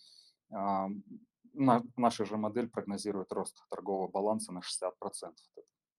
Наша 1.52 2.24
же 2.24 2.36
модель 2.36 2.68
прогнозирует 2.68 3.32
рост 3.32 3.64
торгового 3.68 4.08
баланса 4.08 4.52
на 4.52 4.60
60% 4.60 5.34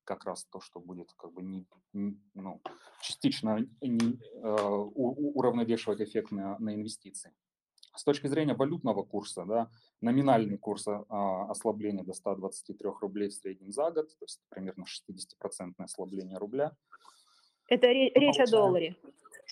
как 0.04 0.26
раз 0.26 0.46
то, 0.46 0.60
что 0.60 0.80
будет 0.80 1.14
как 1.14 1.32
бы 1.32 1.42
не, 1.42 1.66
не 1.94 2.20
ну, 2.34 2.62
частично 3.02 3.60
не, 3.82 4.20
э, 4.34 4.66
уравновешивать 5.36 6.02
эффект 6.02 6.32
на, 6.32 6.58
на 6.60 6.76
инвестиции. 6.76 7.32
С 7.96 8.04
точки 8.04 8.28
зрения 8.28 8.54
валютного 8.54 9.04
курса, 9.04 9.46
да, 9.46 9.70
номинальный 10.02 10.58
курс 10.58 10.88
э, 10.88 10.92
ослабления 11.50 12.04
до 12.04 12.14
123 12.14 12.90
рублей 13.02 13.30
в 13.30 13.34
среднем 13.34 13.72
за 13.72 13.92
год, 13.92 14.10
то 14.18 14.26
есть 14.26 14.42
примерно 14.50 14.84
60% 14.84 15.74
ослабление 15.78 16.38
рубля. 16.38 16.76
Это 17.68 17.88
речь, 17.88 18.14
речь 18.16 18.40
о 18.40 18.50
долларе. 18.52 18.98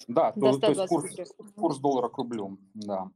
Да, 0.08 0.32
то, 0.32 0.58
то 0.58 0.70
есть 0.70 0.88
курс, 0.88 1.16
курс 1.56 1.80
доллара 1.80 2.10
к 2.10 2.18
рублю, 2.18 2.58
да. 2.74 3.12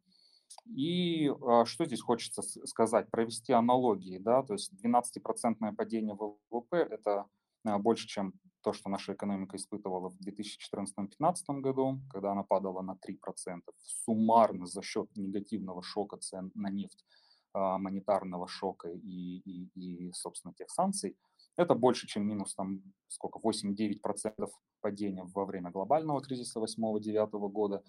И 0.66 1.28
э, 1.30 1.66
что 1.66 1.86
здесь 1.86 2.02
хочется 2.02 2.42
сказать, 2.42 3.10
провести 3.10 3.54
аналогии, 3.54 4.18
да, 4.18 4.44
то 4.44 4.54
есть 4.54 4.72
12% 4.84 5.76
падение 5.76 6.16
ВВП– 6.16 6.78
это 6.92 7.26
э, 7.66 7.78
больше, 7.78 8.08
чем 8.08 8.34
то, 8.62 8.74
что 8.74 8.90
наша 8.90 9.14
экономика 9.14 9.58
испытывала 9.58 10.10
в 10.10 10.18
2014-2015 10.22 11.60
году, 11.60 12.00
когда 12.10 12.32
она 12.32 12.44
падала 12.44 12.82
на 12.82 12.94
3%, 12.94 13.62
суммарно 13.78 14.66
за 14.66 14.82
счет 14.82 15.10
негативного 15.16 15.84
шока 15.84 16.18
цен 16.18 16.52
на 16.56 16.70
нефть, 16.70 17.06
э, 17.54 17.60
монетарного 17.60 18.48
шока 18.48 18.90
и, 18.90 19.38
и, 19.46 19.70
и, 19.76 20.12
собственно, 20.14 20.54
тех 20.54 20.70
санкций. 20.70 21.18
Это 21.56 21.76
больше, 21.76 22.08
чем 22.08 22.26
минус 22.28 22.56
там, 22.56 22.82
сколько, 23.08 23.40
8-9% 23.40 24.50
падения 24.82 25.24
во 25.24 25.46
время 25.46 25.70
глобального 25.70 26.22
кризиса 26.22 26.60
8-9 26.60 27.50
года. 27.50 27.84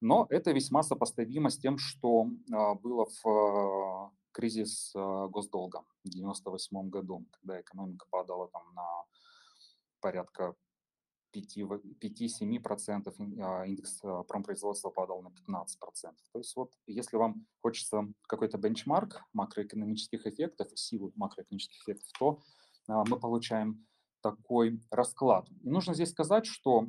Но 0.00 0.26
это 0.30 0.52
весьма 0.52 0.82
сопоставимо 0.82 1.50
с 1.50 1.58
тем, 1.58 1.76
что 1.78 2.30
а, 2.52 2.74
было 2.74 3.06
в 3.06 3.26
а, 3.26 4.10
кризис 4.32 4.92
а, 4.94 5.28
госдолга 5.28 5.82
в 6.04 6.08
1998 6.08 6.88
году, 6.88 7.26
когда 7.32 7.60
экономика 7.60 8.06
падала 8.10 8.48
там 8.48 8.62
на 8.74 8.86
порядка 10.00 10.54
5-7%, 11.34 13.66
индекс 13.66 14.00
промпроизводства 14.28 14.90
падал 14.90 15.22
на 15.22 15.28
15%. 15.28 15.66
То 16.32 16.38
есть 16.38 16.56
вот 16.56 16.72
если 16.86 17.16
вам 17.16 17.46
хочется 17.60 18.08
какой-то 18.26 18.56
бенчмарк 18.56 19.22
макроэкономических 19.34 20.26
эффектов, 20.26 20.68
силы 20.74 21.12
макроэкономических 21.16 21.82
эффектов, 21.82 22.10
то 22.18 22.40
мы 22.86 23.20
получаем 23.20 23.86
такой 24.22 24.80
расклад. 24.90 25.46
И 25.62 25.68
нужно 25.68 25.92
здесь 25.92 26.10
сказать, 26.10 26.46
что 26.46 26.86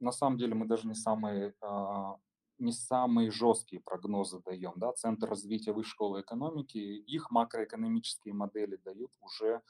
на 0.00 0.12
самом 0.12 0.38
деле 0.38 0.54
мы 0.54 0.66
даже 0.66 0.86
не 0.86 0.94
самые, 0.94 1.54
а, 1.60 2.16
не 2.58 2.72
самые 2.72 3.30
жесткие 3.30 3.80
прогнозы 3.82 4.40
даем. 4.44 4.72
Да? 4.76 4.92
Центр 4.92 5.28
развития 5.28 5.72
высшей 5.72 5.90
школы 5.90 6.20
экономики, 6.20 6.78
их 6.78 7.30
макроэкономические 7.30 8.34
модели 8.34 8.76
дают 8.76 9.12
уже 9.20 9.62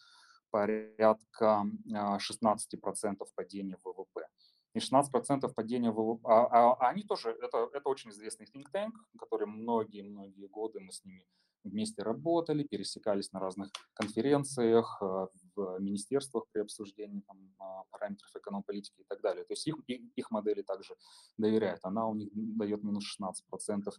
порядка 0.50 1.64
16% 1.86 3.16
а, 3.20 3.24
падения 3.34 3.78
ВВП. 3.84 4.26
И 4.74 4.78
16% 4.78 5.52
падения 5.54 5.90
ВВП, 5.90 6.28
а, 6.28 6.46
а, 6.46 6.72
а 6.74 6.88
они 6.90 7.02
тоже, 7.02 7.30
это, 7.30 7.68
это 7.72 7.88
очень 7.88 8.10
известный 8.10 8.46
think 8.46 8.66
tank, 8.72 8.92
который 9.18 9.46
многие-многие 9.46 10.46
годы 10.46 10.80
мы 10.80 10.92
с 10.92 11.04
ними 11.04 11.24
вместе 11.64 12.02
работали, 12.02 12.62
пересекались 12.64 13.32
на 13.32 13.40
разных 13.40 13.70
конференциях, 13.94 14.98
э, 15.02 15.26
в 15.56 15.78
министерствах 15.80 16.44
при 16.52 16.60
обсуждении 16.62 17.20
там, 17.20 17.54
а, 17.58 17.84
параметров 17.90 18.30
эконом-политики 18.34 19.00
и 19.00 19.04
так 19.04 19.20
далее. 19.20 19.44
То 19.44 19.52
есть 19.52 19.66
их, 19.66 19.76
их 19.86 20.30
модели 20.30 20.62
также 20.62 20.94
доверяют. 21.36 21.80
Она 21.84 22.06
у 22.06 22.14
них 22.14 22.30
дает 22.32 22.82
минус 22.82 23.04
16% 23.04 23.92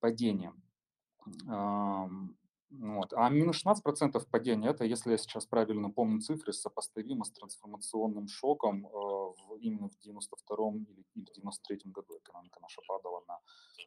падения. 0.00 0.52
Вот. 2.70 3.12
А 3.14 3.28
минус 3.30 3.64
16% 3.64 4.26
падения, 4.30 4.68
это, 4.68 4.84
если 4.84 5.10
я 5.10 5.18
сейчас 5.18 5.44
правильно 5.44 5.90
помню 5.90 6.20
цифры, 6.20 6.52
сопоставимо 6.52 7.24
с 7.24 7.32
трансформационным 7.32 8.28
шоком 8.28 8.86
э, 8.86 8.90
в, 8.90 9.56
именно 9.60 9.88
в 9.88 9.98
92 9.98 10.56
или, 10.76 11.04
или 11.14 11.24
в 11.24 11.32
93 11.34 11.80
году 11.86 12.18
экономика 12.18 12.60
наша 12.60 12.80
падала 12.86 13.24
на, 13.26 13.40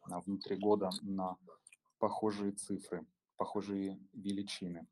на 0.08 0.20
внутри 0.20 0.56
года 0.56 0.90
на 1.00 1.36
похожие 2.04 2.52
цифры, 2.52 3.06
похожие 3.38 3.98
величины. 4.12 4.86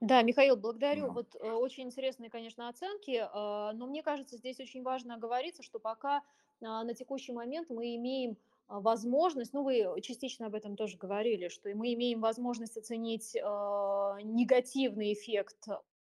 Да, 0.00 0.20
Михаил, 0.20 0.54
благодарю. 0.54 1.06
Да. 1.06 1.12
Вот 1.12 1.34
э, 1.36 1.50
очень 1.50 1.84
интересные, 1.84 2.28
конечно, 2.28 2.68
оценки, 2.68 3.12
э, 3.12 3.72
но 3.72 3.86
мне 3.86 4.02
кажется, 4.02 4.36
здесь 4.36 4.60
очень 4.60 4.82
важно 4.82 5.14
оговориться, 5.14 5.62
что 5.62 5.78
пока 5.78 6.18
э, 6.18 6.22
на 6.60 6.92
текущий 6.92 7.32
момент 7.32 7.70
мы 7.70 7.96
имеем 7.96 8.36
возможность, 8.68 9.54
ну 9.54 9.62
вы 9.62 9.98
частично 10.02 10.44
об 10.48 10.54
этом 10.54 10.76
тоже 10.76 10.98
говорили, 10.98 11.48
что 11.48 11.74
мы 11.74 11.94
имеем 11.94 12.20
возможность 12.20 12.76
оценить 12.76 13.34
э, 13.34 13.40
негативный 13.40 15.14
эффект 15.14 15.68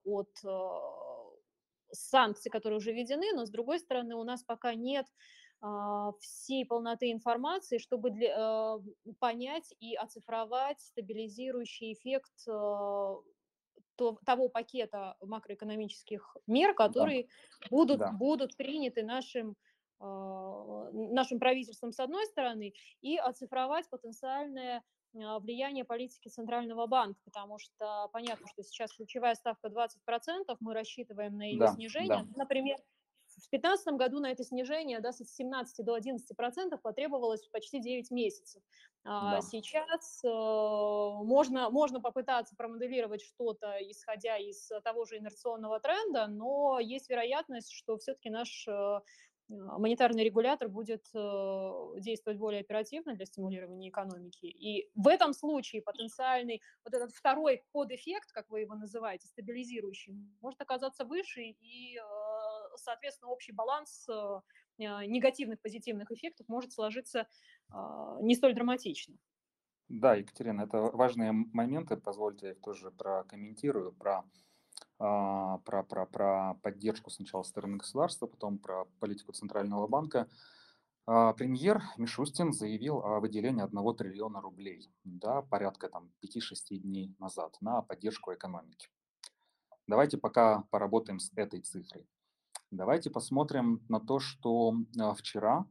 от 0.05 0.29
э, 0.45 0.69
санкций, 1.91 2.49
которые 2.49 2.77
уже 2.77 2.93
введены, 2.93 3.33
но 3.33 3.45
с 3.45 3.49
другой 3.49 3.79
стороны 3.79 4.15
у 4.15 4.23
нас 4.23 4.41
пока 4.41 4.73
нет 4.73 5.05
а, 5.07 5.11
всей 6.19 6.65
полноты 6.65 7.11
информации, 7.11 7.77
чтобы 7.77 8.09
для, 8.09 8.33
а, 8.35 8.79
понять 9.19 9.73
и 9.79 9.95
оцифровать 9.95 10.79
стабилизирующий 10.81 11.93
эффект 11.93 12.33
а, 12.49 13.17
того 14.25 14.49
пакета 14.49 15.15
макроэкономических 15.21 16.35
мер, 16.47 16.73
которые 16.73 17.23
да. 17.23 17.67
будут, 17.69 17.99
да. 17.99 18.11
будут 18.11 18.57
приняты 18.57 19.03
нашим, 19.03 19.55
нашим 19.99 21.37
правительством 21.37 21.91
с 21.91 21.99
одной 21.99 22.25
стороны, 22.25 22.73
и 23.01 23.17
оцифровать 23.17 23.87
потенциальное 23.91 24.81
влияние 25.13 25.85
политики 25.85 26.29
Центрального 26.29 26.87
банка, 26.87 27.19
потому 27.25 27.59
что 27.59 28.09
понятно, 28.11 28.47
что 28.47 28.63
сейчас 28.63 28.91
ключевая 28.93 29.35
ставка 29.35 29.67
20%, 29.67 30.57
мы 30.61 30.73
рассчитываем 30.73 31.37
на 31.37 31.43
ее 31.43 31.59
да, 31.59 31.67
снижение. 31.67 32.23
Да. 32.23 32.25
Например, 32.35 32.77
в 33.41 33.49
2015 33.49 33.95
году 33.95 34.19
на 34.19 34.31
это 34.31 34.43
снижение 34.43 34.99
да, 34.99 35.11
с 35.11 35.17
17 35.17 35.83
до 35.85 35.95
11 35.95 36.37
процентов 36.37 36.81
потребовалось 36.81 37.47
почти 37.47 37.79
9 37.79 38.11
месяцев. 38.11 38.61
А 39.03 39.35
да. 39.35 39.41
Сейчас 39.41 40.23
э, 40.23 40.27
можно, 40.27 41.71
можно 41.71 41.99
попытаться 41.99 42.55
промоделировать 42.55 43.23
что-то, 43.23 43.77
исходя 43.81 44.37
из 44.37 44.69
того 44.83 45.05
же 45.05 45.17
инерционного 45.17 45.79
тренда, 45.79 46.27
но 46.27 46.79
есть 46.79 47.09
вероятность, 47.09 47.71
что 47.71 47.97
все-таки 47.97 48.29
наш 48.29 48.67
э, 48.67 48.99
монетарный 49.51 50.23
регулятор 50.23 50.69
будет 50.69 51.05
э, 51.13 51.71
действовать 51.97 52.39
более 52.39 52.61
оперативно 52.61 53.15
для 53.15 53.25
стимулирования 53.25 53.89
экономики. 53.89 54.45
И 54.45 54.89
в 54.95 55.07
этом 55.07 55.33
случае 55.33 55.81
потенциальный 55.81 56.61
вот 56.85 56.93
этот 56.93 57.11
второй 57.11 57.63
подэффект, 57.71 58.31
как 58.31 58.49
вы 58.49 58.61
его 58.61 58.75
называете, 58.75 59.27
стабилизирующий, 59.27 60.13
может 60.41 60.61
оказаться 60.61 61.05
выше, 61.05 61.41
и, 61.41 61.97
э, 61.97 62.01
соответственно, 62.77 63.31
общий 63.31 63.51
баланс 63.51 64.07
э, 64.09 64.41
негативных, 64.77 65.61
позитивных 65.61 66.11
эффектов 66.11 66.47
может 66.47 66.71
сложиться 66.71 67.27
не 68.19 68.35
столь 68.35 68.53
драматично. 68.53 69.15
Да, 69.87 70.15
Екатерина, 70.15 70.61
это 70.63 70.79
важные 70.81 71.31
моменты, 71.31 71.97
позвольте 71.97 72.47
я 72.47 72.51
их 72.53 72.61
тоже 72.61 72.91
прокомментирую, 72.91 73.93
про 73.93 74.23
а, 75.03 75.57
про, 75.59 75.83
про, 75.83 76.05
про 76.05 76.53
поддержку 76.61 77.09
сначала 77.09 77.41
стороны 77.41 77.77
государства, 77.77 78.27
потом 78.27 78.59
про 78.59 78.85
политику 78.99 79.31
Центрального 79.31 79.87
банка. 79.87 80.29
А, 81.07 81.33
премьер 81.33 81.81
Мишустин 81.97 82.53
заявил 82.53 82.99
о 82.99 83.19
выделении 83.19 83.63
1 83.63 83.95
триллиона 83.95 84.41
рублей, 84.41 84.93
да, 85.03 85.41
порядка 85.41 85.89
там 85.89 86.11
5-6 86.23 86.77
дней 86.77 87.15
назад, 87.17 87.57
на 87.61 87.81
поддержку 87.81 88.31
экономики. 88.31 88.89
Давайте 89.87 90.19
пока 90.19 90.65
поработаем 90.69 91.19
с 91.19 91.31
этой 91.35 91.61
цифрой. 91.61 92.07
Давайте 92.71 93.09
посмотрим 93.09 93.81
на 93.89 93.99
то, 93.99 94.19
что 94.19 94.73
а, 94.97 95.13
вчера 95.13 95.65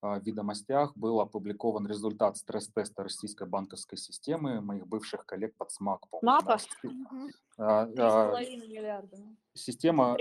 а, 0.00 0.20
в 0.20 0.22
«Ведомостях» 0.24 0.96
был 0.96 1.20
опубликован 1.20 1.84
результат 1.88 2.36
стресс-теста 2.36 3.02
российской 3.02 3.48
банковской 3.48 3.98
системы 3.98 4.60
моих 4.60 4.86
бывших 4.86 5.26
коллег 5.26 5.56
под 5.56 5.72
СМАК. 5.72 6.06
МАПа? 6.22 6.58
Да. 7.56 7.88
А, 8.36 8.40
миллиарда. 8.40 9.16
Система 9.54 10.16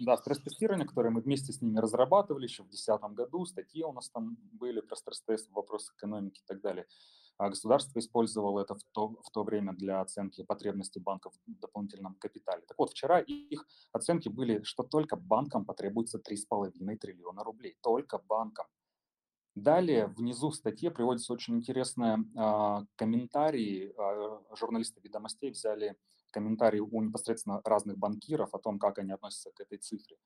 да, 0.00 0.16
стресс-тестирования, 0.18 0.86
которое 0.86 1.08
мы 1.08 1.22
вместе 1.22 1.54
с 1.54 1.62
ними 1.62 1.78
разрабатывали 1.78 2.44
еще 2.44 2.62
в 2.62 2.68
2010 2.68 3.02
году, 3.14 3.46
статьи 3.46 3.82
у 3.82 3.92
нас 3.92 4.10
там 4.10 4.36
были 4.52 4.80
про 4.80 4.94
стресс-тест, 4.94 5.50
вопросы 5.52 5.94
экономики 5.96 6.40
и 6.40 6.46
так 6.46 6.60
далее. 6.60 6.86
А 7.40 7.48
государство 7.48 7.98
использовало 7.98 8.60
это 8.60 8.74
в 8.74 8.82
то, 8.92 9.08
в 9.08 9.30
то 9.30 9.44
время 9.44 9.72
для 9.72 10.02
оценки 10.02 10.44
потребностей 10.44 11.00
банков 11.00 11.32
в 11.46 11.58
дополнительном 11.58 12.14
капитале. 12.16 12.62
Так 12.68 12.78
вот, 12.78 12.90
вчера 12.90 13.18
их 13.18 13.66
оценки 13.92 14.28
были, 14.28 14.62
что 14.62 14.82
только 14.82 15.16
банкам 15.16 15.64
потребуется 15.64 16.18
3,5 16.18 16.96
триллиона 16.98 17.42
рублей. 17.42 17.78
Только 17.80 18.18
банкам. 18.18 18.66
Далее 19.54 20.08
внизу 20.08 20.50
в 20.50 20.54
статье 20.54 20.90
приводится 20.90 21.32
очень 21.32 21.56
интересный 21.56 22.16
э, 22.18 22.86
комментарий. 22.96 23.94
Э, 23.96 24.40
журналисты 24.54 25.00
«Ведомостей» 25.00 25.50
взяли 25.50 25.96
комментарии 26.32 26.80
у 26.80 27.00
непосредственно 27.00 27.62
разных 27.64 27.96
банкиров 27.96 28.54
о 28.54 28.58
том, 28.58 28.78
как 28.78 28.98
они 28.98 29.12
относятся 29.12 29.50
к 29.50 29.60
этой 29.60 29.78
цифре. 29.78 30.18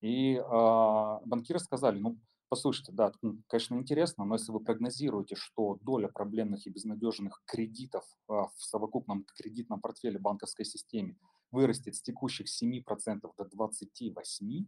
И 0.00 0.34
э, 0.34 1.18
банкиры 1.24 1.60
сказали, 1.60 2.00
ну, 2.00 2.18
Послушайте, 2.50 2.92
да, 2.92 3.12
конечно, 3.46 3.74
интересно, 3.74 4.24
но 4.24 4.36
если 4.36 4.52
вы 4.52 4.60
прогнозируете, 4.60 5.36
что 5.36 5.78
доля 5.82 6.08
проблемных 6.08 6.66
и 6.66 6.70
безнадежных 6.70 7.42
кредитов 7.44 8.04
а, 8.26 8.46
в 8.46 8.54
совокупном 8.56 9.26
кредитном 9.36 9.82
портфеле 9.82 10.18
банковской 10.18 10.64
системе 10.64 11.18
вырастет 11.50 11.94
с 11.94 12.00
текущих 12.00 12.46
7% 12.46 13.20
до 13.20 13.44
28%, 13.44 14.66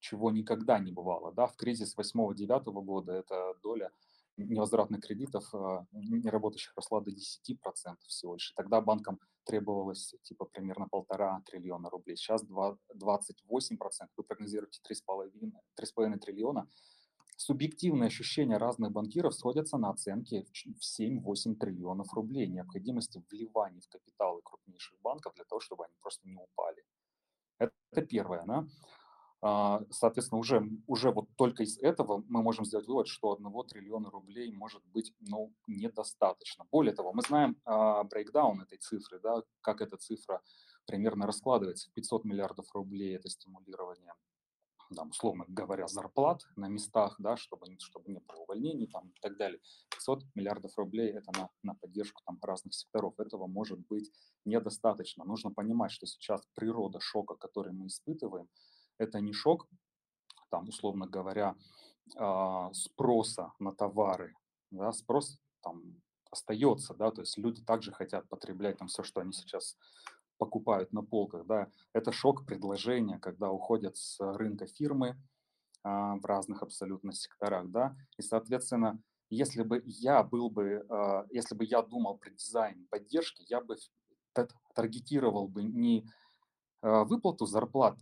чего 0.00 0.30
никогда 0.32 0.80
не 0.80 0.90
бывало, 0.90 1.32
да, 1.32 1.46
в 1.46 1.54
кризис 1.54 1.96
8-9 1.96 2.64
года 2.82 3.12
эта 3.12 3.54
доля 3.62 3.92
невозвратных 4.36 5.00
кредитов 5.00 5.54
а, 5.54 5.86
неработающих 5.92 6.74
росла 6.74 7.00
до 7.00 7.12
10% 7.12 7.96
всего 8.08 8.34
лишь. 8.34 8.52
Тогда 8.56 8.80
банкам 8.80 9.20
требовалось 9.44 10.14
типа 10.22 10.46
примерно 10.46 10.88
полтора 10.88 11.42
триллиона 11.46 11.90
рублей. 11.90 12.16
Сейчас 12.16 12.42
28%, 12.44 12.78
вы 14.16 14.24
прогнозируете 14.24 14.80
3,5 14.90 16.18
триллиона, 16.18 16.68
Субъективные 17.42 18.08
ощущения 18.08 18.58
разных 18.58 18.92
банкиров 18.92 19.34
сходятся 19.34 19.78
на 19.78 19.88
оценке 19.88 20.44
в 20.52 21.00
7-8 21.00 21.54
триллионов 21.54 22.12
рублей 22.12 22.46
необходимости 22.46 23.24
вливания 23.30 23.80
в 23.80 23.88
капиталы 23.88 24.42
крупнейших 24.44 25.00
банков 25.00 25.32
для 25.36 25.44
того, 25.46 25.58
чтобы 25.58 25.86
они 25.86 25.94
просто 26.02 26.28
не 26.28 26.36
упали. 26.36 26.84
Это, 27.56 28.02
первое. 28.02 28.44
Да? 28.44 28.66
А, 29.40 29.80
соответственно, 29.88 30.38
уже, 30.38 30.68
уже 30.86 31.12
вот 31.12 31.34
только 31.36 31.62
из 31.62 31.78
этого 31.78 32.22
мы 32.28 32.42
можем 32.42 32.66
сделать 32.66 32.86
вывод, 32.86 33.08
что 33.08 33.32
1 33.32 33.50
триллиона 33.68 34.10
рублей 34.10 34.52
может 34.52 34.84
быть 34.84 35.14
ну, 35.20 35.50
недостаточно. 35.66 36.66
Более 36.70 36.92
того, 36.92 37.14
мы 37.14 37.22
знаем 37.22 37.56
брейкдаун 37.64 38.60
этой 38.60 38.76
цифры, 38.76 39.18
да, 39.18 39.42
как 39.62 39.80
эта 39.80 39.96
цифра 39.96 40.42
примерно 40.84 41.26
раскладывается. 41.26 41.90
500 41.94 42.22
миллиардов 42.26 42.66
рублей– 42.74 43.16
это 43.16 43.30
стимулирование 43.30 44.12
там, 44.94 45.10
условно 45.10 45.44
говоря, 45.48 45.86
зарплат 45.86 46.42
на 46.56 46.68
местах, 46.68 47.16
да, 47.18 47.36
чтобы, 47.36 47.66
чтобы 47.78 48.10
не 48.10 48.20
было 48.20 48.42
увольнений 48.42 48.86
там, 48.86 49.08
и 49.08 49.20
так 49.20 49.36
далее. 49.36 49.60
500 49.90 50.24
миллиардов 50.34 50.76
рублей– 50.76 51.10
это 51.14 51.30
на, 51.38 51.48
на 51.62 51.74
поддержку 51.74 52.22
там, 52.24 52.38
разных 52.42 52.74
секторов. 52.74 53.18
Этого 53.18 53.46
может 53.46 53.78
быть 53.88 54.10
недостаточно. 54.44 55.24
Нужно 55.24 55.52
понимать, 55.52 55.92
что 55.92 56.06
сейчас 56.06 56.42
природа 56.54 57.00
шока, 57.00 57.34
который 57.36 57.72
мы 57.72 57.86
испытываем, 57.86 58.48
это 58.98 59.20
не 59.20 59.32
шок, 59.32 59.68
там, 60.50 60.68
условно 60.68 61.06
говоря, 61.06 61.54
э, 62.16 62.68
спроса 62.72 63.52
на 63.58 63.72
товары. 63.72 64.34
Да, 64.70 64.92
спрос 64.92 65.38
там 65.62 66.00
остается, 66.30 66.94
да, 66.94 67.10
то 67.10 67.22
есть 67.22 67.36
люди 67.38 67.62
также 67.62 67.92
хотят 67.92 68.28
потреблять 68.28 68.78
там 68.78 68.88
все, 68.88 69.02
что 69.02 69.20
они 69.20 69.32
сейчас 69.32 69.76
покупают 70.40 70.92
на 70.92 71.02
полках, 71.02 71.46
да, 71.46 71.68
это 71.92 72.12
шок 72.12 72.46
предложения, 72.46 73.18
когда 73.18 73.50
уходят 73.50 73.98
с 73.98 74.18
рынка 74.20 74.66
фирмы 74.66 75.16
а, 75.84 76.16
в 76.16 76.24
разных 76.24 76.62
абсолютно 76.62 77.12
секторах, 77.12 77.70
да, 77.70 77.94
и, 78.16 78.22
соответственно, 78.22 79.00
если 79.28 79.62
бы 79.62 79.82
я 79.84 80.22
был 80.22 80.50
бы, 80.50 80.86
а, 80.88 81.26
если 81.30 81.54
бы 81.54 81.66
я 81.66 81.82
думал 81.82 82.16
про 82.16 82.30
дизайн 82.30 82.86
поддержки, 82.90 83.44
я 83.48 83.60
бы 83.60 83.76
таргетировал 84.74 85.46
бы 85.46 85.62
не 85.62 86.08
а, 86.80 87.04
выплату 87.04 87.44
зарплат 87.44 87.98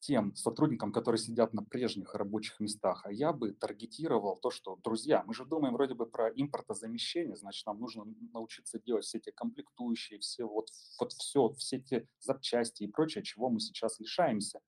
тем 0.00 0.34
сотрудникам, 0.34 0.92
которые 0.92 1.18
сидят 1.18 1.52
на 1.54 1.62
прежних 1.62 2.14
рабочих 2.14 2.58
местах, 2.58 3.02
а 3.04 3.12
я 3.12 3.32
бы 3.32 3.52
таргетировал 3.52 4.36
то, 4.36 4.50
что, 4.50 4.76
друзья, 4.82 5.22
мы 5.26 5.34
же 5.34 5.44
думаем 5.44 5.74
вроде 5.74 5.94
бы 5.94 6.06
про 6.06 6.28
импортозамещение, 6.30 7.36
значит, 7.36 7.66
нам 7.66 7.78
нужно 7.78 8.04
научиться 8.32 8.80
делать 8.80 9.04
все 9.04 9.18
эти 9.18 9.30
комплектующие, 9.30 10.18
все 10.18 10.44
вот, 10.44 10.68
вот 10.98 11.12
все, 11.12 11.52
все 11.52 11.76
эти 11.76 12.08
запчасти 12.18 12.84
и 12.84 12.88
прочее, 12.88 13.22
чего 13.22 13.50
мы 13.50 13.60
сейчас 13.60 14.00
лишаемся. 14.00 14.60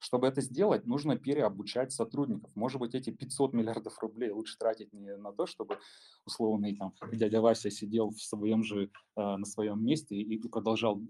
Чтобы 0.00 0.28
это 0.28 0.40
сделать, 0.40 0.86
нужно 0.86 1.16
переобучать 1.16 1.92
сотрудников. 1.92 2.50
Может 2.54 2.80
быть, 2.80 2.94
эти 2.94 3.10
500 3.10 3.52
миллиардов 3.52 3.98
рублей 4.00 4.30
лучше 4.30 4.56
тратить 4.56 4.92
не 4.92 5.16
на 5.16 5.32
то, 5.32 5.46
чтобы 5.46 5.78
условный 6.24 6.76
там 6.76 6.94
дядя 7.12 7.40
Вася 7.40 7.70
сидел 7.70 8.10
в 8.10 8.20
своем 8.20 8.62
же, 8.62 8.84
э, 8.84 8.88
на 9.16 9.44
своем 9.44 9.84
месте 9.84 10.14
и, 10.14 10.48
продолжал 10.48 10.98
э, 10.98 11.00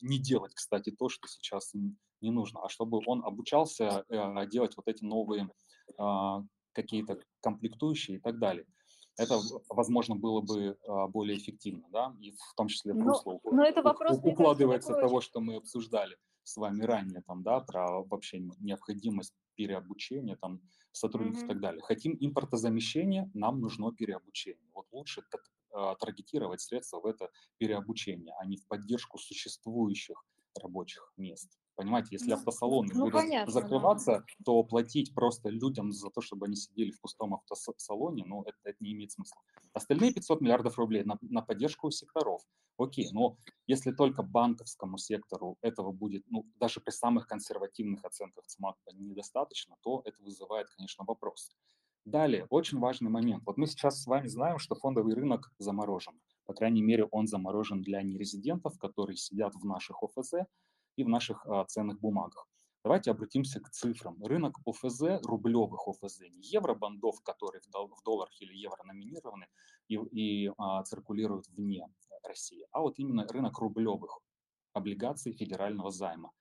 не 0.00 0.18
делать, 0.18 0.52
кстати, 0.54 0.90
то, 0.90 1.08
что 1.08 1.28
сейчас 1.28 1.72
не 1.74 2.30
нужно, 2.30 2.60
а 2.64 2.68
чтобы 2.68 3.00
он 3.06 3.24
обучался 3.24 4.04
э, 4.08 4.46
делать 4.48 4.76
вот 4.76 4.88
эти 4.88 5.04
новые 5.04 5.48
э, 5.96 6.42
какие-то 6.72 7.20
комплектующие 7.40 8.16
и 8.16 8.20
так 8.20 8.38
далее. 8.38 8.66
Это, 9.18 9.38
возможно, 9.68 10.16
было 10.16 10.40
бы 10.40 10.76
более 11.10 11.36
эффективно, 11.36 11.86
да, 11.92 12.16
и 12.18 12.30
в 12.30 12.54
том 12.56 12.68
числе 12.68 12.94
в 12.94 13.06
русло 13.06 13.38
но, 13.44 13.52
но 13.52 13.62
это 13.62 13.82
вопрос, 13.82 14.18
укладывается 14.22 14.94
того, 14.94 15.20
что 15.20 15.40
мы 15.40 15.56
обсуждали 15.56 16.16
с 16.44 16.56
вами 16.56 16.82
ранее, 16.82 17.22
там, 17.22 17.42
да, 17.42 17.60
про 17.60 18.02
вообще 18.02 18.40
необходимость 18.60 19.34
переобучения 19.54 20.36
там, 20.36 20.60
сотрудников 20.92 21.42
mm-hmm. 21.42 21.46
и 21.46 21.48
так 21.48 21.60
далее. 21.60 21.82
Хотим 21.82 22.16
импортозамещения, 22.18 23.30
нам 23.34 23.60
нужно 23.60 23.92
переобучение. 23.92 24.70
Вот 24.74 24.86
лучше 24.92 25.22
э, 25.22 25.94
таргетировать 26.00 26.60
средства 26.60 27.00
в 27.00 27.06
это 27.06 27.30
переобучение, 27.58 28.34
а 28.38 28.46
не 28.46 28.56
в 28.56 28.66
поддержку 28.66 29.18
существующих 29.18 30.24
рабочих 30.60 31.12
мест. 31.16 31.58
Понимаете, 31.74 32.08
если 32.12 32.32
автосалоны 32.32 32.90
ну, 32.92 33.06
будут 33.06 33.14
понятно, 33.14 33.50
закрываться, 33.50 34.12
да. 34.18 34.44
то 34.44 34.62
платить 34.62 35.14
просто 35.14 35.48
людям 35.48 35.90
за 35.90 36.10
то, 36.10 36.20
чтобы 36.20 36.46
они 36.46 36.56
сидели 36.56 36.90
в 36.90 37.00
пустом 37.00 37.34
автосалоне, 37.34 38.24
ну, 38.26 38.42
это, 38.42 38.58
это 38.64 38.76
не 38.80 38.92
имеет 38.92 39.12
смысла. 39.12 39.40
Остальные 39.72 40.12
500 40.12 40.40
миллиардов 40.42 40.78
рублей 40.78 41.04
на, 41.04 41.18
на 41.22 41.40
поддержку 41.40 41.90
секторов. 41.90 42.42
Окей, 42.76 43.08
но 43.12 43.36
если 43.66 43.92
только 43.92 44.22
банковскому 44.22 44.98
сектору 44.98 45.56
этого 45.62 45.92
будет, 45.92 46.24
ну, 46.28 46.44
даже 46.56 46.80
при 46.80 46.90
самых 46.90 47.26
консервативных 47.26 48.04
оценках 48.04 48.46
ЦМАК 48.46 48.76
недостаточно, 48.92 49.76
то 49.82 50.02
это 50.04 50.22
вызывает, 50.22 50.68
конечно, 50.76 51.04
вопросы. 51.06 51.52
Далее, 52.04 52.46
очень 52.50 52.78
важный 52.78 53.10
момент. 53.10 53.44
Вот 53.46 53.56
мы 53.56 53.66
сейчас 53.66 54.02
с 54.02 54.06
вами 54.06 54.26
знаем, 54.26 54.58
что 54.58 54.74
фондовый 54.74 55.14
рынок 55.14 55.52
заморожен. 55.58 56.20
По 56.44 56.52
крайней 56.52 56.82
мере, 56.82 57.04
он 57.12 57.28
заморожен 57.28 57.80
для 57.80 58.02
нерезидентов, 58.02 58.76
которые 58.78 59.16
сидят 59.16 59.54
в 59.54 59.64
наших 59.64 60.02
ОФЗ, 60.02 60.34
и 60.96 61.04
в 61.04 61.08
наших 61.08 61.46
а, 61.46 61.64
ценных 61.64 62.00
бумагах. 62.00 62.48
Давайте 62.84 63.12
обратимся 63.12 63.60
к 63.60 63.70
цифрам. 63.70 64.20
Рынок 64.24 64.58
ОФЗ, 64.66 65.22
рублевых 65.22 65.86
ОФЗ, 65.86 66.20
не 66.30 66.48
евробандов, 66.48 67.22
которые 67.22 67.60
в 67.62 68.02
долларах 68.04 68.40
или 68.40 68.54
евро 68.56 68.82
номинированы 68.84 69.46
и, 69.88 69.94
и 69.94 70.52
а, 70.58 70.82
циркулируют 70.82 71.46
вне 71.48 71.86
России, 72.24 72.66
а 72.70 72.80
вот 72.80 72.98
именно 72.98 73.26
рынок 73.26 73.58
рублевых 73.58 74.20
облигаций 74.72 75.32
федерального 75.32 75.90
займа. 75.90 76.32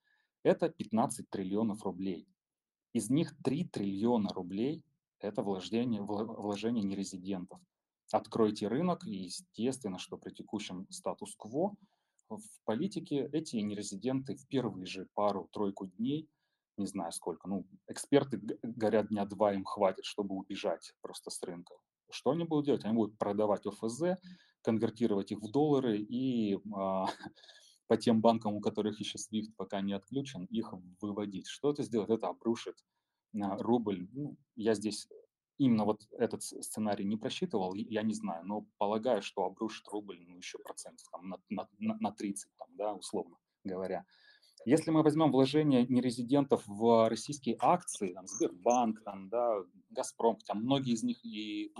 Это 0.43 0.69
15 0.69 1.29
триллионов 1.29 1.83
рублей. 1.83 2.27
Из 2.93 3.09
них 3.09 3.35
3 3.43 3.65
триллиона 3.65 4.29
рублей– 4.33 4.83
это 5.19 5.43
вложение, 5.43 6.01
вложение 6.01 6.83
нерезидентов. 6.83 7.59
Откройте 8.11 8.67
рынок, 8.67 9.05
и 9.05 9.15
естественно, 9.15 9.97
что 9.97 10.17
при 10.17 10.31
текущем 10.31 10.87
статус-кво 10.89 11.75
в 12.37 12.65
политике 12.65 13.29
эти 13.31 13.57
нерезиденты 13.57 14.35
в 14.35 14.47
первые 14.47 14.85
же 14.85 15.07
пару-тройку 15.13 15.87
дней, 15.87 16.29
не 16.77 16.85
знаю 16.85 17.11
сколько, 17.11 17.47
ну, 17.47 17.65
эксперты 17.87 18.39
говорят, 18.63 19.09
дня 19.09 19.25
два 19.25 19.53
им 19.53 19.63
хватит, 19.65 20.05
чтобы 20.05 20.35
убежать 20.35 20.93
просто 21.01 21.29
с 21.29 21.41
рынка. 21.43 21.75
Что 22.09 22.31
они 22.31 22.43
будут 22.43 22.65
делать? 22.65 22.85
Они 22.85 22.95
будут 22.95 23.17
продавать 23.17 23.65
ОФЗ, 23.65 24.17
конвертировать 24.61 25.31
их 25.31 25.39
в 25.39 25.51
доллары 25.51 25.97
и 25.97 26.59
а, 26.73 27.05
по 27.87 27.97
тем 27.97 28.21
банкам, 28.21 28.55
у 28.55 28.61
которых 28.61 28.99
еще 28.99 29.17
SWIFT 29.17 29.53
пока 29.55 29.81
не 29.81 29.93
отключен, 29.93 30.45
их 30.45 30.73
выводить. 31.01 31.47
Что 31.47 31.71
это 31.71 31.83
сделает? 31.83 32.09
Это 32.09 32.27
обрушит 32.27 32.75
а, 33.41 33.57
рубль. 33.57 34.07
Ну, 34.11 34.37
я 34.55 34.73
здесь 34.73 35.07
именно 35.61 35.85
вот 35.85 36.01
этот 36.17 36.41
сценарий 36.41 37.05
не 37.05 37.17
просчитывал, 37.17 37.75
я 37.75 38.01
не 38.01 38.13
знаю, 38.15 38.45
но 38.45 38.65
полагаю, 38.77 39.21
что 39.21 39.45
обрушит 39.45 39.87
рубль 39.89 40.19
ну, 40.27 40.37
еще 40.37 40.57
процентов 40.57 41.07
там, 41.11 41.29
на, 41.29 41.37
на, 41.49 41.67
на 41.99 42.11
30, 42.11 42.49
там, 42.57 42.67
да, 42.75 42.93
условно 42.93 43.37
говоря. 43.63 44.03
Если 44.65 44.89
мы 44.91 45.03
возьмем 45.03 45.31
вложения 45.31 45.85
нерезидентов 45.87 46.63
в 46.65 47.09
российские 47.09 47.57
акции, 47.59 48.13
там, 48.13 48.25
Сбербанк, 48.27 49.03
там, 49.03 49.29
да, 49.29 49.57
Газпром, 49.89 50.37
хотя 50.37 50.55
многие 50.55 50.93
из 50.93 51.03
них 51.03 51.23
и 51.23 51.71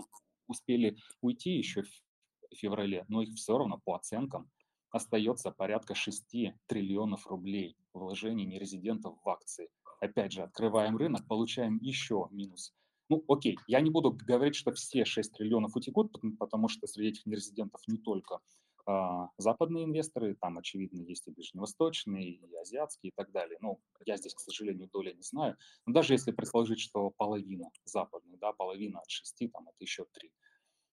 успели 0.47 0.97
уйти 1.21 1.51
еще 1.51 1.82
в 1.84 2.55
феврале, 2.55 3.05
но 3.07 3.23
их 3.23 3.36
все 3.36 3.57
равно 3.57 3.79
по 3.84 3.95
оценкам 3.95 4.51
остается 4.91 5.51
порядка 5.51 5.95
6 5.95 6.53
триллионов 6.67 7.25
рублей 7.25 7.77
вложений 7.93 8.45
нерезидентов 8.45 9.17
в 9.23 9.29
акции. 9.29 9.69
Опять 10.01 10.34
же, 10.34 10.43
открываем 10.43 10.97
рынок, 10.97 11.27
получаем 11.27 11.77
еще 11.77 12.27
минус. 12.32 12.73
Ну, 13.12 13.26
окей, 13.28 13.57
я 13.68 13.82
не 13.82 13.89
буду 13.89 14.14
говорить, 14.14 14.55
что 14.55 14.72
все 14.72 15.03
6 15.03 15.34
триллионов 15.34 15.76
утекут, 15.76 16.16
потому 16.39 16.70
что 16.70 16.88
среди 16.88 17.09
этих 17.09 17.26
нерезидентов 17.26 17.82
не 17.88 17.97
только 17.97 18.39
а, 18.86 19.28
западные 19.38 19.84
инвесторы, 19.84 20.34
там, 20.36 20.57
очевидно, 20.57 21.01
есть 21.01 21.28
и 21.28 21.32
ближневосточные, 21.32 22.36
и 22.36 22.55
азиатские, 22.55 23.09
и 23.09 23.14
так 23.14 23.34
далее. 23.34 23.57
Ну, 23.59 23.82
я 24.05 24.16
здесь, 24.16 24.34
к 24.34 24.39
сожалению, 24.39 24.88
доля 24.88 25.12
не 25.12 25.24
знаю. 25.24 25.57
Но 25.86 25.91
даже 25.91 26.14
если 26.14 26.32
предположить, 26.32 26.80
что 26.80 27.09
половина 27.09 27.70
западных, 27.84 28.39
да, 28.39 28.53
половина 28.53 28.99
от 28.99 29.09
шести, 29.09 29.49
там, 29.49 29.68
это 29.68 29.76
еще 29.82 30.05
три. 30.14 30.32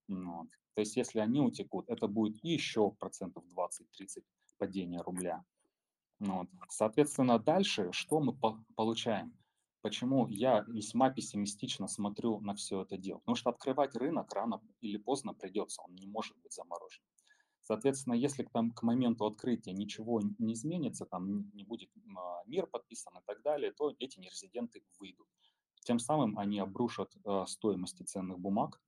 Ну 0.09 0.39
вот. 0.39 0.49
То 0.75 0.81
есть, 0.81 0.97
если 0.97 1.21
они 1.21 1.41
утекут, 1.41 1.89
это 1.89 2.09
будет 2.09 2.43
еще 2.43 2.91
процентов 2.99 3.45
20-30 3.57 4.25
падения 4.59 5.03
рубля. 5.03 5.45
Ну 6.19 6.39
вот. 6.39 6.49
Соответственно, 6.69 7.39
дальше 7.39 7.91
что 7.93 8.19
мы 8.19 8.33
по 8.33 8.59
получаем? 8.75 9.33
Почему 9.89 10.29
я 10.29 10.67
весьма 10.69 11.09
пессимистично 11.09 11.89
смотрю 11.89 12.41
на 12.41 12.55
все 12.55 12.83
это 12.83 12.99
дело? 12.99 13.21
Потому 13.21 13.37
что 13.37 13.49
открывать 13.49 13.97
рынок 13.97 14.31
рано 14.35 14.61
или 14.83 14.99
поздно 14.99 15.33
придется, 15.33 15.81
он 15.81 15.95
не 15.95 16.07
может 16.07 16.37
быть 16.43 16.53
заморожен. 16.53 17.03
Соответственно, 17.63 18.13
если 18.13 18.43
к, 18.43 18.51
там, 18.51 18.71
к 18.71 18.83
моменту 18.83 19.25
открытия 19.25 19.73
ничего 19.73 20.21
не 20.39 20.53
изменится, 20.53 21.07
там 21.07 21.51
не 21.55 21.65
будет 21.65 21.89
а, 22.15 22.43
мир 22.45 22.67
подписан 22.67 23.15
и 23.17 23.23
так 23.25 23.41
далее, 23.41 23.73
то 23.73 23.95
эти 23.99 24.21
нерезиденты 24.21 24.83
выйдут. 24.99 25.27
Тем 25.85 25.99
самым 25.99 26.39
они 26.39 26.59
обрушат 26.59 27.17
э, 27.25 27.45
стоимости 27.47 28.03
ценных 28.03 28.39
бумаг. 28.39 28.83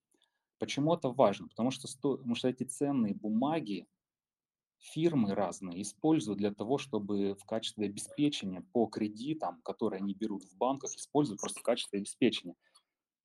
Почему 0.58 0.94
это 0.94 1.08
важно? 1.08 1.48
Потому 1.48 1.70
что, 1.70 1.88
потому 1.98 2.34
что 2.34 2.46
эти 2.46 2.64
ценные 2.64 3.14
бумаги 3.14 3.88
фирмы 4.80 5.34
разные 5.34 5.82
используют 5.82 6.38
для 6.38 6.52
того, 6.52 6.78
чтобы 6.78 7.34
в 7.34 7.44
качестве 7.44 7.86
обеспечения 7.86 8.62
по 8.72 8.86
кредитам, 8.86 9.60
которые 9.62 9.98
они 9.98 10.14
берут 10.14 10.44
в 10.44 10.56
банках, 10.56 10.94
используют 10.94 11.40
просто 11.40 11.60
в 11.60 11.62
качестве 11.62 11.98
обеспечения. 11.98 12.56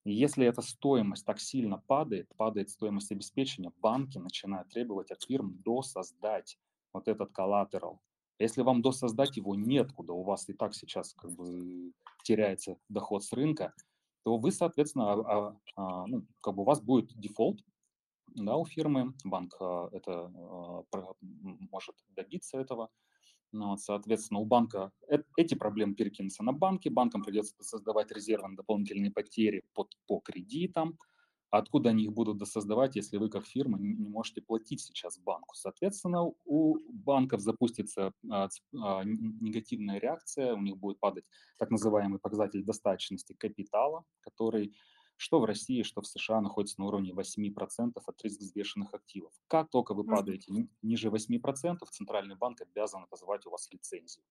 И 0.05 0.13
если 0.13 0.45
эта 0.45 0.61
стоимость 0.61 1.25
так 1.25 1.39
сильно 1.39 1.81
падает, 1.87 2.27
падает 2.37 2.69
стоимость 2.69 3.11
обеспечения, 3.11 3.71
банки 3.81 4.17
начинают 4.17 4.69
требовать 4.69 5.11
от 5.11 5.23
фирм 5.23 5.57
досоздать 5.63 6.59
вот 6.93 7.07
этот 7.07 7.31
коллатерал. 7.31 7.99
Если 8.37 8.61
вам 8.61 8.81
досоздать 8.81 9.37
его 9.37 9.55
неткуда, 9.55 10.13
у 10.13 10.23
вас 10.23 10.47
и 10.49 10.53
так 10.53 10.75
сейчас 10.75 11.13
как 11.13 11.31
бы 11.31 11.91
теряется 12.23 12.77
доход 12.89 13.23
с 13.23 13.31
рынка, 13.31 13.73
то 14.23 14.37
вы, 14.37 14.51
соответственно, 14.51 15.13
а, 15.13 15.21
а, 15.21 15.57
а 15.75 16.07
ну, 16.07 16.25
как 16.41 16.55
бы 16.55 16.63
у 16.63 16.65
вас 16.65 16.81
будет 16.81 17.17
дефолт, 17.17 17.61
да, 18.35 18.55
у 18.57 18.65
фирмы, 18.65 19.13
банк 19.23 19.55
а, 19.59 19.89
это 19.91 20.31
а, 20.35 20.83
может 21.71 21.95
добиться 22.15 22.59
этого, 22.59 22.89
ну, 23.51 23.69
вот, 23.69 23.79
соответственно, 23.79 24.41
у 24.41 24.45
банка 24.45 24.91
эти 25.37 25.55
проблемы 25.55 25.95
перекинутся 25.95 26.43
на 26.43 26.51
банки, 26.51 26.89
банкам 26.89 27.23
придется 27.23 27.55
создавать 27.61 28.11
резервы 28.11 28.49
на 28.49 28.57
дополнительные 28.57 29.11
потери 29.11 29.63
под, 29.73 29.95
по 30.07 30.19
кредитам. 30.19 30.97
Откуда 31.51 31.91
они 31.91 32.03
их 32.03 32.11
будут 32.11 32.37
досоздавать, 32.37 32.97
если 32.97 33.17
вы 33.17 33.29
как 33.29 33.45
фирма 33.45 33.77
не 33.79 34.09
можете 34.09 34.41
платить 34.41 34.81
сейчас 34.81 35.17
банку? 35.17 35.55
Соответственно, 35.55 36.23
у 36.43 36.79
банков 36.91 37.39
запустится 37.39 38.11
а, 38.29 38.49
негативная 39.05 39.99
реакция, 39.99 40.53
у 40.53 40.61
них 40.61 40.77
будет 40.77 40.99
падать 40.99 41.23
так 41.57 41.71
называемый 41.71 42.19
показатель 42.19 42.65
достаточности 42.65 43.33
капитала, 43.33 44.03
который 44.19 44.75
что 45.17 45.39
в 45.39 45.45
России, 45.45 45.83
что 45.83 46.01
в 46.01 46.07
США 46.07 46.41
находится 46.41 46.79
на 46.79 46.87
уровне 46.87 47.11
8% 47.11 47.93
от 48.05 48.21
рисквзвешенных 48.23 48.93
активов. 48.93 49.33
Как 49.47 49.69
только 49.69 49.93
вы 49.93 50.03
падаете 50.03 50.67
ниже 50.81 51.09
8%, 51.09 51.77
Центральный 51.91 52.35
банк 52.35 52.61
обязан 52.61 53.07
позвать 53.07 53.45
у 53.45 53.51
вас 53.51 53.69
лицензию. 53.71 54.23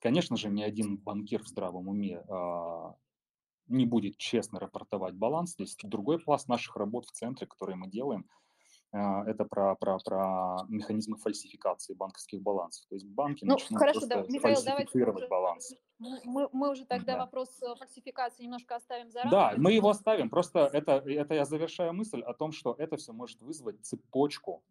Конечно 0.00 0.36
же, 0.36 0.50
ни 0.50 0.62
один 0.62 0.98
банкир 0.98 1.42
в 1.42 1.48
здравом 1.48 1.88
уме 1.88 2.18
а, 2.28 2.94
не 3.68 3.86
будет 3.86 4.18
честно 4.18 4.60
рапортовать 4.60 5.14
баланс. 5.14 5.52
Здесь 5.52 5.76
другой 5.82 6.18
пласт 6.18 6.48
наших 6.48 6.76
работ 6.76 7.06
в 7.06 7.12
центре, 7.12 7.46
которые 7.46 7.76
мы 7.76 7.88
делаем– 7.88 8.28
это 8.94 9.44
про, 9.44 9.74
про, 9.74 9.98
про 9.98 10.64
механизмы 10.68 11.16
фальсификации 11.16 11.94
банковских 11.94 12.40
балансов. 12.40 12.86
То 12.88 12.94
есть 12.94 13.06
банки 13.06 13.44
ну, 13.44 13.54
начнут 13.54 13.78
хорошо, 13.78 14.06
да. 14.06 14.22
Михаил, 14.28 14.56
фальсифицировать 14.56 15.14
давайте 15.14 15.28
баланс. 15.28 15.74
Мы, 15.98 16.48
мы 16.52 16.70
уже 16.70 16.84
тогда 16.84 17.14
да. 17.14 17.18
вопрос 17.20 17.60
э, 17.62 17.74
фальсификации 17.76 18.44
немножко 18.44 18.76
оставим 18.76 19.10
за 19.10 19.24
Да, 19.30 19.54
мы 19.56 19.72
его 19.72 19.88
оставим. 19.88 20.30
Просто 20.30 20.70
это, 20.72 21.02
это 21.06 21.34
я 21.34 21.44
завершаю 21.44 21.92
мысль 21.92 22.20
о 22.20 22.34
том, 22.34 22.52
что 22.52 22.74
это 22.78 22.96
все 22.96 23.12
может 23.12 23.40
вызвать 23.42 23.84
цепочку 23.84 24.62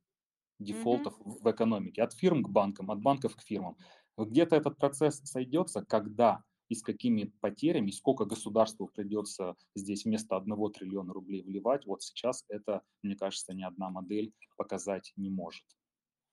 дефолтов 0.60 1.20
mm-hmm. 1.20 1.40
в 1.42 1.52
экономике. 1.52 2.02
От 2.02 2.14
фирм 2.14 2.44
к 2.44 2.50
банкам, 2.50 2.92
от 2.92 3.02
банков 3.02 3.36
к 3.36 3.42
фирмам. 3.42 3.78
Где-то 4.18 4.56
этот 4.56 4.78
процесс 4.78 5.20
сойдется, 5.24 5.84
когда 5.84 6.44
и 6.74 6.76
с 6.76 6.82
какими 6.82 7.26
потерями, 7.40 7.92
сколько 7.92 8.26
государству 8.26 8.88
придется 8.88 9.56
здесь 9.76 10.06
вместо 10.06 10.36
одного 10.36 10.70
триллиона 10.70 11.14
рублей 11.14 11.44
вливать, 11.44 11.86
вот 11.86 12.02
сейчас 12.02 12.46
это, 12.50 12.82
мне 13.04 13.16
кажется, 13.16 13.54
ни 13.54 13.64
одна 13.64 13.92
модель 13.92 14.34
показать 14.58 15.14
не 15.16 15.30
может. 15.30 15.66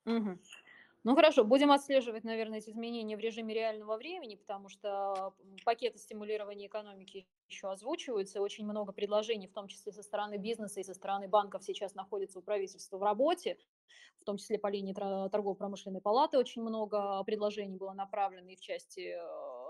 Угу. 0.06 0.38
Ну 1.04 1.14
хорошо, 1.14 1.44
будем 1.44 1.72
отслеживать, 1.72 2.24
наверное, 2.24 2.58
эти 2.58 2.70
изменения 2.70 3.16
в 3.16 3.20
режиме 3.20 3.54
реального 3.54 3.98
времени, 3.98 4.36
потому 4.36 4.70
что 4.70 5.34
пакеты 5.64 5.98
стимулирования 5.98 6.66
экономики 6.66 7.26
еще 7.48 7.70
озвучиваются, 7.70 8.40
очень 8.40 8.64
много 8.64 8.92
предложений, 8.92 9.48
в 9.48 9.52
том 9.52 9.68
числе 9.68 9.92
со 9.92 10.02
стороны 10.02 10.38
бизнеса 10.38 10.80
и 10.80 10.84
со 10.84 10.94
стороны 10.94 11.28
банков 11.28 11.64
сейчас 11.64 11.94
находится 11.94 12.38
у 12.38 12.42
правительства 12.42 12.96
в 12.96 13.02
работе 13.02 13.58
в 14.20 14.24
том 14.24 14.36
числе 14.36 14.58
по 14.58 14.68
линии 14.68 14.92
торгово-промышленной 14.92 16.00
палаты 16.00 16.38
очень 16.38 16.62
много 16.62 17.22
предложений 17.24 17.76
было 17.76 17.92
направлено 17.92 18.50
и 18.50 18.56
в 18.56 18.60
части 18.60 19.16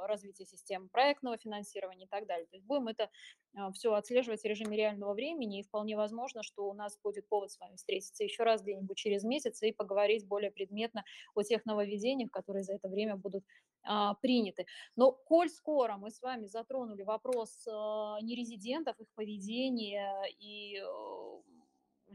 развития 0.07 0.45
систем 0.47 0.89
проектного 0.89 1.39
финансирования 1.39 2.05
и 2.05 2.09
так 2.09 2.27
далее. 2.27 2.47
То 2.47 2.57
есть 2.57 2.67
будем 2.67 2.89
это 2.89 3.11
а, 3.57 3.73
все 3.73 3.93
отслеживать 3.95 4.43
в 4.43 4.45
режиме 4.45 4.77
реального 4.77 5.15
времени, 5.15 5.61
и 5.61 5.63
вполне 5.63 5.97
возможно, 5.97 6.43
что 6.43 6.69
у 6.69 6.75
нас 6.75 6.99
будет 7.03 7.29
повод 7.29 7.51
с 7.51 7.59
вами 7.59 7.77
встретиться 7.77 8.25
еще 8.25 8.43
раз 8.43 8.63
где-нибудь 8.63 8.97
через 8.97 9.25
месяц 9.25 9.63
и 9.63 9.73
поговорить 9.73 10.27
более 10.27 10.51
предметно 10.51 11.05
о 11.35 11.43
тех 11.43 11.65
нововведениях, 11.67 12.31
которые 12.31 12.63
за 12.63 12.75
это 12.75 12.89
время 12.89 13.17
будут 13.17 13.45
а, 13.83 14.15
приняты. 14.15 14.67
Но 14.97 15.13
коль 15.13 15.49
скоро 15.49 15.97
мы 15.97 16.11
с 16.11 16.21
вами 16.21 16.47
затронули 16.47 17.03
вопрос 17.03 17.67
а, 17.69 18.19
нерезидентов, 18.21 18.99
их 19.01 19.09
поведения 19.15 20.25
и 20.39 20.81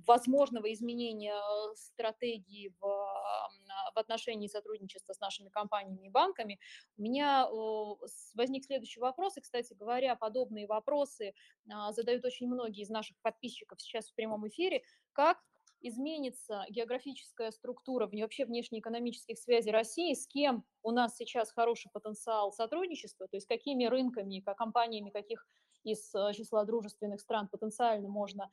возможного 0.06 0.72
изменения 0.74 1.36
стратегии 1.76 2.74
в, 2.80 2.82
в 2.82 3.98
отношении 3.98 4.48
сотрудничества 4.48 5.14
с 5.14 5.20
нашими 5.20 5.50
компаниями 5.50 6.08
и 6.08 6.10
банками, 6.10 6.60
у 6.98 7.02
меня 7.02 7.48
возник 8.34 8.66
следующий 8.66 9.00
вопрос. 9.00 9.38
И, 9.38 9.42
кстати 9.42 9.74
говоря, 9.74 10.16
подобные 10.16 10.68
вопросы 10.68 11.34
а, 11.72 11.92
задают 11.92 12.26
очень 12.26 12.48
многие 12.48 12.84
из 12.84 12.90
наших 12.90 13.18
подписчиков 13.22 13.82
сейчас 13.82 14.10
в 14.10 14.16
прямом 14.16 14.48
эфире. 14.48 14.84
Как 15.14 15.38
изменится 15.82 16.66
географическая 16.70 17.52
структура 17.52 18.10
вообще 18.12 18.46
внешнеэкономических 18.46 19.38
связей 19.38 19.72
России, 19.72 20.14
с 20.14 20.28
кем 20.28 20.66
у 20.82 20.92
нас 20.92 21.16
сейчас 21.16 21.52
хороший 21.52 21.92
потенциал 21.92 22.52
сотрудничества, 22.52 23.28
то 23.28 23.38
есть 23.38 23.48
какими 23.48 23.86
рынками, 23.86 24.40
как 24.40 24.58
компаниями 24.58 25.12
каких 25.12 25.46
из 25.84 26.14
э, 26.16 26.34
числа 26.34 26.64
дружественных 26.66 27.22
стран 27.22 27.48
потенциально 27.48 28.10
можно 28.10 28.50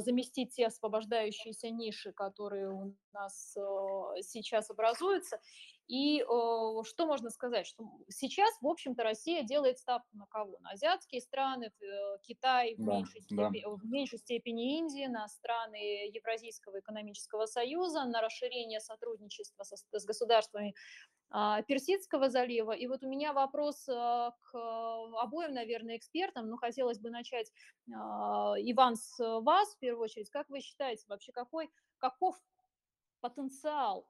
заместить 0.00 0.54
те 0.54 0.66
освобождающиеся 0.66 1.70
ниши, 1.70 2.12
которые 2.12 2.70
у 2.70 2.94
нас 3.12 3.56
э, 3.56 4.22
сейчас 4.22 4.70
образуются. 4.70 5.40
И 5.88 6.20
что 6.22 7.06
можно 7.06 7.30
сказать, 7.30 7.66
что 7.66 7.84
сейчас, 8.08 8.50
в 8.60 8.66
общем-то, 8.66 9.04
Россия 9.04 9.44
делает 9.44 9.78
ставку 9.78 10.16
на 10.16 10.26
кого? 10.26 10.58
На 10.60 10.70
азиатские 10.70 11.20
страны, 11.20 11.70
э, 11.80 12.18
Китай, 12.22 12.74
в, 12.74 12.84
да, 12.84 12.96
меньшей 12.96 13.20
степени, 13.20 13.62
да. 13.62 13.70
в 13.70 13.84
меньшей 13.84 14.18
степени 14.18 14.78
Индии, 14.78 15.06
на 15.06 15.28
страны 15.28 16.08
Евразийского 16.12 16.80
экономического 16.80 17.46
союза, 17.46 18.04
на 18.04 18.20
расширение 18.20 18.80
сотрудничества 18.80 19.62
со, 19.62 19.76
с 19.76 20.04
государствами 20.04 20.74
а, 21.30 21.62
Персидского 21.62 22.30
залива. 22.30 22.72
И 22.72 22.86
вот 22.86 23.02
у 23.02 23.08
меня 23.08 23.32
вопрос 23.32 23.88
а, 23.88 24.32
к 24.40 24.54
обоим, 25.22 25.54
наверное, 25.54 25.96
экспертам. 25.96 26.48
Ну, 26.48 26.56
хотелось 26.56 26.98
бы 26.98 27.10
начать, 27.10 27.52
а, 27.92 28.54
Иван, 28.58 28.96
с 28.96 29.18
вас 29.40 29.74
в 29.74 29.78
первую 29.78 30.04
очередь. 30.04 30.30
Как 30.30 30.48
вы 30.48 30.60
считаете, 30.60 31.04
вообще 31.08 31.32
какой, 31.32 31.70
каков 31.98 32.36
потенциал 33.20 34.06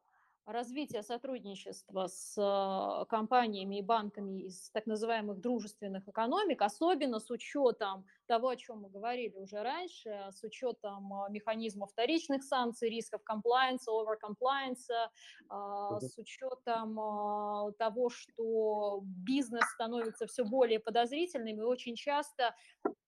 развитие 0.47 1.03
сотрудничества 1.03 2.07
с 2.07 2.37
э, 2.39 3.05
компаниями 3.07 3.79
и 3.79 3.83
банками 3.83 4.43
из 4.43 4.71
так 4.71 4.87
называемых 4.87 5.41
дружественных 5.41 6.09
экономик, 6.09 6.63
особенно 6.63 7.19
с 7.19 7.31
учетом 7.31 8.07
того, 8.27 8.49
о 8.49 8.57
чем 8.57 8.83
мы 8.83 8.89
говорили 8.89 9.37
уже 9.37 9.63
раньше, 9.63 10.29
с 10.31 10.43
учетом 10.45 11.13
э, 11.13 11.33
механизмов 11.33 11.91
вторичных 11.91 12.45
санкций, 12.45 12.89
рисков 12.89 13.25
комплайенса, 13.25 13.91
оверкомплайенса, 13.91 15.11
с 15.49 16.19
учетом 16.19 16.99
э, 16.99 17.73
того, 17.79 18.09
что 18.09 19.01
бизнес 19.03 19.65
становится 19.75 20.27
все 20.27 20.45
более 20.45 20.79
подозрительным 20.79 21.61
и 21.61 21.65
очень 21.65 21.97
часто 21.97 22.55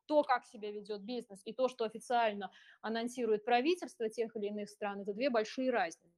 то, 0.07 0.25
как 0.25 0.45
себя 0.45 0.73
ведет 0.73 1.03
бизнес, 1.03 1.43
и 1.45 1.53
то, 1.53 1.69
что 1.69 1.85
официально 1.85 2.51
анонсирует 2.81 3.45
правительство 3.45 4.09
тех 4.09 4.35
или 4.37 4.47
иных 4.47 4.71
стран, 4.71 5.03
это 5.03 5.13
две 5.13 5.31
большие 5.31 5.71
разницы. 5.71 6.18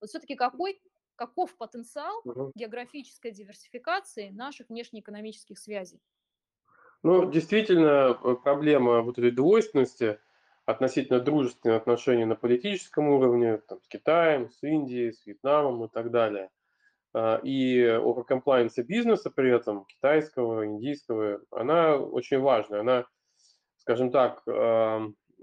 Вот 0.00 0.10
все-таки 0.10 0.34
какой, 0.34 0.80
каков 1.16 1.56
потенциал 1.56 2.22
географической 2.54 3.32
диверсификации 3.32 4.30
наших 4.30 4.68
внешнеэкономических 4.68 5.58
связей? 5.58 6.00
Ну, 7.02 7.30
действительно, 7.30 8.18
э, 8.22 8.34
проблема 8.42 9.02
вот 9.02 9.18
этой 9.18 9.30
двойственности 9.30 10.18
относительно 10.66 11.20
дружественных 11.20 11.80
отношений 11.80 12.24
на 12.24 12.34
политическом 12.34 13.08
уровне, 13.08 13.58
там, 13.68 13.80
с 13.82 13.88
Китаем, 13.88 14.50
с 14.50 14.62
Индией, 14.62 15.12
с 15.12 15.24
Вьетнамом 15.24 15.84
и 15.84 15.88
так 15.88 16.10
далее, 16.10 16.50
а, 17.14 17.40
и 17.42 17.80
оверкомплайенса 17.80 18.82
бизнеса 18.82 19.30
при 19.30 19.50
этом, 19.50 19.86
китайского, 19.86 20.66
индийского, 20.66 21.40
она 21.50 21.96
очень 21.96 22.40
важная. 22.40 22.80
Она, 22.80 23.06
скажем 23.78 24.10
так, 24.10 24.42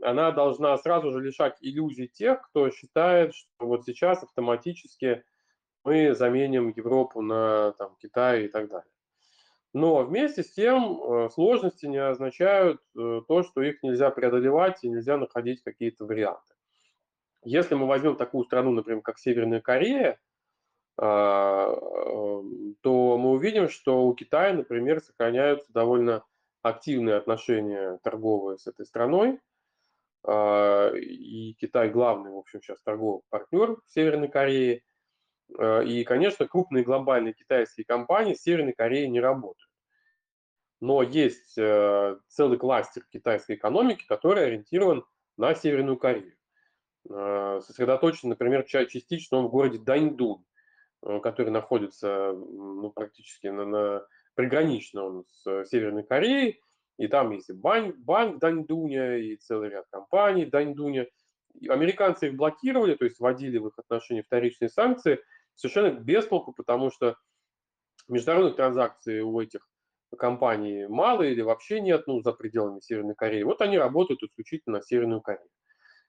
она 0.02 0.32
должна 0.32 0.78
сразу 0.78 1.12
же 1.12 1.22
лишать 1.22 1.58
иллюзий 1.62 2.08
тех, 2.08 2.42
кто 2.44 2.70
считает, 2.70 3.34
что 3.34 3.66
вот 3.66 3.86
сейчас 3.86 4.24
автоматически 4.24 5.24
мы 5.84 6.14
заменим 6.16 6.74
Европу 6.76 7.22
на 7.22 7.74
там, 7.74 7.96
Китай 8.02 8.46
и 8.46 8.48
так 8.48 8.70
далее. 8.70 8.92
Но 9.74 10.04
вместе 10.04 10.42
с 10.42 10.54
тем 10.54 11.02
э, 11.02 11.30
сложности 11.32 11.86
не 11.86 11.98
означают 11.98 12.82
э, 12.98 13.22
то, 13.28 13.44
что 13.44 13.62
их 13.62 13.84
нельзя 13.84 14.10
преодолевать 14.10 14.84
и 14.84 14.90
нельзя 14.90 15.18
находить 15.18 15.62
какие-то 15.64 16.06
варианты. 16.06 16.56
Если 17.44 17.76
мы 17.76 17.86
возьмем 17.86 18.16
такую 18.16 18.46
страну, 18.46 18.72
например, 18.72 19.02
как 19.02 19.20
Северная 19.20 19.60
Корея, 19.60 20.18
а, 20.98 21.74
э, 21.74 22.42
то 22.82 23.18
мы 23.18 23.32
увидим, 23.32 23.68
что 23.68 24.08
у 24.08 24.16
Китая, 24.16 24.54
например, 24.54 25.02
сохраняются 25.02 25.72
довольно 25.74 26.24
активные 26.62 27.16
отношения 27.18 28.00
торговые 28.02 28.58
с 28.58 28.68
этой 28.68 28.86
страной. 28.86 29.40
А, 30.28 30.92
и 30.96 31.54
Китай 31.54 31.90
главный, 31.90 32.32
в 32.32 32.38
общем, 32.38 32.62
сейчас 32.62 32.82
торговый 32.82 33.22
партнер 33.30 33.78
Северной 33.86 34.28
Кореи. 34.28 34.84
А, 35.58 35.82
и, 35.82 36.04
конечно, 36.04 36.48
крупные 36.48 36.84
глобальные 36.84 37.34
китайские 37.34 37.86
компании 37.86 38.34
в 38.34 38.40
Северной 38.40 38.74
Корее 38.74 39.08
не 39.08 39.20
работают. 39.20 39.70
Но 40.82 41.02
есть 41.02 41.58
э, 41.58 42.18
целый 42.28 42.58
кластер 42.58 43.04
китайской 43.10 43.56
экономики, 43.56 44.06
который 44.08 44.46
ориентирован 44.46 45.06
на 45.38 45.56
Северную 45.56 45.98
Корею. 45.98 46.36
А, 47.10 47.62
сосредоточен, 47.62 48.30
например, 48.30 48.64
частично 48.64 49.42
в 49.42 49.50
городе 49.50 49.78
Даньдун, 49.78 50.44
который 51.22 51.52
находится 51.52 52.34
ну, 52.34 52.92
практически 52.92 53.48
на, 53.48 53.66
на 53.66 54.08
пригранично 54.34 55.04
он 55.06 55.26
с 55.28 55.66
Северной 55.66 56.04
Кореей, 56.04 56.62
и 56.98 57.08
там 57.08 57.32
есть 57.32 57.52
банк, 57.52 57.96
банк 57.98 58.40
Даньдуня, 58.40 59.18
и 59.18 59.36
целый 59.38 59.70
ряд 59.70 59.86
компаний 59.92 60.46
Даньдуня. 60.46 61.08
Американцы 61.68 62.28
их 62.28 62.36
блокировали, 62.36 62.96
то 62.96 63.06
есть 63.06 63.20
вводили 63.20 63.58
в 63.58 63.68
их 63.68 63.74
отношении 63.78 64.22
вторичные 64.22 64.70
санкции 64.70 65.20
совершенно 65.56 65.92
без 65.92 66.28
толку, 66.28 66.54
потому 66.54 66.92
что 66.92 67.16
международных 68.08 68.56
транзакций 68.56 69.22
у 69.22 69.40
этих 69.40 69.68
компаний 70.18 70.86
мало 70.88 71.24
или 71.24 71.42
вообще 71.42 71.82
нет, 71.82 72.08
ну, 72.08 72.22
за 72.22 72.34
пределами 72.34 72.80
Северной 72.80 73.16
Кореи. 73.16 73.44
Вот 73.44 73.62
они 73.62 73.78
работают 73.78 74.24
исключительно 74.24 74.78
на 74.78 74.84
Северную 74.84 75.22
Корею. 75.22 75.50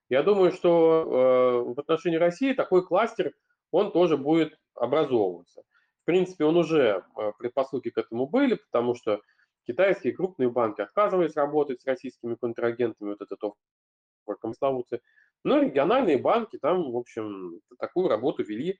Я 0.08 0.22
думаю, 0.22 0.52
что 0.52 1.02
э, 1.02 1.74
в 1.74 1.80
отношении 1.80 2.16
России 2.16 2.52
такой 2.52 2.86
кластер, 2.86 3.32
он 3.72 3.90
тоже 3.90 4.16
будет 4.16 4.56
образовываться. 4.74 5.62
В 6.02 6.04
принципе, 6.04 6.44
он 6.44 6.56
уже, 6.56 7.04
э, 7.16 7.32
предпосылки 7.38 7.90
к 7.90 7.98
этому 7.98 8.28
были, 8.28 8.54
потому 8.54 8.94
что 8.94 9.20
Китайские 9.66 10.14
крупные 10.14 10.48
банки 10.48 10.80
отказывались 10.80 11.36
работать 11.36 11.80
с 11.80 11.86
российскими 11.86 12.34
контрагентами, 12.34 13.10
вот 13.10 13.20
этот 13.20 13.54
пресловутый. 14.40 15.00
Но 15.44 15.60
региональные 15.60 16.18
банки 16.18 16.58
там, 16.58 16.92
в 16.92 16.96
общем, 16.96 17.60
такую 17.78 18.08
работу 18.08 18.42
вели. 18.42 18.78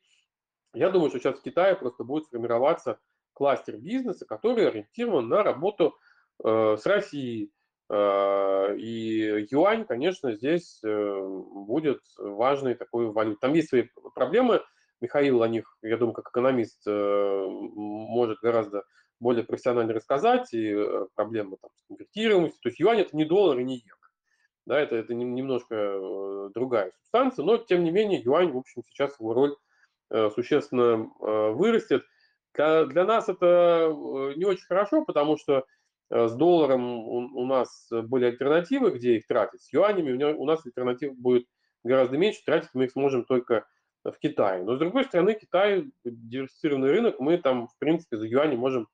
Я 0.74 0.90
думаю, 0.90 1.10
что 1.10 1.18
сейчас 1.18 1.38
в 1.38 1.42
Китае 1.42 1.76
просто 1.76 2.04
будет 2.04 2.26
сформироваться 2.26 2.98
кластер 3.32 3.76
бизнеса, 3.76 4.26
который 4.26 4.68
ориентирован 4.68 5.28
на 5.28 5.42
работу 5.42 5.96
э, 6.42 6.76
с 6.78 6.86
Россией. 6.86 7.52
Э, 7.88 8.76
и 8.76 9.46
юань, 9.50 9.84
конечно, 9.84 10.32
здесь 10.34 10.80
э, 10.84 11.20
будет 11.20 12.00
важной 12.18 12.74
такой 12.74 13.06
валютой. 13.06 13.38
Там 13.40 13.54
есть 13.54 13.68
свои 13.68 13.84
проблемы. 14.14 14.62
Михаил 15.00 15.42
о 15.42 15.48
них, 15.48 15.76
я 15.82 15.98
думаю, 15.98 16.14
как 16.14 16.30
экономист, 16.30 16.82
э, 16.86 17.46
может 17.48 18.38
гораздо 18.40 18.84
более 19.20 19.44
профессионально 19.44 19.94
рассказать, 19.94 20.52
и 20.52 20.72
э, 20.72 21.06
проблема 21.14 21.56
там, 21.56 21.70
с 21.74 21.82
конвертируемостью. 21.88 22.60
То 22.62 22.68
есть 22.68 22.80
юань 22.80 23.00
это 23.00 23.16
не 23.16 23.24
доллар 23.24 23.58
и 23.58 23.64
не 23.64 23.76
евро. 23.76 23.96
Да, 24.66 24.80
это, 24.80 24.96
это 24.96 25.14
немножко 25.14 25.74
э, 25.74 26.50
другая 26.54 26.92
субстанция, 26.92 27.44
но 27.44 27.56
тем 27.56 27.84
не 27.84 27.90
менее 27.90 28.20
юань, 28.20 28.52
в 28.52 28.56
общем, 28.56 28.82
сейчас 28.84 29.18
его 29.20 29.32
роль 29.32 29.56
э, 30.10 30.30
существенно 30.30 31.10
вырастет. 31.18 32.04
Для 32.54 33.04
нас 33.04 33.28
это 33.28 33.92
не 34.36 34.46
очень 34.46 34.64
хорошо, 34.64 35.04
потому 35.04 35.36
что 35.36 35.66
с 36.08 36.32
долларом 36.32 37.06
у 37.06 37.44
нас 37.44 37.88
были 37.90 38.24
альтернативы, 38.24 38.92
где 38.92 39.16
их 39.16 39.26
тратить. 39.26 39.60
С 39.60 39.72
юанями 39.74 40.32
у 40.32 40.44
нас 40.46 40.64
альтернатив 40.64 41.14
будет 41.18 41.46
гораздо 41.84 42.16
меньше, 42.16 42.42
тратить 42.46 42.70
мы 42.72 42.84
их 42.84 42.92
сможем 42.92 43.24
только 43.24 43.66
в 44.04 44.18
Китае. 44.18 44.62
Но 44.62 44.76
с 44.76 44.78
другой 44.78 45.04
стороны, 45.04 45.34
Китай 45.34 45.90
диверсифицированный 46.04 46.90
рынок, 46.90 47.20
мы 47.20 47.38
там, 47.38 47.68
в 47.68 47.76
принципе, 47.78 48.16
за 48.16 48.26
юани 48.26 48.56
можем 48.56 48.88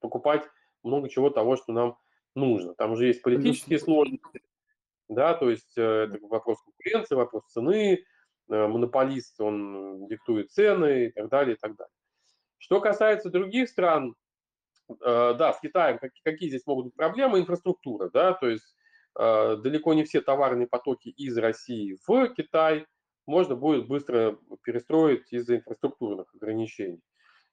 покупать 0.00 0.44
много 0.82 1.08
чего 1.08 1.30
того, 1.30 1.56
что 1.56 1.72
нам 1.72 1.98
нужно. 2.34 2.74
Там 2.74 2.92
уже 2.92 3.06
есть 3.06 3.22
политические 3.22 3.78
сложности, 3.78 4.42
да, 5.08 5.34
то 5.34 5.50
есть 5.50 5.76
э, 5.76 5.82
это 5.82 6.18
вопрос 6.26 6.58
конкуренции, 6.62 7.14
вопрос 7.14 7.44
цены, 7.48 7.94
э, 7.94 8.66
монополист, 8.66 9.40
он 9.40 10.06
диктует 10.08 10.50
цены 10.50 11.06
и 11.06 11.10
так 11.10 11.28
далее, 11.28 11.56
и 11.56 11.58
так 11.58 11.76
далее. 11.76 11.92
Что 12.58 12.80
касается 12.80 13.30
других 13.30 13.68
стран, 13.68 14.14
э, 14.88 14.94
да, 15.38 15.52
с 15.52 15.60
Китаем 15.60 15.98
какие 15.98 16.48
здесь 16.48 16.66
могут 16.66 16.86
быть 16.86 16.94
проблемы? 16.94 17.38
Инфраструктура, 17.38 18.10
да, 18.10 18.32
то 18.32 18.48
есть 18.48 18.76
далеко 19.16 19.94
не 19.94 20.02
все 20.02 20.20
товарные 20.20 20.66
потоки 20.66 21.08
из 21.08 21.38
России 21.38 21.96
в 22.04 22.34
Китай 22.34 22.84
можно 23.26 23.54
будет 23.54 23.86
быстро 23.86 24.36
перестроить 24.64 25.32
из-за 25.32 25.58
инфраструктурных 25.58 26.34
ограничений. 26.34 27.00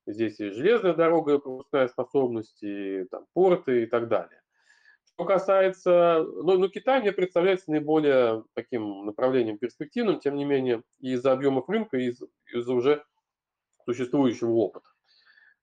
Здесь 0.08 0.40
и 0.40 0.50
железная 0.50 0.94
дорога, 0.94 1.36
и 1.36 1.40
пропускная 1.40 1.88
способность, 1.88 2.62
и 2.64 3.06
там, 3.12 3.26
порты 3.34 3.84
и 3.84 3.86
так 3.86 4.08
далее. 4.08 4.42
Что 5.06 5.26
касается, 5.26 6.26
ну, 6.26 6.58
ну, 6.58 6.70
Китай 6.70 7.02
мне 7.02 7.12
представляется 7.12 7.70
наиболее 7.70 8.44
таким 8.54 9.06
направлением 9.06 9.58
перспективным, 9.58 10.20
тем 10.20 10.36
не 10.36 10.46
менее, 10.46 10.84
из-за 11.00 11.34
объемов 11.34 11.70
рынка, 11.70 11.98
и 11.98 12.08
из- 12.10 12.24
из-за 12.52 12.74
уже 12.74 13.04
существующего 13.86 14.52
опыта. 14.52 14.88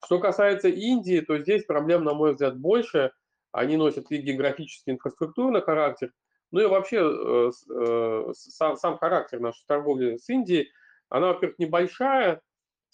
Что 0.04 0.20
касается 0.20 0.68
Индии, 0.68 1.20
то 1.20 1.38
здесь 1.38 1.64
проблем, 1.64 2.04
на 2.04 2.14
мой 2.14 2.32
взгляд, 2.32 2.58
больше. 2.58 3.12
Они 3.50 3.76
носят 3.76 4.10
и 4.10 4.18
географический, 4.18 4.92
инфраструктурный 4.92 5.62
характер, 5.62 6.12
ну 6.50 6.60
и 6.60 6.66
вообще 6.66 6.98
э, 6.98 7.50
э, 7.70 8.32
сам, 8.34 8.76
сам 8.76 8.98
характер 8.98 9.40
нашей 9.40 9.64
торговли 9.66 10.16
с 10.18 10.28
Индией, 10.28 10.70
она, 11.08 11.28
во-первых, 11.28 11.58
небольшая, 11.58 12.42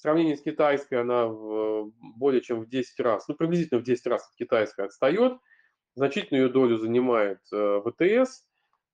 сравнении 0.04 0.34
с 0.34 0.42
китайской 0.42 1.00
она 1.00 1.26
в, 1.26 1.90
более 2.16 2.42
чем 2.42 2.60
в 2.60 2.68
10 2.68 3.00
раз, 3.00 3.26
ну 3.26 3.34
приблизительно 3.34 3.80
в 3.80 3.84
10 3.84 4.06
раз 4.06 4.28
от 4.28 4.36
китайской 4.36 4.84
отстает. 4.84 5.38
Значительную 5.94 6.50
долю 6.50 6.76
занимает 6.76 7.38
э, 7.50 7.80
ВТС. 7.80 8.44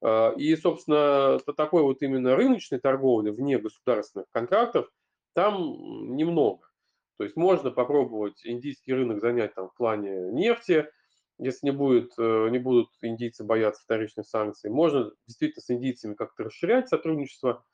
Э, 0.03 0.35
и, 0.37 0.55
собственно, 0.55 1.41
такой 1.57 1.83
вот 1.83 2.01
именно 2.03 2.37
рыночной 2.37 2.79
торговли 2.79 3.31
вне 3.31 3.59
государственных 3.59 4.31
контрактов 4.31 4.89
там 5.35 6.15
немного. 6.15 6.69
То 7.17 7.25
есть 7.25 7.37
можно 7.37 7.73
попробовать 7.73 8.47
индийский 8.47 8.95
рынок 8.95 9.21
занять 9.21 9.55
там 9.55 9.69
в 9.69 9.75
плане 9.75 10.31
нефти, 10.31 10.89
если 11.39 11.67
не, 11.67 11.73
будет, 11.73 12.13
э, 12.19 12.49
не 12.51 12.59
будут 12.61 12.91
индийцы 13.03 13.43
бояться 13.43 13.83
вторичных 13.83 14.29
санкций. 14.29 14.71
Можно 14.71 15.11
действительно 15.27 15.63
с 15.63 15.71
индийцами 15.71 16.15
как-то 16.15 16.45
расширять 16.45 16.89
сотрудничество– 16.89 17.65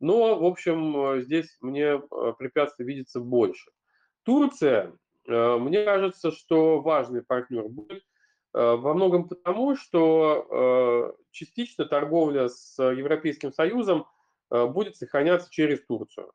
но, 0.00 0.38
в 0.38 0.44
общем, 0.44 0.96
э, 0.96 1.22
здесь 1.22 1.56
мне 1.60 2.00
э, 2.00 2.32
препятствий 2.38 2.86
видится 2.86 3.20
больше. 3.20 3.70
Турция, 4.22 4.92
э, 5.26 5.56
мне 5.56 5.84
кажется, 5.84 6.30
что 6.30 6.80
важный 6.80 7.22
партнер 7.22 7.68
будет 7.68 8.02
во 8.54 8.94
многом 8.94 9.28
потому, 9.28 9.76
что 9.76 11.14
частично 11.32 11.84
торговля 11.84 12.48
с 12.48 12.82
Европейским 12.82 13.52
Союзом 13.52 14.06
будет 14.50 14.96
сохраняться 14.96 15.50
через 15.50 15.84
Турцию. 15.84 16.32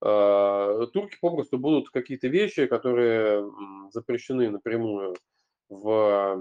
турки 0.00 1.16
попросту 1.20 1.58
будут 1.58 1.90
какие-то 1.90 2.26
вещи, 2.26 2.66
которые 2.66 3.48
запрещены 3.92 4.50
напрямую 4.50 5.14
в 5.68 6.36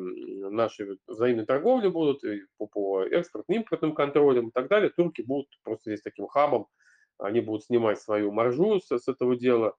нашей 0.52 1.00
взаимной 1.08 1.46
торговле 1.46 1.90
будут, 1.90 2.22
по, 2.58 2.68
по 2.68 3.04
экспортным 3.04 3.60
импортным 3.60 3.96
контролям 3.96 4.50
и 4.50 4.52
так 4.52 4.68
далее. 4.68 4.90
Турки 4.90 5.22
будут 5.22 5.48
просто 5.64 5.92
здесь 5.92 6.02
таким 6.02 6.28
хабом, 6.28 6.68
они 7.18 7.42
будут 7.42 7.66
снимать 7.66 8.00
свою 8.00 8.32
маржу 8.32 8.80
с, 8.80 8.98
с 8.98 9.08
этого 9.08 9.36
дела, 9.36 9.76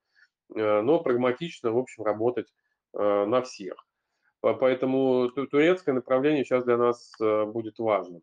э, 0.55 0.81
но 0.81 0.99
прагматично, 0.99 1.71
в 1.71 1.77
общем, 1.77 2.03
работать 2.03 2.47
э, 2.93 3.25
на 3.25 3.41
всех. 3.41 3.75
Поэтому 4.41 5.29
турецкое 5.29 5.95
направление 5.95 6.45
сейчас 6.45 6.63
для 6.63 6.77
нас 6.77 7.13
э, 7.19 7.45
будет 7.45 7.79
важным. 7.79 8.21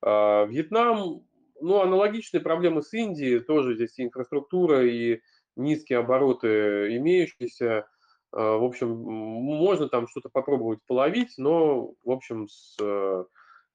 А, 0.00 0.44
Вьетнам, 0.46 1.26
ну, 1.60 1.80
аналогичные 1.80 2.40
проблемы 2.40 2.82
с 2.82 2.92
Индией, 2.92 3.40
тоже 3.40 3.74
здесь 3.74 3.98
инфраструктура, 3.98 4.84
и 4.84 5.20
низкие 5.56 5.98
обороты 5.98 6.96
имеющиеся, 6.96 7.86
в 8.34 8.64
общем, 8.64 8.88
можно 8.90 9.88
там 9.88 10.08
что-то 10.08 10.28
попробовать 10.28 10.80
половить, 10.86 11.34
но, 11.38 11.92
в 12.02 12.10
общем, 12.10 12.48
с 12.48 12.76
э, 12.80 13.24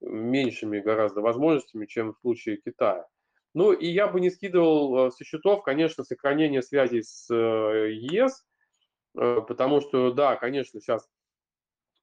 меньшими 0.01 0.80
гораздо 0.80 1.22
возможностями, 1.22 1.86
чем 1.86 2.14
в 2.14 2.20
случае 2.20 2.57
Китая. 2.57 3.05
Ну 3.53 3.72
и 3.72 3.88
я 3.88 4.07
бы 4.07 4.20
не 4.20 4.30
скидывал 4.30 5.07
э, 5.07 5.12
со 5.12 5.24
счетов, 5.24 5.64
конечно, 5.64 6.03
сохранение 6.03 6.62
связей 6.62 7.03
с 7.03 7.34
ЕС, 7.34 8.45
потому 9.14 9.80
что, 9.80 10.12
да, 10.12 10.36
конечно, 10.36 10.82
сейчас 10.82 11.07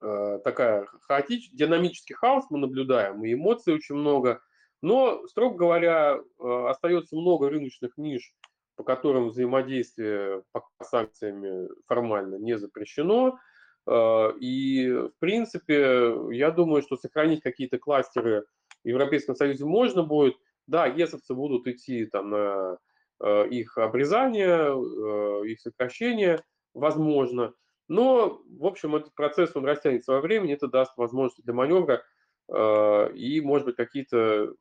такая 0.00 0.86
хаотичная, 1.02 1.56
динамический 1.56 2.14
хаос 2.14 2.46
мы 2.50 2.58
наблюдаем, 2.58 3.24
и 3.24 3.34
эмоций 3.34 3.74
очень 3.74 3.94
много, 3.94 4.40
но, 4.82 5.26
строго 5.28 5.56
говоря, 5.56 6.20
остается 6.38 7.16
много 7.16 7.48
рыночных 7.48 7.96
ниш, 7.96 8.34
по 8.76 8.84
которым 8.84 9.28
взаимодействие 9.28 10.42
пока 10.52 10.68
санкциями 10.82 11.68
формально 11.86 12.36
не 12.36 12.58
запрещено. 12.58 13.38
Э, 13.86 14.32
и, 14.38 14.90
в 14.90 15.12
принципе, 15.18 16.14
я 16.30 16.50
думаю, 16.50 16.82
что 16.82 16.96
сохранить 16.96 17.42
какие-то 17.42 17.78
кластеры 17.78 18.44
в 18.84 18.88
Европейском 18.88 19.34
Союзе 19.34 19.64
можно 19.64 20.02
будет. 20.02 20.36
Да, 20.66 20.86
есовцы 20.86 21.32
будут 21.34 21.66
идти 21.66 22.06
там 22.06 22.30
на 22.30 22.78
э, 23.20 23.48
их 23.48 23.78
обрезание, 23.78 24.74
э, 24.74 25.46
их 25.46 25.60
сокращение, 25.60 26.42
возможно. 26.74 27.54
Но, 27.88 28.42
в 28.46 28.66
общем, 28.66 28.96
этот 28.96 29.14
процесс, 29.14 29.54
он 29.54 29.64
растянется 29.64 30.12
во 30.12 30.20
времени, 30.20 30.54
это 30.54 30.66
даст 30.66 30.96
возможность 30.96 31.44
для 31.44 31.54
маневра, 31.54 32.02
и, 32.48 33.40
может 33.44 33.66
быть, 33.66 33.76
какие-то 33.76 34.54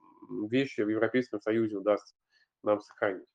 вещи 0.47 0.81
в 0.81 0.89
Европейском 0.89 1.39
Союзе 1.39 1.77
удастся 1.77 2.15
нам 2.63 2.81
сохранить. 2.81 3.25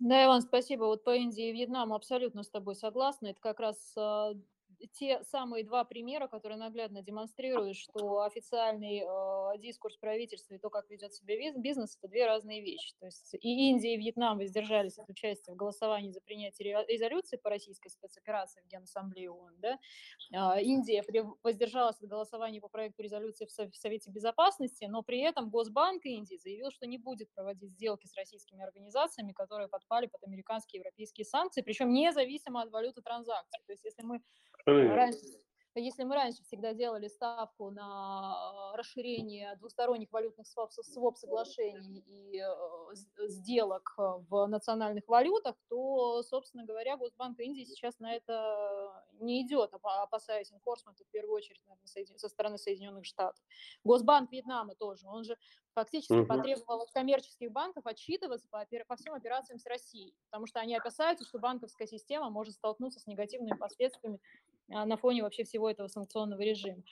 Да, 0.00 0.24
Иван, 0.24 0.40
спасибо. 0.42 0.84
Вот 0.84 1.04
по 1.04 1.14
Индии 1.14 1.50
и 1.50 1.52
Вьетнаму 1.52 1.94
абсолютно 1.94 2.42
с 2.42 2.48
тобой 2.48 2.74
согласна. 2.74 3.28
Это 3.28 3.40
как 3.40 3.60
раз 3.60 3.76
а, 3.96 4.32
те 4.88 5.22
самые 5.24 5.64
два 5.64 5.84
примера, 5.84 6.28
которые 6.28 6.58
наглядно 6.58 7.02
демонстрируют, 7.02 7.76
что 7.76 8.22
официальный 8.22 9.02
э, 9.04 9.58
дискурс 9.58 9.96
правительства 9.96 10.54
и 10.54 10.58
то, 10.58 10.70
как 10.70 10.88
ведет 10.90 11.14
себя 11.14 11.36
бизнес, 11.56 11.96
это 11.96 12.08
две 12.08 12.26
разные 12.26 12.62
вещи. 12.62 12.94
То 12.98 13.06
есть 13.06 13.34
и 13.34 13.70
Индия, 13.70 13.94
и 13.94 13.98
Вьетнам 13.98 14.38
воздержались 14.38 14.98
от 14.98 15.08
участия 15.08 15.52
в 15.52 15.56
голосовании 15.56 16.10
за 16.10 16.20
принятие 16.20 16.84
резолюции 16.88 17.36
по 17.36 17.50
российской 17.50 17.90
спецоперации 17.90 18.62
в 18.62 18.68
Генассамблее 18.68 19.30
ООН. 19.30 19.54
Да? 19.58 19.78
Э, 20.32 20.62
Индия 20.62 21.04
воздержалась 21.42 22.00
от 22.00 22.08
голосования 22.08 22.60
по 22.60 22.68
проекту 22.68 23.02
резолюции 23.02 23.46
в 23.46 23.76
Совете 23.76 24.10
Безопасности, 24.10 24.84
но 24.84 25.02
при 25.02 25.20
этом 25.20 25.50
Госбанк 25.50 26.04
Индии 26.04 26.36
заявил, 26.36 26.70
что 26.70 26.86
не 26.86 26.98
будет 26.98 27.32
проводить 27.34 27.72
сделки 27.72 28.06
с 28.06 28.16
российскими 28.16 28.62
организациями, 28.62 29.32
которые 29.32 29.68
подпали 29.68 30.06
под 30.06 30.22
американские 30.24 30.78
и 30.78 30.80
европейские 30.80 31.24
санкции, 31.24 31.62
причем 31.62 31.92
независимо 31.92 32.62
от 32.62 32.70
валюты 32.70 33.02
транзакций. 33.02 33.60
То 33.66 33.72
есть 33.72 33.84
если 33.84 34.02
мы 34.02 34.20
Раньше, 34.66 35.18
если 35.76 36.02
мы 36.02 36.16
раньше 36.16 36.42
всегда 36.42 36.74
делали 36.74 37.06
ставку 37.06 37.70
на 37.70 38.72
расширение 38.74 39.54
двусторонних 39.56 40.10
валютных 40.10 40.46
своп-соглашений 40.46 42.02
и 42.06 42.40
э, 42.40 43.28
сделок 43.28 43.94
в 43.96 44.46
национальных 44.46 45.06
валютах, 45.06 45.56
то, 45.68 46.22
собственно 46.22 46.64
говоря, 46.64 46.96
Госбанк 46.96 47.38
Индии 47.38 47.64
сейчас 47.64 47.98
на 48.00 48.14
это 48.14 49.04
не 49.20 49.42
идет, 49.42 49.70
опасаясь 49.72 50.52
инфорсмента 50.52 51.04
в 51.04 51.08
первую 51.10 51.36
очередь 51.36 51.62
наверное, 51.66 52.18
со 52.18 52.28
стороны 52.28 52.58
Соединенных 52.58 53.04
Штатов. 53.04 53.42
Госбанк 53.84 54.32
Вьетнама 54.32 54.74
тоже, 54.74 55.06
он 55.06 55.24
же 55.24 55.36
фактически 55.74 56.14
угу. 56.14 56.26
потребовал 56.26 56.82
от 56.82 56.90
коммерческих 56.90 57.52
банков 57.52 57.86
отчитываться 57.86 58.48
по, 58.50 58.66
по 58.88 58.96
всем 58.96 59.14
операциям 59.14 59.58
с 59.58 59.66
Россией, 59.66 60.14
потому 60.30 60.46
что 60.46 60.60
они 60.60 60.76
опасаются, 60.76 61.24
что 61.24 61.38
банковская 61.38 61.86
система 61.86 62.28
может 62.30 62.54
столкнуться 62.54 62.98
с 62.98 63.06
негативными 63.06 63.56
последствиями 63.56 64.20
на 64.70 64.96
фоне 64.96 65.22
вообще 65.22 65.44
всего 65.44 65.68
этого 65.68 65.88
санкционного 65.88 66.40
режима. 66.40 66.82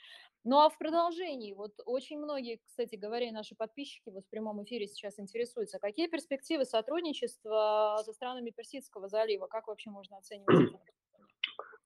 Ну 0.45 0.59
а 0.59 0.69
в 0.69 0.77
продолжении, 0.77 1.53
вот 1.53 1.73
очень 1.85 2.17
многие, 2.17 2.61
кстати 2.65 2.95
говоря, 2.95 3.31
наши 3.31 3.55
подписчики 3.55 4.09
вот 4.09 4.25
в 4.25 4.29
прямом 4.29 4.63
эфире 4.63 4.87
сейчас 4.87 5.19
интересуются, 5.19 5.79
какие 5.79 6.07
перспективы 6.07 6.63
сотрудничества 6.65 8.01
со 8.05 8.13
странами 8.13 8.51
Персидского 8.51 9.09
залива, 9.09 9.47
как 9.47 9.67
вообще 9.67 9.89
можно 9.89 10.17
оценивать? 10.17 10.73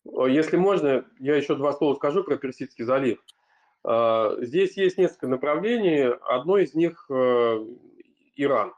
Если 0.05 0.57
можно, 0.57 1.05
я 1.19 1.35
еще 1.35 1.55
два 1.55 1.73
слова 1.73 1.95
скажу 1.95 2.23
про 2.23 2.37
Персидский 2.37 2.83
залив. 2.83 3.23
А, 3.83 4.35
здесь 4.41 4.77
есть 4.77 4.97
несколько 4.97 5.27
направлений. 5.27 6.13
Одно 6.21 6.57
из 6.57 6.73
них 6.73 7.05
э,– 7.09 7.65
Иран. 8.35 8.73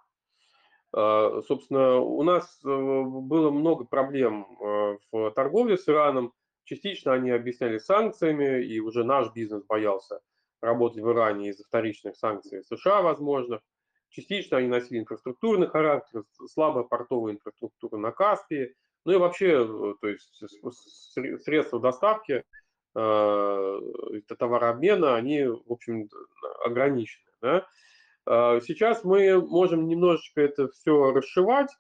А, 0.93 1.41
собственно, 1.47 1.97
у 1.97 2.23
нас 2.23 2.59
э, 2.63 2.67
было 2.67 3.51
много 3.51 3.85
проблем 3.85 4.47
э, 4.59 4.97
в 5.11 5.31
торговле 5.31 5.77
с 5.77 5.87
Ираном. 5.89 6.33
Частично 6.65 7.13
они 7.13 7.31
объясняли 7.31 7.77
санкциями, 7.77 8.63
и 8.63 8.79
уже 8.79 9.03
наш 9.03 9.31
бизнес 9.33 9.63
боялся 9.63 10.19
работать 10.61 11.01
в 11.03 11.11
Иране 11.11 11.49
из-за 11.49 11.63
вторичных 11.63 12.17
санкций 12.17 12.63
США 12.63 13.01
возможных. 13.01 13.61
Частично 14.09 14.57
они 14.57 14.67
носили 14.67 14.99
инфраструктурный 14.99 15.67
характер, 15.67 16.23
слабая 16.51 16.83
портовая 16.83 17.33
инфраструктура 17.33 17.97
на 17.97 18.11
Каспии, 18.11 18.75
ну 19.05 19.13
и 19.13 19.17
вообще, 19.17 19.65
то 20.01 20.07
есть 20.07 20.43
средства 21.43 21.79
доставки 21.79 22.43
Э, 22.97 23.81
товарообмена, 24.39 25.15
они, 25.15 25.43
в 25.43 25.63
общем, 25.67 26.07
ограничены. 26.63 27.25
Да? 27.41 27.67
Э, 28.25 28.61
сейчас 28.65 29.03
мы 29.03 29.41
можем 29.45 29.89
немножечко 29.89 30.39
это 30.39 30.69
все 30.69 31.11
расшивать, 31.11 31.71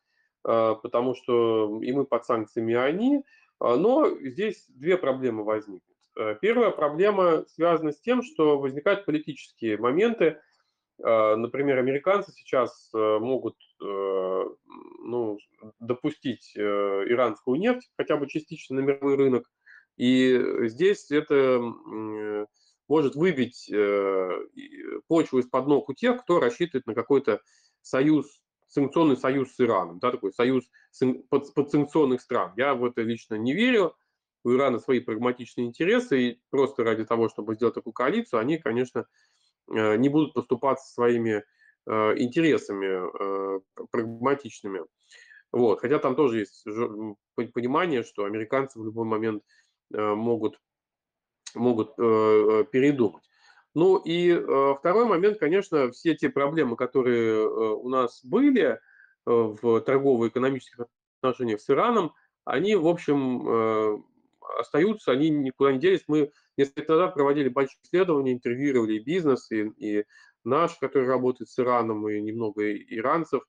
э, 0.45 0.75
потому 0.83 1.15
что 1.15 1.79
и 1.81 1.93
мы 1.93 2.05
под 2.05 2.25
санкциями, 2.25 2.73
и 2.73 2.75
они, 2.75 3.23
но 3.59 4.09
здесь 4.19 4.65
две 4.69 4.97
проблемы 4.97 5.43
возникнут. 5.43 5.97
Первая 6.41 6.71
проблема 6.71 7.45
связана 7.47 7.91
с 7.91 7.99
тем, 7.99 8.23
что 8.23 8.57
возникают 8.57 9.05
политические 9.05 9.77
моменты. 9.77 10.39
Например, 10.97 11.77
американцы 11.77 12.31
сейчас 12.31 12.89
могут 12.93 13.57
ну, 13.81 15.37
допустить 15.79 16.55
иранскую 16.55 17.59
нефть 17.59 17.91
хотя 17.97 18.15
бы 18.15 18.27
частично 18.27 18.77
на 18.77 18.79
мировой 18.79 19.15
рынок, 19.15 19.45
и 19.97 20.67
здесь 20.69 21.11
это 21.11 21.61
может 22.87 23.15
выбить 23.15 23.69
э, 23.71 24.29
почву 25.07 25.39
из-под 25.39 25.67
ног 25.67 25.89
у 25.89 25.93
тех, 25.93 26.21
кто 26.21 26.39
рассчитывает 26.39 26.85
на 26.85 26.93
какой-то 26.93 27.41
союз, 27.81 28.41
санкционный 28.75 29.17
союз 29.17 29.55
с 29.55 29.59
Ираном, 29.59 29.99
да, 29.99 30.11
такой 30.11 30.31
союз 30.33 30.65
подсанкционных 31.29 32.21
стран. 32.21 32.53
Я 32.57 32.75
в 32.75 32.85
это 32.85 33.01
лично 33.01 33.35
не 33.35 33.53
верю. 33.53 33.95
У 34.43 34.53
Ирана 34.53 34.77
свои 34.77 34.99
прагматичные 34.99 35.65
интересы, 35.65 36.21
и 36.21 36.41
просто 36.51 36.83
ради 36.83 37.03
того, 37.03 37.29
чтобы 37.29 37.55
сделать 37.55 37.73
такую 37.73 37.93
коалицию, 37.93 38.39
они, 38.39 38.59
конечно, 38.59 39.07
э, 39.73 39.95
не 39.95 40.07
будут 40.07 40.35
поступаться 40.35 40.93
своими 40.93 41.43
э, 41.87 41.91
интересами 42.17 43.59
прагматичными. 43.89 44.81
Вот. 45.51 45.79
Хотя 45.79 45.97
там 45.97 46.15
тоже 46.15 46.39
есть 46.39 46.63
понимание, 47.33 48.03
что 48.03 48.25
американцы 48.25 48.79
в 48.79 48.85
любой 48.85 49.05
момент 49.05 49.41
Э, 49.93 50.15
могут, 50.15 50.59
могут 51.53 51.93
э, 51.97 52.03
э, 52.03 52.65
передумать. 52.71 53.23
Ну 53.75 53.97
и 53.97 54.33
второй 54.79 55.05
момент, 55.05 55.37
конечно, 55.37 55.91
все 55.91 56.15
те 56.15 56.29
проблемы, 56.29 56.75
которые 56.75 57.47
у 57.47 57.87
нас 57.89 58.23
были 58.23 58.79
в 59.25 59.81
торгово-экономических 59.81 60.85
отношениях 61.21 61.61
с 61.61 61.69
Ираном, 61.69 62.13
они, 62.45 62.75
в 62.75 62.87
общем, 62.87 64.03
остаются, 64.59 65.11
они 65.11 65.29
никуда 65.29 65.73
не 65.73 65.79
делись. 65.79 66.05
Мы 66.07 66.31
несколько 66.57 66.93
назад 66.93 67.15
проводили 67.15 67.49
большие 67.49 67.79
исследования, 67.83 68.33
интервьюировали 68.33 68.93
и 68.93 69.03
бизнес, 69.03 69.51
и, 69.51 69.67
и 69.77 70.05
наш, 70.43 70.75
который 70.77 71.07
работает 71.07 71.49
с 71.49 71.59
Ираном, 71.59 72.07
и 72.07 72.21
немного 72.21 72.71
иранцев. 72.77 73.43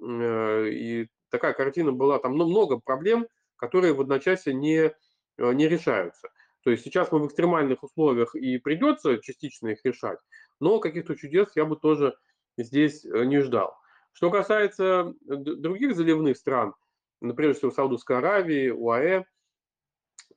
И 0.00 1.08
такая 1.30 1.52
картина 1.52 1.92
была, 1.92 2.18
там 2.20 2.36
ну, 2.36 2.48
много 2.48 2.78
проблем, 2.78 3.26
которые 3.56 3.92
в 3.92 4.00
одночасье 4.00 4.54
не 4.54 4.94
Э, 5.38 5.52
не 5.52 5.68
решаются. 5.68 6.28
То 6.64 6.70
есть 6.70 6.84
сейчас 6.84 7.10
мы 7.12 7.20
в 7.20 7.26
экстремальных 7.26 7.82
условиях 7.82 8.34
и 8.34 8.58
придется 8.58 9.18
частично 9.18 9.68
их 9.68 9.84
решать, 9.84 10.18
но 10.60 10.80
каких-то 10.80 11.14
чудес 11.14 11.48
я 11.54 11.64
бы 11.64 11.76
тоже 11.76 12.16
здесь 12.56 13.04
э, 13.04 13.24
не 13.24 13.40
ждал. 13.40 13.76
Что 14.12 14.30
касается 14.30 15.14
других 15.22 15.94
заливных 15.94 16.36
стран, 16.36 16.74
ну, 17.20 17.34
прежде 17.34 17.58
всего 17.58 17.70
Саудовской 17.70 18.18
Аравии, 18.18 18.70
УАЭ, 18.70 19.24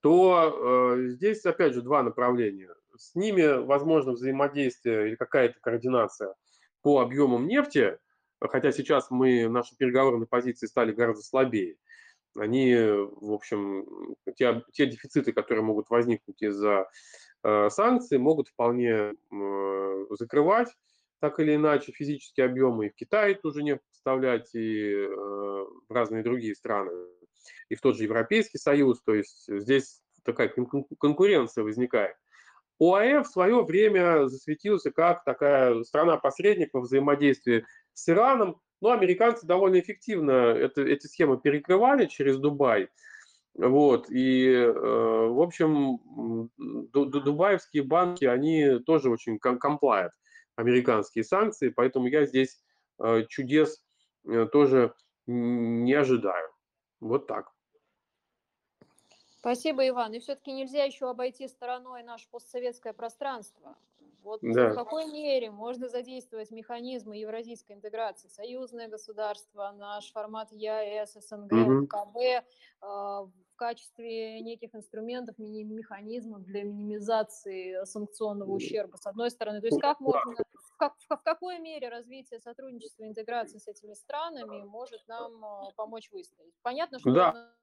то 0.02 0.96
э, 0.96 1.08
здесь, 1.10 1.46
опять 1.46 1.74
же, 1.74 1.82
два 1.82 2.04
направления. 2.04 2.70
С 2.96 3.16
ними 3.16 3.64
возможно 3.64 4.12
взаимодействие 4.12 5.08
или 5.08 5.16
какая-то 5.16 5.60
координация 5.62 6.36
по 6.82 7.00
объемам 7.00 7.48
нефти, 7.48 7.98
хотя 8.40 8.72
сейчас 8.72 9.10
мы, 9.10 9.48
наши 9.48 9.76
переговорные 9.76 10.28
позиции 10.28 10.68
стали 10.68 10.92
гораздо 10.92 11.24
слабее. 11.24 11.78
Они, 12.36 12.74
в 12.76 13.34
общем, 13.34 14.16
те, 14.36 14.64
те 14.72 14.86
дефициты, 14.86 15.34
которые 15.34 15.64
могут 15.64 15.90
возникнуть 15.90 16.42
из-за 16.42 16.90
э, 17.44 17.70
санкций, 17.70 18.18
могут 18.18 18.48
вполне 18.48 19.14
э, 19.32 20.06
закрывать 20.12 20.70
так 21.20 21.40
или 21.40 21.56
иначе 21.56 21.92
физические 21.92 22.48
объемы 22.48 22.88
и 22.88 22.90
в 22.90 22.96
Китае 22.96 23.36
тоже 23.36 23.62
нефть 23.62 23.84
поставлять, 23.90 24.54
и 24.56 24.92
э, 24.92 25.08
в 25.08 25.92
разные 25.92 26.24
другие 26.24 26.56
страны, 26.56 26.92
и 27.70 27.76
в 27.76 27.82
тот 27.82 27.96
же 27.96 28.04
Европейский 28.04 28.58
Союз. 28.58 29.02
То 29.04 29.14
есть 29.14 29.46
здесь 29.48 30.02
такая 30.24 30.52
конкуренция 31.00 31.64
возникает. 31.64 32.16
ОАЭ 32.80 33.22
в 33.22 33.28
свое 33.28 33.64
время 33.64 34.28
засветился 34.28 34.92
как 34.92 35.24
такая 35.24 35.84
страна-посредник 35.84 36.74
во 36.74 36.82
взаимодействии 36.82 37.66
с 37.94 38.10
Ираном. 38.10 38.60
Но 38.82 38.92
американцы 38.92 39.46
довольно 39.46 39.80
эффективно 39.80 40.32
это, 40.32 40.82
эти 40.82 41.08
схемы 41.08 41.40
перекрывали 41.40 42.08
через 42.08 42.38
Дубай. 42.38 42.90
Вот, 43.54 44.10
и, 44.10 44.46
э, 44.48 44.72
в 44.72 45.42
общем, 45.42 46.00
дубаевские 46.58 47.84
банки, 47.84 48.24
они 48.24 48.80
тоже 48.80 49.10
очень 49.10 49.40
комплают 49.40 50.14
американские 50.56 51.24
санкции, 51.24 51.70
поэтому 51.70 52.08
я 52.08 52.26
здесь 52.26 52.64
э, 53.00 53.26
чудес 53.28 53.84
э, 54.28 54.48
тоже 54.52 54.94
не 55.28 55.94
ожидаю. 55.94 56.50
Вот 57.02 57.28
так. 57.28 57.52
Спасибо, 59.40 59.88
Иван. 59.88 60.14
И 60.14 60.20
все-таки 60.20 60.54
нельзя 60.54 60.84
еще 60.84 61.10
обойти 61.10 61.48
стороной 61.48 62.04
наше 62.04 62.30
постсоветское 62.30 62.94
пространство. 62.94 63.76
Вот 64.24 64.40
да. 64.42 64.70
в 64.70 64.76
какой 64.76 65.12
мере 65.12 65.50
можно 65.52 65.90
задействовать 65.90 66.52
механизмы 66.52 67.18
евразийской 67.18 67.76
интеграции, 67.76 68.28
союзное 68.28 68.88
государство, 68.88 69.74
наш 69.78 70.12
формат 70.12 70.52
ЕАЭС, 70.52 71.14
СНГ, 71.14 71.52
угу. 71.52 71.88
КБ 71.88 72.18
э, 72.18 72.42
в 72.82 73.56
качестве 73.56 74.42
неких 74.42 74.76
инструментов, 74.76 75.38
механизмов 75.38 76.44
для 76.44 76.64
минимизации 76.64 77.84
санкционного 77.86 78.52
ущерба, 78.52 78.98
с 78.98 79.06
одной 79.08 79.32
стороны. 79.32 79.60
То 79.62 79.68
есть 79.68 79.80
как 79.80 80.00
можно, 80.00 80.34
в, 80.34 80.78
как, 80.78 80.94
в 81.10 81.18
какой 81.24 81.60
мере 81.60 81.90
развитие 81.90 82.40
сотрудничества 82.40 83.04
и 83.04 83.08
интеграции 83.08 83.58
с 83.58 83.68
этими 83.68 83.94
странами 83.94 84.64
может 84.64 85.08
нам 85.08 85.44
э, 85.44 85.72
помочь 85.76 86.12
выстоять? 86.12 86.54
Понятно, 86.62 87.00
что... 87.00 87.12
Да, 87.12 87.54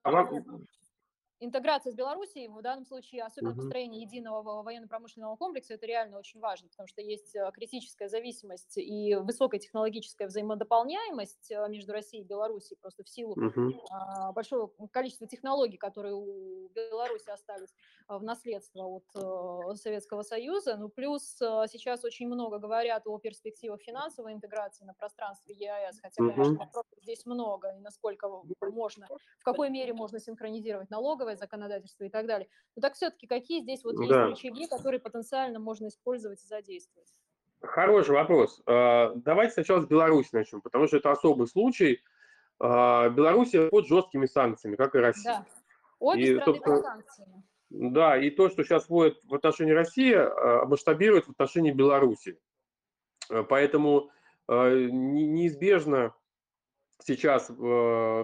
интеграция 1.39 1.91
с 1.91 1.95
Белоруссией 1.95 2.47
в 2.47 2.61
данном 2.61 2.85
случае, 2.85 3.23
особенно 3.23 3.53
угу. 3.53 3.61
построение 3.61 4.01
единого 4.01 4.61
военно-промышленного 4.61 5.35
комплекса, 5.35 5.73
это 5.73 5.85
реально 5.85 6.19
очень 6.19 6.39
важно, 6.39 6.67
потому 6.69 6.87
что 6.87 7.01
есть 7.01 7.35
э, 7.35 7.49
критическая 7.53 8.09
зависимость 8.09 8.77
и 8.77 9.15
высокая 9.15 9.59
технологическая 9.59 10.27
взаимодополняемость 10.27 11.51
э, 11.51 11.67
между 11.69 11.93
Россией 11.93 12.23
и 12.23 12.27
Белоруссией 12.27 12.77
просто 12.79 13.03
в 13.03 13.09
силу 13.09 13.31
угу. 13.31 13.73
большого 14.33 14.71
количества 14.91 15.27
технологий, 15.27 15.77
которые 15.77 16.13
у 16.13 16.67
Беларуси 16.69 17.29
остались 17.29 17.73
э, 18.09 18.17
в 18.17 18.23
наследство 18.23 19.01
от 19.13 19.77
Советского 19.79 20.23
Союза. 20.23 20.75
Ну, 20.77 20.89
плюс 20.89 21.23
сейчас 21.23 22.03
очень 22.03 22.27
много 22.27 22.57
говорят 22.57 23.07
о 23.07 23.17
перспективах 23.17 23.81
финансовой 23.81 24.33
интеграции 24.33 24.83
на 24.83 24.93
пространстве 24.93 25.55
ЕАЭС, 25.55 25.99
хотя, 26.01 26.15
конечно, 26.15 26.53
вопросов 26.53 26.99
здесь 27.01 27.25
много, 27.25 27.75
и 27.77 27.79
насколько 27.79 28.29
можно, 28.61 29.07
в 29.39 29.43
какой 29.43 29.69
мере 29.69 29.93
можно 29.93 30.19
синхронизировать 30.19 30.89
налоговые 30.89 31.28
налоговое 31.29 31.35
законодательство 31.35 32.03
и 32.03 32.09
так 32.09 32.25
далее. 32.25 32.47
Но 32.75 32.81
так 32.81 32.93
все-таки 32.95 33.27
какие 33.27 33.61
здесь 33.61 33.83
вот 33.83 33.97
есть 33.99 34.09
да. 34.09 34.27
рычаги, 34.27 34.67
которые 34.67 34.99
потенциально 34.99 35.59
можно 35.59 35.87
использовать 35.87 36.43
и 36.43 36.47
задействовать? 36.47 37.09
Хороший 37.61 38.11
вопрос. 38.11 38.61
А, 38.65 39.13
давайте 39.15 39.53
сначала 39.53 39.81
с 39.81 39.85
Беларуси 39.85 40.29
начнем, 40.31 40.61
потому 40.61 40.87
что 40.87 40.97
это 40.97 41.11
особый 41.11 41.47
случай. 41.47 42.01
А, 42.59 43.09
Беларусь 43.09 43.51
под 43.69 43.87
жесткими 43.87 44.25
санкциями, 44.25 44.75
как 44.75 44.95
и 44.95 44.99
Россия. 44.99 45.33
Да, 45.33 45.45
обе 45.99 46.21
и, 46.21 46.39
страны 46.39 46.59
под 46.59 46.83
санкциями. 46.83 47.43
Да, 47.69 48.17
и 48.17 48.29
то, 48.31 48.49
что 48.49 48.63
сейчас 48.63 48.89
вводит 48.89 49.19
в 49.25 49.35
отношении 49.35 49.73
России, 49.73 50.13
а, 50.15 50.65
масштабирует 50.65 51.25
в 51.25 51.31
отношении 51.31 51.71
Беларуси. 51.71 52.39
Поэтому 53.47 54.09
неизбежно 54.47 56.15
сейчас 57.03 57.45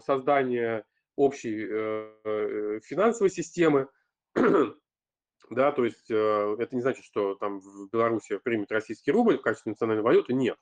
создание 0.04 0.84
общей 1.16 1.68
э, 1.70 2.12
э, 2.24 2.80
финансовой 2.84 3.30
системы, 3.30 3.88
да, 4.36 5.72
то 5.72 5.86
есть 5.86 6.10
э, 6.10 6.56
это 6.60 6.76
не 6.76 6.82
значит, 6.82 7.06
что 7.06 7.36
там 7.36 7.60
в 7.60 7.90
Беларуси 7.92 8.38
примет 8.44 8.72
российский 8.72 9.12
рубль 9.12 9.38
в 9.38 9.42
качестве 9.42 9.72
национальной 9.72 10.04
валюты, 10.04 10.34
нет. 10.34 10.58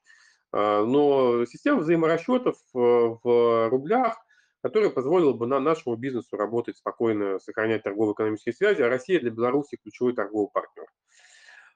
Но 0.56 1.45
система 1.47 1.80
взаиморасчетов 1.80 2.56
в 2.74 3.70
рублях, 3.72 4.16
которая 4.62 4.91
позволила 4.91 5.34
бы 5.34 5.47
на 5.47 5.60
нашему 5.60 5.95
бизнесу 5.95 6.38
работать 6.38 6.78
спокойно, 6.78 7.39
сохранять 7.39 7.82
торгово-экономические 7.82 8.54
связи, 8.54 8.84
а 8.84 8.88
Россия 8.88 9.20
для 9.20 9.32
Беларуси 9.32 9.80
ключевой 9.82 10.14
торговый 10.14 10.49
партнер. 10.54 10.86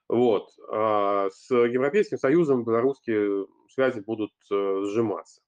Вот. 0.08 0.50
С 1.34 1.50
Европейским 1.50 2.18
Союзом 2.18 2.62
белорусские 2.62 3.48
связи 3.68 3.98
будут 3.98 4.30
сжиматься. 4.48 5.40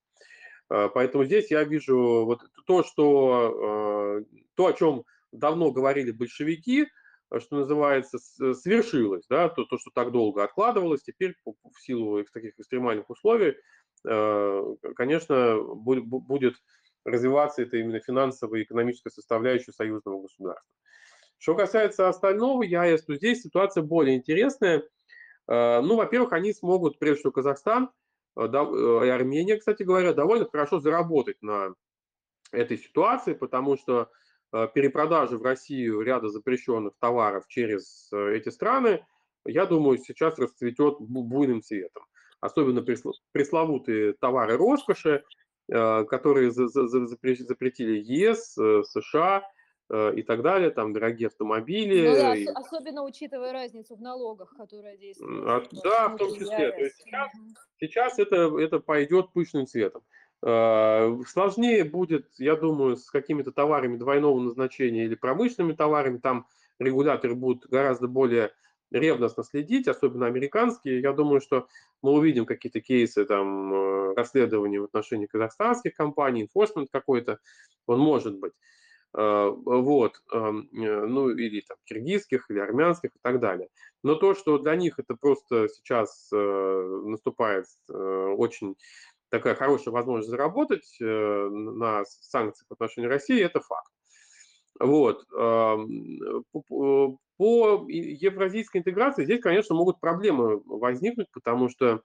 Э, 0.70 0.88
поэтому 0.92 1.24
здесь 1.24 1.50
я 1.50 1.64
вижу 1.64 2.24
вот 2.24 2.40
то, 2.66 2.82
что, 2.84 4.22
э, 4.22 4.36
то, 4.54 4.66
о 4.66 4.72
чем 4.72 5.04
давно 5.32 5.72
говорили 5.72 6.12
большевики, 6.12 6.86
что 7.38 7.56
называется, 7.56 8.18
свершилось, 8.18 9.24
да, 9.28 9.48
то, 9.48 9.64
то, 9.64 9.78
что 9.78 9.90
так 9.94 10.10
долго 10.10 10.42
откладывалось, 10.42 11.02
теперь 11.02 11.36
в 11.44 11.80
силу 11.80 12.24
таких 12.24 12.58
экстремальных 12.58 13.08
условий, 13.08 13.56
э, 14.08 14.74
конечно, 14.96 15.62
будет 15.62 16.54
развиваться 17.04 17.62
это 17.62 17.76
именно 17.76 18.00
финансовая 18.00 18.60
и 18.60 18.62
экономическая 18.64 19.10
составляющая 19.10 19.72
союзного 19.72 20.22
государства. 20.22 20.74
Что 21.38 21.54
касается 21.54 22.08
остального 22.08 22.62
ЯЭС, 22.62 23.04
то 23.04 23.14
здесь 23.14 23.42
ситуация 23.42 23.82
более 23.82 24.16
интересная. 24.16 24.82
Ну, 25.48 25.96
во-первых, 25.96 26.34
они 26.34 26.52
смогут, 26.52 26.98
прежде 26.98 27.20
всего, 27.20 27.32
Казахстан, 27.32 27.88
Э, 27.88 27.88
э, 27.88 28.09
и 28.46 29.08
Армения, 29.08 29.56
кстати 29.56 29.82
говоря, 29.82 30.12
довольно 30.12 30.48
хорошо 30.48 30.80
заработать 30.80 31.40
на 31.42 31.74
этой 32.52 32.78
ситуации, 32.78 33.34
потому 33.34 33.76
что 33.76 34.10
э, 34.52 34.68
перепродажи 34.74 35.38
в 35.38 35.42
Россию 35.42 36.00
ряда 36.00 36.28
запрещенных 36.28 36.94
товаров 36.98 37.44
через 37.48 38.10
эти 38.12 38.48
страны, 38.48 39.04
я 39.44 39.66
думаю, 39.66 39.98
сейчас 39.98 40.38
расцветет 40.38 40.96
буйным 41.00 41.62
цветом. 41.62 42.04
Особенно 42.40 42.82
пресловутые 43.32 44.14
товары 44.14 44.56
роскоши, 44.56 45.22
которые 45.68 46.50
запретили 46.50 47.98
ЕС, 47.98 48.54
США, 48.54 49.42
Э, 49.42 49.44
и 49.92 50.22
так 50.22 50.42
далее, 50.42 50.70
там 50.70 50.92
дорогие 50.92 51.26
автомобили. 51.26 52.08
Ну, 52.08 52.14
да, 52.14 52.36
и... 52.36 52.46
Особенно 52.46 53.02
учитывая 53.02 53.52
разницу 53.52 53.96
в 53.96 54.00
налогах, 54.00 54.54
которая 54.56 54.96
действует. 54.96 55.44
А, 55.46 55.62
да, 55.82 56.08
в 56.08 56.16
том 56.16 56.34
числе. 56.34 56.70
То 56.70 56.78
есть 56.78 56.96
сейчас, 56.96 57.30
сейчас 57.80 58.18
это, 58.18 58.56
это 58.58 58.78
пойдет 58.78 59.32
пышным 59.32 59.66
цветом. 59.66 60.02
Э, 60.42 61.18
сложнее 61.26 61.84
будет, 61.84 62.26
я 62.38 62.56
думаю, 62.56 62.96
с 62.96 63.10
какими-то 63.10 63.52
товарами 63.52 63.96
двойного 63.96 64.40
назначения 64.40 65.04
или 65.04 65.14
промышленными 65.14 65.74
товарами. 65.74 66.18
Там 66.18 66.46
регуляторы 66.78 67.34
будут 67.34 67.66
гораздо 67.66 68.08
более 68.08 68.52
ревностно 68.90 69.44
следить, 69.44 69.86
особенно 69.86 70.26
американские. 70.26 71.00
Я 71.00 71.12
думаю, 71.12 71.40
что 71.40 71.68
мы 72.02 72.12
увидим 72.12 72.46
какие-то 72.46 72.80
кейсы 72.80 73.24
там 73.24 73.72
э, 73.72 74.14
расследований 74.14 74.78
в 74.78 74.84
отношении 74.84 75.26
казахстанских 75.26 75.94
компаний, 75.94 76.48
enforcement 76.48 76.86
какой-то, 76.90 77.38
он 77.86 78.00
может 78.00 78.38
быть. 78.38 78.52
Э, 79.16 79.50
вот, 79.64 80.22
эм, 80.32 80.68
э, 80.72 81.06
ну 81.06 81.30
или 81.30 81.60
там 81.62 81.76
киргизских, 81.84 82.48
или 82.48 82.60
армянских 82.60 83.10
и 83.10 83.18
так 83.22 83.40
далее. 83.40 83.68
Но 84.04 84.14
то, 84.14 84.34
что 84.34 84.58
для 84.58 84.76
них 84.76 84.98
это 85.00 85.16
просто 85.16 85.68
сейчас 85.68 86.30
э, 86.32 86.36
наступает 87.06 87.66
очень 87.88 88.76
такая 89.30 89.54
хорошая 89.54 89.92
возможность 89.94 90.30
заработать 90.30 90.96
на 91.00 92.04
санкциях 92.04 92.66
в 92.68 92.72
отношении 92.72 93.08
России, 93.08 93.40
это 93.42 93.60
факт. 93.60 93.92
Вот. 94.80 95.24
Эм, 95.36 96.44
по 97.38 97.86
евразийской 97.88 98.80
интеграции 98.80 99.24
здесь, 99.24 99.40
конечно, 99.40 99.74
могут 99.74 100.00
проблемы 100.00 100.60
возникнуть, 100.66 101.28
потому 101.32 101.68
что, 101.68 102.02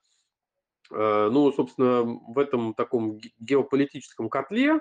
ну, 0.89 1.51
собственно, 1.51 2.03
в 2.03 2.37
этом 2.39 2.73
таком 2.73 3.19
геополитическом 3.39 4.29
котле 4.29 4.79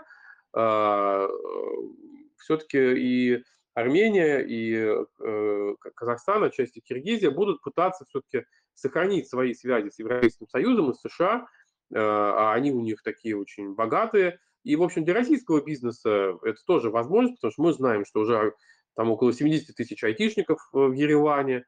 все-таки 2.38 2.78
и 2.78 3.42
Армения, 3.74 4.38
и 4.38 4.72
э, 4.74 5.74
Казахстан, 5.96 6.44
отчасти 6.44 6.78
Киргизия 6.80 7.30
будут 7.30 7.60
пытаться 7.60 8.04
все-таки 8.08 8.46
сохранить 8.74 9.28
свои 9.28 9.52
связи 9.52 9.88
с 9.88 9.98
Европейским 9.98 10.46
Союзом 10.48 10.92
и 10.92 10.94
США 10.94 11.46
а 11.92 12.52
они 12.52 12.72
у 12.72 12.80
них 12.80 13.02
такие 13.02 13.36
очень 13.36 13.74
богатые. 13.74 14.38
И, 14.62 14.76
в 14.76 14.82
общем, 14.82 15.04
для 15.04 15.14
российского 15.14 15.62
бизнеса 15.62 16.38
это 16.42 16.58
тоже 16.66 16.90
возможность, 16.90 17.36
потому 17.36 17.52
что 17.52 17.62
мы 17.62 17.72
знаем, 17.72 18.04
что 18.04 18.20
уже 18.20 18.54
там 18.96 19.10
около 19.10 19.32
70 19.32 19.74
тысяч 19.76 20.02
айтишников 20.02 20.60
в 20.72 20.92
Ереване, 20.92 21.64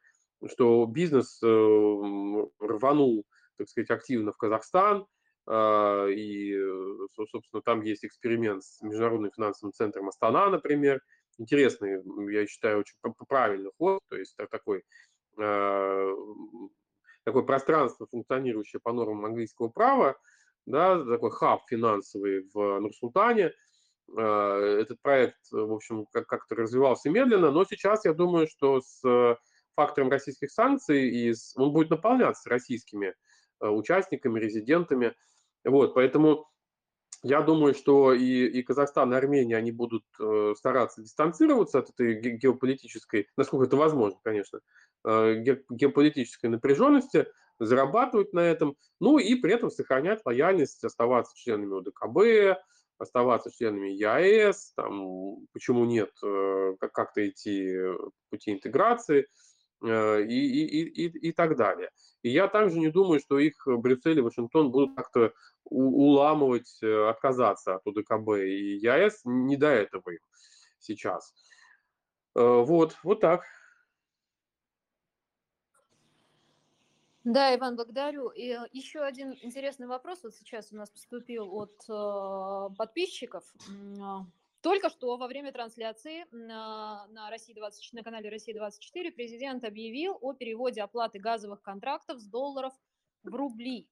что 0.47 0.85
бизнес 0.87 1.41
рванул, 1.43 3.25
так 3.59 3.69
сказать, 3.69 3.91
активно 3.91 4.33
в 4.33 4.37
Казахстан, 4.37 5.07
и, 5.49 6.59
собственно, 7.15 7.63
там 7.63 7.83
есть 7.83 8.05
эксперимент 8.05 8.65
с 8.65 8.83
Международным 8.83 9.31
финансовым 9.31 9.73
центром 9.73 10.09
Астана, 10.09 10.51
например, 10.51 11.01
интересный, 11.39 12.03
я 12.33 12.47
считаю, 12.47 12.81
очень 12.81 12.95
правильный 13.29 13.71
ход, 13.79 14.01
то 14.09 14.17
есть 14.17 14.37
такой, 14.51 14.83
э, 15.39 16.15
такое 17.25 17.43
пространство, 17.43 18.07
функционирующее 18.11 18.81
по 18.83 18.93
нормам 18.93 19.25
английского 19.25 19.69
права, 19.69 20.17
да, 20.65 21.03
такой 21.05 21.31
хаб 21.31 21.63
финансовый 21.69 22.49
в 22.53 22.81
Нур-Султане. 22.81 23.53
Э, 24.17 24.79
этот 24.81 25.01
проект, 25.03 25.39
в 25.51 25.73
общем, 25.73 26.07
как-то 26.13 26.55
развивался 26.55 27.11
медленно, 27.11 27.51
но 27.51 27.65
сейчас 27.65 28.05
я 28.05 28.13
думаю, 28.13 28.49
что 28.49 28.81
с 28.81 29.39
фактором 29.75 30.11
российских 30.11 30.51
санкций 30.51 31.09
и 31.09 31.35
с, 31.35 31.55
он 31.57 31.73
будет 31.73 31.91
наполняться 31.91 32.49
российскими 32.49 33.15
э, 33.61 33.69
участниками, 33.69 34.41
резидентами. 34.41 35.15
Вот, 35.67 35.95
поэтому 35.95 36.49
я 37.23 37.43
думаю, 37.43 37.75
что 37.75 38.13
и, 38.13 38.47
и 38.47 38.63
Казахстан, 38.63 39.13
и 39.13 39.17
Армения, 39.17 39.57
они 39.57 39.73
будут 39.73 40.05
э, 40.21 40.55
стараться 40.57 41.03
дистанцироваться 41.03 41.81
от 41.81 41.91
этой 41.91 42.21
геополитической, 42.37 43.29
насколько 43.37 43.67
это 43.67 43.77
возможно, 43.77 44.19
конечно, 44.23 44.61
э, 45.05 45.43
геополитической 45.69 46.47
напряженности, 46.47 47.27
зарабатывать 47.59 48.33
на 48.33 48.41
этом, 48.41 48.77
ну 49.01 49.19
и 49.19 49.35
при 49.35 49.55
этом 49.55 49.71
сохранять 49.71 50.21
лояльность, 50.25 50.85
оставаться 50.85 51.35
членами 51.37 51.79
ОДКБ, 51.81 52.61
оставаться 52.99 53.51
членами 53.51 53.89
ЕАЭС, 53.89 54.75
там, 54.77 55.39
почему 55.53 55.85
нет, 55.85 56.11
э, 56.23 56.77
как-то 56.93 57.29
идти 57.29 57.77
пути 58.31 58.53
интеграции 58.53 59.27
и, 59.83 59.89
и, 59.89 60.83
и, 60.83 61.29
и 61.29 61.33
так 61.33 61.57
далее. 61.57 61.91
И 62.23 62.31
я 62.31 62.49
также 62.49 62.79
не 62.79 62.89
думаю, 62.91 63.21
что 63.21 63.39
их 63.39 63.55
Брюссель 63.67 64.19
и 64.19 64.23
Вашингтон 64.23 64.71
будут 64.71 64.97
как-то 64.97 65.33
уламывать, 65.65 66.79
э, 66.83 67.09
отказаться 67.09 67.77
от 67.77 67.87
УДКБ 67.87 68.39
и 68.39 68.77
ЯЭС, 68.77 69.21
не 69.25 69.57
до 69.57 69.69
этого 69.69 70.11
им 70.11 70.21
сейчас. 70.79 71.35
Э, 72.35 72.63
вот, 72.65 72.97
вот 73.03 73.21
так. 73.21 73.45
Да, 77.25 77.55
Иван, 77.57 77.75
благодарю. 77.75 78.29
И 78.29 78.51
э, 78.51 78.69
еще 78.73 79.01
один 79.01 79.33
интересный 79.43 79.89
вопрос 79.89 80.23
вот 80.23 80.35
сейчас 80.35 80.73
у 80.73 80.77
нас 80.77 80.91
поступил 80.91 81.53
от 81.55 81.75
э, 81.89 82.75
подписчиков. 82.77 83.45
Только 84.67 84.91
что 84.91 85.17
во 85.17 85.29
время 85.29 85.53
трансляции 85.53 86.27
на, 86.33 87.07
на, 87.13 87.31
России 87.31 87.55
20, 87.55 87.93
на 87.93 88.03
канале 88.03 88.29
Россия-24 88.29 89.13
президент 89.13 89.63
объявил 89.63 90.19
о 90.21 90.33
переводе 90.33 90.83
оплаты 90.83 91.21
газовых 91.21 91.63
контрактов 91.63 92.19
с 92.19 92.27
долларов 92.27 92.73
в 93.23 93.33
рубли. 93.33 93.89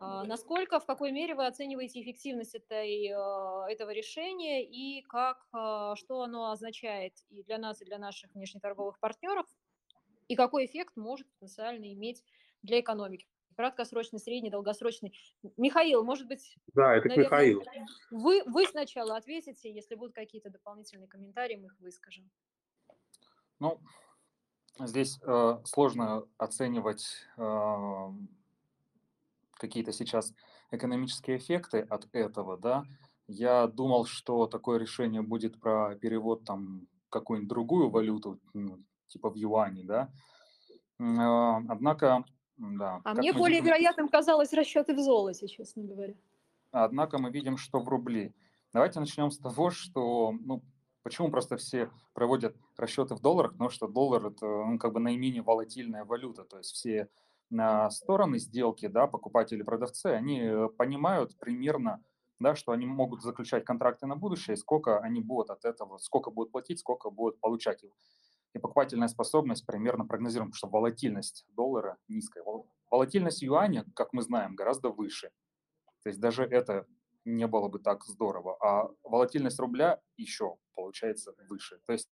А, 0.00 0.24
насколько, 0.24 0.80
в 0.80 0.84
какой 0.84 1.12
мере 1.12 1.34
вы 1.34 1.46
оцениваете 1.46 2.02
эффективность 2.02 2.54
этой, 2.54 3.10
а, 3.10 3.64
этого 3.70 3.88
решения 3.88 4.62
и 4.62 5.00
как, 5.00 5.46
а, 5.50 5.96
что 5.96 6.20
оно 6.20 6.50
означает 6.50 7.14
и 7.30 7.42
для 7.42 7.56
нас, 7.56 7.80
и 7.80 7.86
для 7.86 7.96
наших 7.96 8.34
внешнеторговых 8.34 9.00
партнеров, 9.00 9.46
и 10.28 10.36
какой 10.36 10.66
эффект 10.66 10.94
может 10.94 11.26
потенциально 11.30 11.90
иметь 11.90 12.22
для 12.60 12.80
экономики? 12.80 13.31
Краткосрочный, 13.56 14.18
средний, 14.18 14.50
долгосрочный. 14.50 15.12
Михаил, 15.56 16.04
может 16.04 16.28
быть, 16.28 16.56
да, 16.74 16.94
это 16.96 17.08
наверное, 17.08 17.24
Михаил. 17.24 17.62
Вы, 18.10 18.42
вы 18.46 18.66
сначала 18.66 19.16
ответите, 19.16 19.72
если 19.72 19.94
будут 19.94 20.14
какие-то 20.14 20.50
дополнительные 20.50 21.08
комментарии, 21.08 21.56
мы 21.56 21.66
их 21.66 21.76
выскажем. 21.80 22.30
Ну, 23.58 23.80
здесь 24.80 25.18
э, 25.22 25.58
сложно 25.64 26.26
оценивать 26.38 27.06
э, 27.36 28.08
какие-то 29.54 29.92
сейчас 29.92 30.34
экономические 30.70 31.36
эффекты 31.36 31.80
от 31.80 32.08
этого, 32.12 32.56
да, 32.56 32.84
я 33.28 33.66
думал, 33.66 34.04
что 34.04 34.46
такое 34.46 34.78
решение 34.78 35.22
будет 35.22 35.60
про 35.60 35.94
перевод 35.96 36.44
там 36.44 36.88
какую-нибудь 37.08 37.48
другую 37.48 37.90
валюту, 37.90 38.40
ну, 38.52 38.82
типа 39.06 39.30
в 39.30 39.36
юане, 39.36 39.84
да. 39.84 40.10
А, 40.98 41.58
однако, 41.68 42.24
да. 42.62 43.00
А 43.04 43.14
мне 43.14 43.32
более 43.32 43.60
видим, 43.60 43.66
вероятным 43.66 44.08
казалось 44.08 44.52
расчеты 44.52 44.94
в 44.94 45.00
золоте, 45.00 45.48
честно 45.48 45.82
говоря. 45.82 46.14
Однако 46.70 47.18
мы 47.18 47.30
видим, 47.30 47.56
что 47.56 47.80
в 47.80 47.88
рубли. 47.88 48.32
Давайте 48.72 49.00
начнем 49.00 49.30
с 49.30 49.38
того, 49.38 49.70
что, 49.70 50.32
ну, 50.32 50.62
почему 51.02 51.30
просто 51.30 51.56
все 51.56 51.90
проводят 52.14 52.56
расчеты 52.76 53.14
в 53.14 53.20
долларах, 53.20 53.52
потому 53.52 53.70
что 53.70 53.88
доллар 53.88 54.26
это, 54.26 54.46
ну, 54.46 54.78
как 54.78 54.92
бы 54.92 55.00
наименее 55.00 55.42
волатильная 55.42 56.04
валюта, 56.04 56.44
то 56.44 56.58
есть 56.58 56.70
все 56.70 57.08
стороны 57.90 58.38
сделки, 58.38 58.86
да, 58.86 59.06
покупатели 59.06 59.60
и 59.60 59.64
продавцы, 59.64 60.06
они 60.06 60.40
э, 60.40 60.68
понимают 60.70 61.36
примерно, 61.36 62.02
да, 62.40 62.54
что 62.54 62.72
они 62.72 62.86
могут 62.86 63.22
заключать 63.22 63.66
контракты 63.66 64.06
на 64.06 64.16
будущее, 64.16 64.56
сколько 64.56 65.00
они 65.00 65.20
будут 65.20 65.50
от 65.50 65.66
этого, 65.66 65.98
сколько 65.98 66.30
будут 66.30 66.50
платить, 66.50 66.80
сколько 66.80 67.10
будут 67.10 67.38
получать 67.40 67.82
его. 67.82 67.92
И 68.54 68.58
покупательная 68.58 69.08
способность 69.08 69.64
примерно 69.66 70.04
прогнозируем, 70.04 70.52
что 70.52 70.68
волатильность 70.68 71.46
доллара 71.48 71.98
низкая. 72.08 72.44
Волатильность 72.90 73.42
юаня, 73.42 73.84
как 73.94 74.12
мы 74.12 74.22
знаем, 74.22 74.54
гораздо 74.54 74.90
выше. 74.90 75.30
То 76.02 76.08
есть 76.08 76.20
даже 76.20 76.44
это 76.44 76.86
не 77.24 77.46
было 77.46 77.68
бы 77.68 77.78
так 77.78 78.04
здорово. 78.04 78.56
А 78.60 78.90
волатильность 79.02 79.58
рубля 79.58 80.00
еще 80.16 80.56
получается 80.74 81.34
выше. 81.48 81.80
То 81.86 81.92
есть 81.92 82.10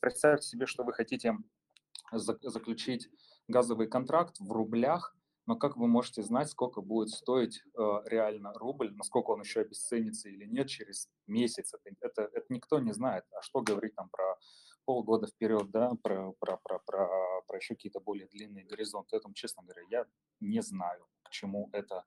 Представьте 0.00 0.48
себе, 0.48 0.64
что 0.64 0.82
вы 0.82 0.94
хотите 0.94 1.36
заключить 2.10 3.10
газовый 3.48 3.86
контракт 3.86 4.36
в 4.40 4.50
рублях, 4.50 5.14
но 5.50 5.56
как 5.56 5.76
вы 5.76 5.88
можете 5.88 6.22
знать, 6.22 6.48
сколько 6.48 6.80
будет 6.80 7.08
стоить 7.10 7.64
э, 7.76 8.02
реально 8.04 8.52
рубль, 8.52 8.94
насколько 8.94 9.30
он 9.30 9.40
еще 9.40 9.62
обесценится 9.62 10.28
или 10.28 10.44
нет 10.44 10.68
через 10.68 11.10
месяц? 11.26 11.74
Это, 11.74 11.90
это, 12.00 12.22
это 12.32 12.46
никто 12.50 12.78
не 12.78 12.92
знает. 12.92 13.24
А 13.36 13.42
что 13.42 13.60
говорить 13.60 13.96
там 13.96 14.08
про 14.10 14.36
полгода 14.84 15.26
вперед, 15.26 15.68
да, 15.72 15.90
про, 16.04 16.34
про, 16.38 16.56
про, 16.58 16.78
про, 16.86 17.08
про 17.48 17.56
еще 17.56 17.74
какие-то 17.74 17.98
более 17.98 18.28
длинные 18.28 18.64
горизонты? 18.64 19.16
Этому, 19.16 19.34
честно 19.34 19.64
говоря, 19.64 19.82
я 19.90 20.06
не 20.38 20.62
знаю, 20.62 21.04
к 21.24 21.30
чему 21.30 21.68
это 21.72 22.04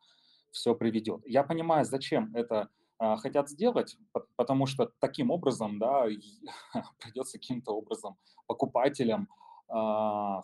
все 0.52 0.74
приведет. 0.74 1.22
Я 1.26 1.44
понимаю, 1.44 1.84
зачем 1.84 2.34
это 2.34 2.70
а, 2.98 3.18
хотят 3.18 3.49
сделать, 3.49 3.98
потому 4.38 4.68
что 4.68 4.94
таким 5.02 5.32
образом, 5.32 5.80
да, 5.80 6.06
придется 6.98 7.40
каким-то 7.40 7.74
образом 7.74 8.18
покупателям 8.48 9.28
а, 9.68 10.44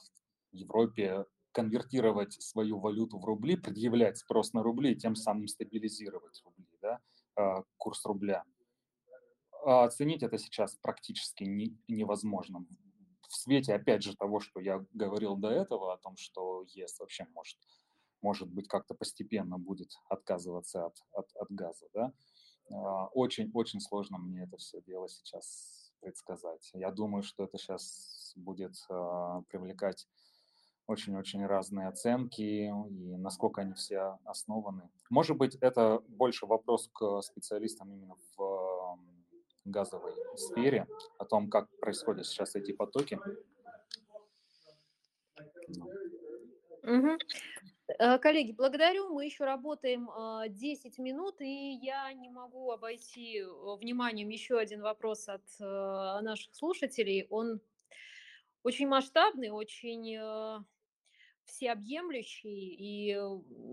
в 0.52 0.54
Европе 0.54 1.26
конвертировать 1.52 2.34
свою 2.34 2.80
валюту 2.80 3.20
в 3.20 3.26
рубли, 3.26 3.56
предъявлять 3.56 4.18
спрос 4.18 4.54
на 4.54 4.64
рубли 4.64 4.96
тем 4.96 5.16
самым 5.16 5.48
стабилизировать 5.48 6.42
рубли, 6.44 6.68
да, 6.82 7.00
а, 7.36 7.64
курс 7.78 8.06
рубля. 8.06 8.44
Оценить 9.66 10.24
это 10.24 10.38
сейчас 10.38 10.76
практически 10.82 11.44
не, 11.44 11.78
невозможно. 11.88 12.66
В 13.28 13.36
свете, 13.36 13.74
опять 13.74 14.04
же, 14.04 14.16
того, 14.16 14.40
что 14.40 14.60
я 14.60 14.84
говорил 14.94 15.36
до 15.36 15.50
этого, 15.50 15.94
о 15.94 15.98
том, 15.98 16.16
что 16.18 16.64
ЕС 16.74 17.00
вообще 17.00 17.28
может, 17.34 17.58
может 18.22 18.50
быть 18.50 18.68
как-то 18.68 18.96
постепенно 18.96 19.58
будет 19.58 19.92
отказываться 20.08 20.86
от, 20.86 20.96
от, 21.12 21.30
от 21.36 21.52
газа, 21.52 21.88
да, 21.94 22.14
очень-очень 23.14 23.82
сложно 23.82 24.18
мне 24.18 24.44
это 24.44 24.58
все 24.58 24.82
дело 24.82 25.10
сейчас 25.10 25.92
предсказать. 26.00 26.70
Я 26.74 26.92
думаю, 26.92 27.24
что 27.24 27.44
это 27.44 27.58
сейчас 27.58 28.34
будет 28.36 28.76
а, 28.90 29.42
привлекать 29.50 30.08
очень-очень 30.90 31.46
разные 31.46 31.88
оценки 31.88 32.42
и 32.42 32.72
насколько 33.18 33.62
они 33.62 33.74
все 33.74 34.18
основаны. 34.26 34.90
Может 35.12 35.38
быть, 35.38 35.56
это 35.62 36.02
больше 36.08 36.48
вопрос 36.48 36.90
к 36.92 37.22
специалистам 37.22 37.94
именно 37.94 38.16
в 38.36 39.00
газовой 39.66 40.14
сфере, 40.36 40.88
о 41.20 41.26
том, 41.26 41.50
как 41.52 41.70
происходят 41.80 42.26
сейчас 42.26 42.56
эти 42.56 42.72
потоки. 42.72 43.20
Угу. 46.82 47.18
Коллеги, 48.22 48.54
благодарю. 48.54 49.14
Мы 49.14 49.26
еще 49.26 49.46
работаем 49.46 50.10
10 50.50 50.98
а, 50.98 51.02
минут, 51.04 51.40
и 51.40 51.74
я 51.84 52.12
не 52.14 52.30
могу 52.30 52.72
обойти 52.72 53.44
вниманием 53.44 54.30
еще 54.30 54.58
один 54.58 54.82
вопрос 54.82 55.30
от 55.30 55.44
наших 55.60 56.56
слушателей. 56.56 57.28
Он 57.30 57.62
очень 58.64 58.88
масштабный, 58.88 59.50
очень 59.50 60.18
всеобъемлющий, 61.50 62.76
и, 62.78 63.18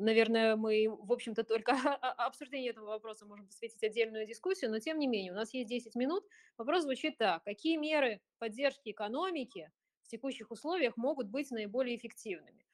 наверное, 0.00 0.56
мы, 0.56 0.88
в 0.88 1.12
общем-то, 1.12 1.44
только 1.44 1.72
обсуждению 2.16 2.72
этого 2.72 2.86
вопроса 2.86 3.26
можем 3.26 3.46
посвятить 3.46 3.82
отдельную 3.82 4.26
дискуссию, 4.26 4.70
но, 4.70 4.78
тем 4.80 4.98
не 4.98 5.06
менее, 5.06 5.32
у 5.32 5.36
нас 5.36 5.54
есть 5.54 5.68
10 5.68 5.94
минут. 5.94 6.24
Вопрос 6.56 6.82
звучит 6.82 7.18
так. 7.18 7.44
Какие 7.44 7.76
меры 7.76 8.20
поддержки 8.38 8.90
экономики 8.90 9.70
в 10.02 10.08
текущих 10.08 10.50
условиях 10.50 10.96
могут 10.96 11.28
быть 11.28 11.50
наиболее 11.50 11.96
эффективными. 11.96 12.66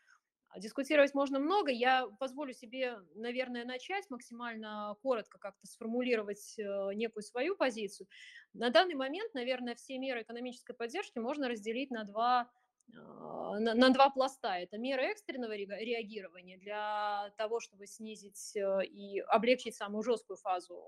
А 0.52 0.60
дискутировать 0.60 1.14
можно 1.14 1.38
много. 1.38 1.70
Я 1.70 2.06
позволю 2.18 2.52
себе, 2.52 2.98
наверное, 3.14 3.64
начать 3.64 4.10
максимально 4.10 4.94
коротко 5.02 5.38
как-то 5.38 5.66
сформулировать 5.66 6.58
э, 6.58 6.90
некую 6.94 7.22
свою 7.22 7.56
позицию. 7.56 8.06
На 8.52 8.68
данный 8.68 8.94
момент, 8.94 9.32
наверное, 9.32 9.74
все 9.74 9.96
меры 9.98 10.20
экономической 10.20 10.74
поддержки 10.74 11.18
можно 11.18 11.48
разделить 11.48 11.90
на 11.90 12.04
два 12.04 12.50
на, 12.88 13.74
на 13.74 13.90
два 13.90 14.10
пласта. 14.10 14.58
Это 14.58 14.78
меры 14.78 15.02
экстренного 15.04 15.52
реагирования 15.52 16.58
для 16.58 17.32
того, 17.36 17.60
чтобы 17.60 17.86
снизить 17.86 18.56
э, 18.56 18.84
и 18.84 19.20
облегчить 19.20 19.74
самую 19.74 20.02
жесткую 20.02 20.36
фазу 20.36 20.82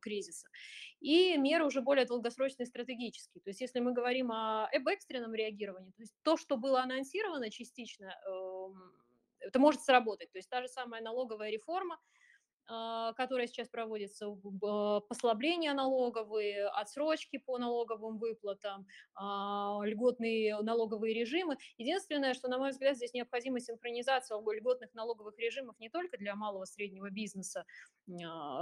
кризиса, 0.00 0.48
и 1.00 1.36
меры 1.36 1.66
уже 1.66 1.82
более 1.82 2.06
долгосрочные 2.06 2.66
стратегические. 2.66 3.42
То 3.42 3.50
есть 3.50 3.60
если 3.60 3.80
мы 3.80 3.92
говорим 3.92 4.32
о, 4.32 4.66
об 4.66 4.88
экстренном 4.88 5.34
реагировании, 5.34 5.90
то 5.90 6.02
есть 6.02 6.14
то, 6.22 6.36
что 6.36 6.56
было 6.56 6.82
анонсировано 6.82 7.50
частично, 7.50 8.14
эм, 8.26 8.92
это 9.40 9.58
может 9.58 9.82
сработать. 9.82 10.30
То 10.32 10.38
есть 10.38 10.48
та 10.48 10.62
же 10.62 10.68
самая 10.68 11.02
налоговая 11.02 11.50
реформа, 11.50 11.96
а, 11.96 12.00
которая 13.16 13.46
сейчас 13.46 13.68
проводится, 13.68 14.28
а, 14.62 15.00
послабления 15.00 15.74
налоговые, 15.74 16.68
отсрочки 16.68 17.38
по 17.38 17.58
налоговым 17.58 18.18
выплатам, 18.18 18.86
а, 19.14 19.80
льготные 19.84 20.60
налоговые 20.60 21.14
режимы. 21.14 21.56
Единственное, 21.78 22.34
что, 22.34 22.48
на 22.48 22.58
мой 22.58 22.70
взгляд, 22.70 22.96
здесь 22.96 23.12
необходима 23.12 23.60
синхронизация 23.60 24.36
льготных 24.38 24.94
налоговых 24.94 25.38
режимов 25.38 25.78
не 25.80 25.88
только 25.90 26.16
для 26.16 26.34
малого 26.34 26.64
и 26.64 26.66
среднего 26.66 27.10
бизнеса, 27.10 27.64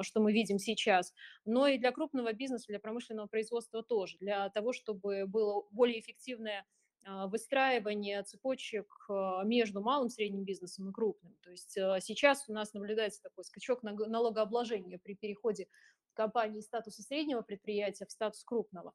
что 0.03 0.21
мы 0.21 0.33
видим 0.33 0.59
сейчас, 0.59 1.13
но 1.45 1.67
и 1.67 1.79
для 1.79 1.93
крупного 1.93 2.33
бизнеса, 2.33 2.67
для 2.69 2.81
промышленного 2.81 3.27
производства 3.27 3.83
тоже, 3.83 4.17
для 4.19 4.49
того, 4.51 4.73
чтобы 4.73 5.27
было 5.27 5.67
более 5.71 6.01
эффективное 6.01 6.61
а, 6.61 6.65
выстраивание 7.07 8.23
цепочек 8.23 8.87
а, 9.09 9.43
между 9.45 9.81
малым, 9.81 10.09
средним 10.09 10.45
бизнесом 10.45 10.91
и 10.91 10.93
крупным. 10.93 11.35
То 11.43 11.51
есть 11.51 11.77
а, 11.79 12.01
сейчас 12.01 12.49
у 12.49 12.53
нас 12.53 12.75
наблюдается 12.75 13.23
такой 13.23 13.45
скачок 13.45 13.83
налогообложения 13.83 14.99
при 14.99 15.15
переходе 15.15 15.69
компании 16.15 16.61
из 16.61 16.67
статуса 16.67 17.03
среднего 17.03 17.43
предприятия 17.43 18.07
в 18.07 18.11
статус 18.11 18.43
крупного. 18.45 18.93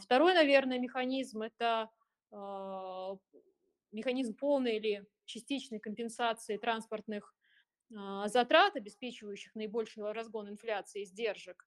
Второй, 0.00 0.34
наверное, 0.34 0.80
механизм– 0.80 1.42
это 1.42 1.90
механизм 3.92 4.34
полной 4.34 4.78
или 4.78 5.06
частичной 5.26 5.78
компенсации 5.78 6.56
транспортных 6.56 7.36
затрат, 7.88 8.74
обеспечивающих 8.74 9.54
наибольший 9.54 10.10
разгон 10.10 10.48
инфляции 10.48 11.02
и 11.02 11.04
сдержек, 11.04 11.64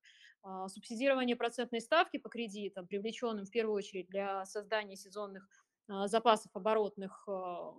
субсидирование 0.68 1.38
процентной 1.38 1.80
ставки 1.80 2.18
по 2.18 2.28
кредитам, 2.28 2.86
привлеченным 2.86 3.46
в 3.46 3.52
первую 3.52 3.78
очередь 3.78 4.10
для 4.10 4.46
создания 4.46 4.98
сезонных 4.98 5.48
а, 5.50 5.69
запасов 5.90 6.52
оборотных, 6.56 7.28
а, 7.28 7.74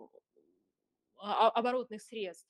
а, 1.19 1.49
оборотных 1.51 2.03
средств 2.03 2.49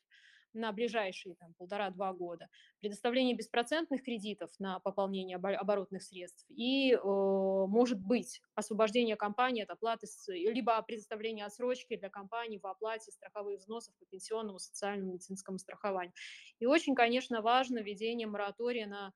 на 0.53 0.73
ближайшие 0.73 1.37
там, 1.37 1.55
полтора-два 1.55 2.12
года, 2.12 2.49
предоставление 2.81 3.37
беспроцентных 3.37 4.03
кредитов 4.03 4.51
на 4.59 4.81
пополнение 4.81 5.37
оборотных 5.37 6.03
средств 6.03 6.45
и, 6.49 6.97
может 6.97 8.01
быть, 8.01 8.43
освобождение 8.57 9.15
компании 9.15 9.62
от 9.62 9.70
оплаты, 9.70 10.09
либо 10.27 10.82
предоставление 10.82 11.45
отсрочки 11.45 11.97
для 11.97 12.11
компании 12.11 12.59
в 12.59 12.66
оплате 12.66 13.12
страховых 13.12 13.61
взносов 13.61 13.95
по 14.01 14.07
пенсионному, 14.07 14.59
социальному, 14.59 15.12
медицинскому 15.12 15.59
страхованию. 15.59 16.15
И 16.59 16.66
очень, 16.66 16.97
конечно, 16.97 17.43
важно 17.43 17.78
введение 17.78 18.27
моратория 18.27 18.87
на 18.87 19.09
а, 19.09 19.12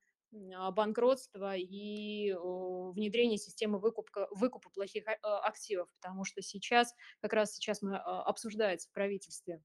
банкротства 0.72 1.56
и 1.56 2.32
внедрение 2.32 3.38
системы 3.38 3.78
выкупа, 3.78 4.28
выкупа 4.30 4.70
плохих 4.70 5.04
а, 5.06 5.38
активов, 5.40 5.88
потому 6.00 6.24
что 6.24 6.42
сейчас, 6.42 6.92
как 7.20 7.32
раз 7.32 7.54
сейчас 7.54 7.82
мы 7.82 7.96
а, 7.96 8.22
обсуждается 8.22 8.88
в 8.88 8.92
правительстве 8.92 9.62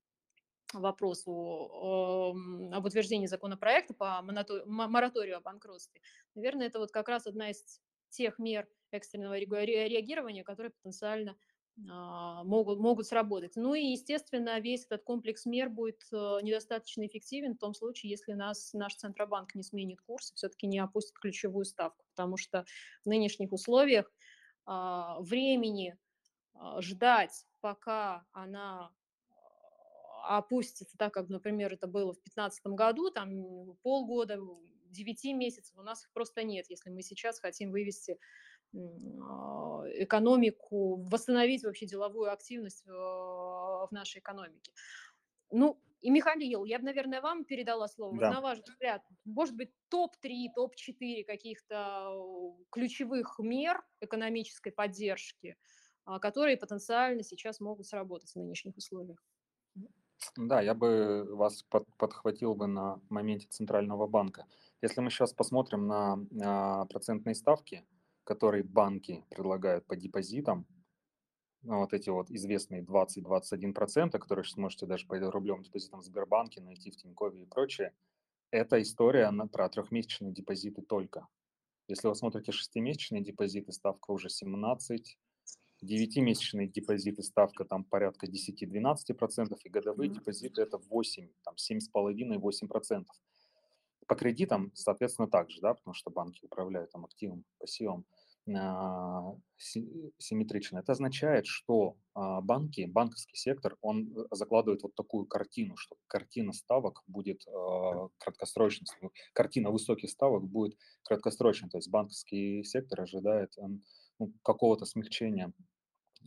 вопрос 0.74 1.24
о, 1.26 2.36
об 2.72 2.86
утверждении 2.86 3.28
законопроекта 3.28 3.94
по 3.94 4.22
мораторию 4.22 5.38
о 5.38 5.42
банкротстве. 5.42 6.02
Наверное, 6.36 6.68
это 6.68 6.80
вот 6.80 6.92
как 6.92 7.10
раз 7.10 7.26
одна 7.26 7.50
из 7.50 7.82
тех 8.10 8.38
мер 8.38 8.68
экстренного 8.92 9.38
реагирования, 9.38 10.44
которые 10.44 10.72
потенциально 10.72 11.32
а, 11.32 11.36
могут, 11.86 12.80
могут 12.80 13.08
сработать. 13.08 13.56
Ну 13.56 13.74
и, 13.74 13.86
естественно, 13.86 14.60
весь 14.60 14.86
этот 14.86 15.04
комплекс 15.04 15.46
мер 15.46 15.70
будет 15.70 16.02
э, 16.12 16.40
недостаточно 16.42 17.06
эффективен 17.06 17.56
в 17.56 17.60
том 17.60 17.74
случае, 17.74 18.12
если 18.12 18.34
нас, 18.34 18.74
наш 18.74 18.96
Центробанк 18.96 19.56
не 19.56 19.64
сменит 19.64 20.02
курс 20.02 20.32
и 20.32 20.36
все-таки 20.36 20.68
не 20.68 20.80
опустит 20.80 21.18
ключевую 21.18 21.66
ставку, 21.66 22.06
потому 22.16 22.38
что 22.38 22.66
в 23.04 23.10
нынешних 23.10 23.52
условиях 23.54 24.12
а, 24.66 25.20
времени 25.22 25.98
а, 26.54 26.82
ждать, 26.82 27.46
пока 27.62 28.26
она 28.32 28.92
опустится 30.28 30.98
так, 30.98 31.14
как, 31.14 31.30
например, 31.30 31.74
это 31.74 31.88
было 31.88 32.12
в 32.12 32.18
2015 32.18 32.68
году, 32.68 33.10
там 33.10 33.76
полгода, 33.82 34.40
9 34.90 35.24
месяцев, 35.36 35.76
у 35.78 35.82
нас 35.82 36.04
их 36.04 36.12
просто 36.12 36.44
нет, 36.44 36.66
если 36.70 36.90
мы 36.90 37.02
сейчас 37.02 37.40
хотим 37.40 37.72
вывести 37.72 38.14
а, 38.14 38.18
экономику, 38.74 40.98
восстановить 41.10 41.64
вообще 41.64 41.86
деловую 41.86 42.32
активность 42.32 42.86
в 42.86 43.88
нашей 43.92 44.20
экономике. 44.20 44.72
Ну, 45.52 45.82
и 46.02 46.12
Михаил, 46.12 46.64
я 46.64 46.80
бы, 46.80 46.86
наверное, 46.86 47.22
вам 47.22 47.44
передала 47.44 47.88
слово. 47.88 48.18
Да. 48.18 48.32
На 48.32 48.42
ваш 48.42 48.60
взгляд, 48.60 49.02
может 49.26 49.56
быть, 49.56 49.72
топ-3, 49.90 50.48
топ-4 50.56 51.26
каких-то 51.26 52.56
ключевых 52.72 53.38
мер 53.40 53.84
экономической 54.00 54.72
поддержки, 54.72 55.58
а, 56.06 56.20
которые 56.20 56.58
потенциально 56.58 57.24
сейчас 57.24 57.60
могут 57.60 57.88
сработать 57.88 58.32
в 58.32 58.36
нынешних 58.38 58.78
условиях? 58.78 59.22
Да, 60.38 60.62
я 60.62 60.74
бы 60.74 61.26
вас 61.36 61.64
под, 61.64 61.86
подхватил 61.98 62.56
бы 62.56 62.68
на 62.68 63.02
моменте 63.10 63.48
Центрального 63.50 64.08
банка. 64.08 64.46
Если 64.82 65.02
мы 65.02 65.10
сейчас 65.10 65.34
посмотрим 65.34 65.88
на, 65.88 66.18
на 66.32 66.86
процентные 66.86 67.36
ставки, 67.36 67.86
которые 68.30 68.64
банки 68.64 69.26
предлагают 69.32 69.88
по 69.88 69.96
депозитам, 69.96 70.68
ну, 71.64 71.80
вот 71.80 71.94
эти 71.94 72.12
вот 72.12 72.30
известные 72.30 72.84
20-21%, 72.84 74.12
которые 74.20 74.44
вы 74.44 74.50
сможете 74.50 74.86
даже 74.86 75.08
по 75.08 75.18
рублевым 75.18 75.64
депозитам 75.64 76.02
в 76.02 76.04
Сбербанке 76.04 76.62
найти 76.62 76.92
в 76.92 76.96
Тинькове 76.96 77.42
и 77.42 77.46
прочее, 77.48 77.92
это 78.52 78.80
история 78.84 79.32
на, 79.32 79.48
про 79.48 79.68
трехмесячные 79.68 80.32
депозиты 80.32 80.84
только. 80.84 81.28
Если 81.88 82.08
вы 82.08 82.14
смотрите 82.14 82.52
шестимесячные 82.52 83.24
депозиты, 83.24 83.72
ставка 83.72 84.12
уже 84.12 84.30
17, 84.30 85.18
9-месячные 85.84 86.68
депозиты 86.68 87.24
ставка 87.24 87.66
там 87.66 87.84
порядка 87.84 88.28
10-12%, 88.28 89.58
и 89.64 89.70
годовые 89.70 90.12
депозиты 90.12 90.62
это 90.62 90.78
8, 90.78 91.30
там 91.44 91.56
7,5-8%. 91.56 93.06
По 94.06 94.16
кредитам, 94.16 94.72
соответственно, 94.76 95.28
также, 95.28 95.62
да, 95.62 95.74
потому 95.74 95.96
что 95.96 96.12
банки 96.12 96.46
управляют 96.46 96.92
там 96.92 97.06
активом, 97.06 97.44
пассивом. 97.58 98.06
А, 98.12 98.19
симметрично. 99.58 100.80
Это 100.80 100.94
означает, 100.94 101.46
что 101.46 101.98
а, 102.14 102.42
банки, 102.42 102.86
банковский 102.86 103.36
сектор, 103.36 103.78
он 103.82 104.12
э, 104.18 104.24
закладывает 104.32 104.82
вот 104.84 104.96
такую 104.96 105.26
картину, 105.26 105.76
что 105.78 105.98
картина 106.08 106.54
ставок 106.54 107.04
будет 107.08 107.46
а, 107.48 108.08
краткосрочной, 108.18 108.88
картина 109.34 109.70
высоких 109.70 110.10
ставок 110.10 110.46
будет 110.46 110.78
краткосрочной, 111.04 111.70
то 111.70 111.78
есть 111.78 111.90
банковский 111.90 112.64
сектор 112.64 113.02
ожидает 113.02 113.56
ну, 114.18 114.34
какого-то 114.44 114.86
смягчения 114.86 115.54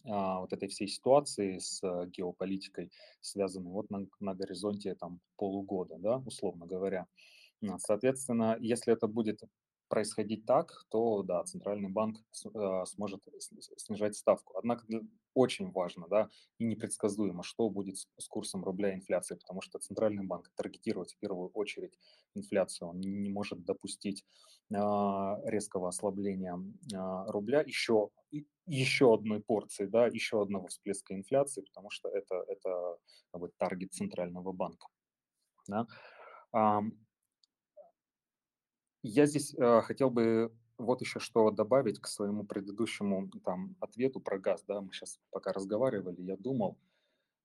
вот 0.05 0.53
этой 0.53 0.69
всей 0.69 0.89
ситуации 0.89 1.59
с 1.59 1.81
геополитикой, 2.07 2.91
связанной 3.21 3.71
вот 3.71 3.91
на, 3.91 4.07
на 4.21 4.35
горизонте 4.35 4.95
там 4.95 5.21
полугода, 5.37 5.97
да, 5.99 6.17
условно 6.17 6.67
говоря. 6.67 7.07
Соответственно, 7.79 8.57
если 8.59 8.95
это 8.95 9.07
будет 9.07 9.43
происходить 9.93 10.47
так, 10.47 10.87
то 10.89 11.23
да, 11.23 11.45
центральный 11.45 11.91
банк 11.91 12.17
э, 12.55 12.85
сможет 12.87 13.21
снижать 13.77 14.17
ставку. 14.17 14.57
Однако 14.57 14.87
очень 15.35 15.71
важно, 15.71 16.09
да, 16.09 16.31
и 16.59 16.65
непредсказуемо, 16.65 17.43
что 17.43 17.69
будет 17.69 17.99
с 17.99 18.27
курсом 18.27 18.65
рубля 18.65 18.93
и 18.93 18.95
инфляции, 18.95 19.35
потому 19.35 19.61
что 19.61 19.79
центральный 19.81 20.25
банк 20.25 20.51
таргетирует 20.57 21.11
в 21.11 21.19
первую 21.19 21.51
очередь 21.51 21.99
инфляцию, 22.35 22.89
он 22.89 23.01
не 23.01 23.29
может 23.29 23.67
допустить 23.67 24.25
а, 24.75 25.39
резкого 25.45 25.89
ослабления 25.89 26.59
а, 26.95 27.31
рубля 27.31 27.61
еще 27.61 28.09
еще 28.65 29.13
одной 29.13 29.41
порции, 29.41 29.85
да, 29.85 30.07
еще 30.07 30.41
одного 30.41 30.69
всплеска 30.69 31.15
инфляции, 31.15 31.61
потому 31.61 31.91
что 31.91 32.09
это 32.09 32.43
это 32.49 32.97
бы, 33.35 33.51
таргет 33.59 33.93
центрального 33.93 34.53
банка. 34.53 34.87
Да. 35.69 35.87
Я 39.03 39.27
здесь 39.27 39.55
э, 39.55 39.81
хотел 39.83 40.11
бы 40.11 40.53
вот 40.79 41.01
еще 41.01 41.19
что 41.21 41.51
добавить 41.51 42.01
к 42.01 42.07
своему 42.07 42.45
предыдущему 42.45 43.29
там 43.45 43.77
ответу 43.81 44.21
про 44.21 44.39
газ. 44.39 44.65
Да, 44.67 44.81
мы 44.81 44.93
сейчас 44.93 45.19
пока 45.31 45.53
разговаривали, 45.53 46.23
я 46.23 46.37
думал, 46.37 46.79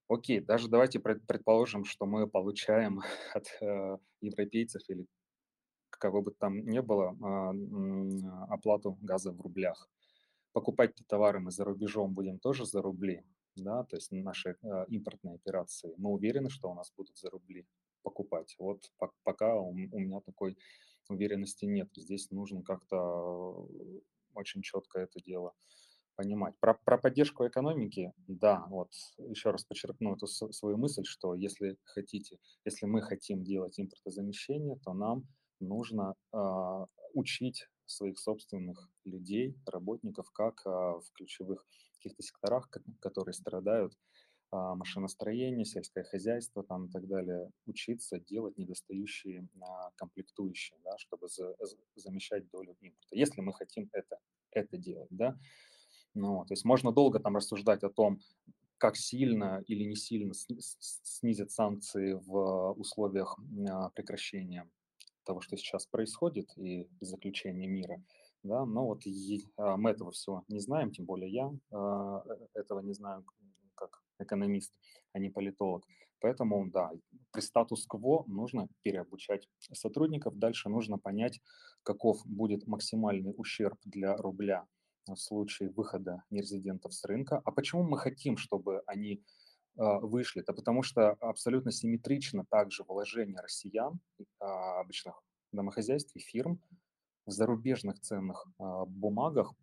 окей, 0.08 0.40
даже 0.40 0.70
давайте 0.70 1.00
предположим, 1.00 1.86
что 1.86 2.06
мы 2.06 2.28
получаем 2.28 3.02
от 3.34 3.48
э, 3.62 3.98
европейцев 4.22 4.82
или 4.90 5.08
кого 5.90 6.22
бы 6.22 6.32
там 6.32 6.60
ни 6.68 6.80
было 6.80 7.16
э, 7.16 8.54
оплату 8.54 8.98
газа 9.02 9.32
в 9.32 9.42
рублях. 9.42 9.90
покупать 10.54 10.96
товары 11.08 11.40
мы 11.40 11.52
за 11.52 11.66
рубежом 11.66 12.14
будем 12.14 12.40
тоже 12.40 12.66
за 12.66 12.82
рубли, 12.82 13.24
да, 13.56 13.84
то 13.84 13.96
есть 13.96 14.12
наши 14.12 14.58
э, 14.62 14.86
импортные 14.90 15.36
операции. 15.36 15.94
Мы 15.98 16.10
уверены, 16.10 16.50
что 16.50 16.70
у 16.70 16.76
нас 16.76 16.92
будут 16.98 17.18
за 17.18 17.30
рубли 17.30 17.66
покупать. 18.04 18.56
Вот 18.60 18.92
пока 19.24 19.56
у, 19.56 19.70
у 19.70 20.00
меня 20.00 20.22
такой 20.22 20.58
уверенности 21.10 21.66
нет. 21.66 21.90
Здесь 21.96 22.32
нужно 22.32 22.64
как-то 22.64 23.68
очень 24.34 24.62
четко 24.62 25.00
это 25.00 25.20
дело 25.22 25.54
понимать. 26.16 26.56
Про, 26.60 26.74
про 26.74 26.98
поддержку 26.98 27.48
экономики, 27.48 28.12
да, 28.28 28.66
вот 28.70 28.90
еще 29.20 29.52
раз 29.52 29.64
подчеркну 29.66 30.16
эту 30.16 30.28
свою 30.28 30.78
мысль, 30.78 31.04
что 31.06 31.36
если 31.36 31.78
хотите, 31.84 32.40
если 32.66 32.88
мы 32.88 33.02
хотим 33.02 33.44
делать 33.44 33.80
импортозамещение, 33.80 34.78
то 34.84 34.94
нам 34.94 35.28
нужно 35.60 36.16
э, 36.34 36.38
учить 37.14 37.68
своих 37.86 38.18
собственных 38.20 38.90
людей, 39.06 39.56
работников, 39.66 40.30
как 40.32 40.62
э, 40.66 40.70
в 40.70 41.06
ключевых 41.14 41.66
каких-то 41.98 42.24
секторах, 42.24 42.70
которые 43.00 43.34
страдают, 43.34 43.94
э, 43.94 43.98
машиностроение, 44.52 45.66
сельское 45.66 46.04
хозяйство 46.04 46.64
там 46.64 46.86
и 46.86 46.92
так 46.92 47.08
далее, 47.08 47.52
учиться 47.66 48.20
делать 48.20 48.58
недостающие 48.58 49.44
э, 49.44 49.60
комплектующие, 49.96 50.80
да, 50.84 50.98
чтобы 50.98 51.28
за, 51.28 51.56
замещать 51.96 52.50
долю 52.50 52.76
импорта. 52.80 53.16
Если 53.16 53.42
мы 53.42 53.54
хотим 53.54 53.90
это, 53.92 54.18
это 54.52 54.78
делать, 54.78 55.10
да, 55.12 55.38
ну, 56.14 56.46
то 56.46 56.54
есть 56.54 56.66
можно 56.66 56.92
долго 56.92 57.20
там 57.20 57.36
рассуждать 57.36 57.84
о 57.84 57.90
том, 57.90 58.20
как 58.78 58.96
сильно 58.96 59.64
или 59.68 59.84
не 59.84 59.96
сильно 59.96 60.34
снизят 60.34 61.52
санкции 61.52 62.14
в 62.14 62.74
условиях 62.74 63.38
прекращения 63.96 64.70
того, 65.26 65.42
что 65.42 65.58
сейчас 65.58 65.86
происходит 65.86 66.58
и 66.58 66.88
заключения 67.02 67.68
мира. 67.68 68.02
Да, 68.44 68.66
но 68.66 68.86
вот 68.86 69.06
и, 69.06 69.44
а, 69.58 69.76
мы 69.78 69.90
этого 69.90 70.12
всего 70.12 70.46
не 70.48 70.60
знаем, 70.60 70.92
тем 70.92 71.06
более 71.06 71.30
я 71.30 71.52
а, 71.72 72.24
э, 72.26 72.48
этого 72.54 72.80
не 72.80 72.94
знаю 72.94 73.26
экономист, 74.20 74.74
а 75.14 75.20
не 75.20 75.30
политолог. 75.30 75.86
Поэтому, 76.20 76.70
да, 76.70 76.92
при 77.32 77.42
статус-кво 77.42 78.26
нужно 78.28 78.68
переобучать 78.84 79.48
сотрудников. 79.72 80.38
Дальше 80.38 80.70
нужно 80.70 80.98
понять, 80.98 81.40
каков 81.84 82.26
будет 82.26 82.66
максимальный 82.68 83.34
ущерб 83.38 83.78
для 83.86 84.16
рубля 84.18 84.66
в 85.06 85.16
случае 85.16 85.70
выхода 85.70 86.24
нерезидентов 86.30 86.94
с 86.94 87.04
рынка. 87.06 87.42
А 87.46 87.52
почему 87.52 87.84
мы 87.84 87.98
хотим, 87.98 88.38
чтобы 88.38 88.82
они 88.88 89.24
а, 89.78 90.00
вышли? 90.00 90.42
Это 90.42 90.54
потому 90.54 90.84
что 90.84 91.12
абсолютно 91.12 91.72
симметрично 91.72 92.46
также 92.50 92.84
вложения 92.84 93.42
россиян, 93.42 94.00
а, 94.40 94.82
обычных 94.82 95.22
домохозяйств 95.52 96.16
и 96.16 96.20
фирм 96.20 96.62
в 97.26 97.32
зарубежных 97.32 98.00
ценных 98.00 98.48
а, 98.58 98.86
бумагах 98.86 99.54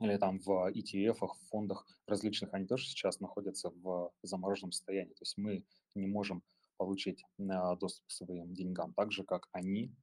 или 0.00 0.16
там 0.16 0.38
в 0.38 0.70
ETF, 0.72 1.18
в 1.20 1.48
фондах 1.48 1.86
различных, 2.06 2.52
они 2.54 2.66
тоже 2.66 2.86
сейчас 2.86 3.20
находятся 3.20 3.70
в 3.70 4.12
замороженном 4.22 4.72
состоянии. 4.72 5.14
То 5.14 5.22
есть 5.22 5.36
мы 5.38 5.64
не 5.94 6.06
можем 6.06 6.42
получить 6.76 7.24
доступ 7.38 8.06
к 8.06 8.10
своим 8.10 8.52
деньгам, 8.52 8.92
так 8.92 9.10
же, 9.10 9.24
как 9.24 9.48
они, 9.52 9.94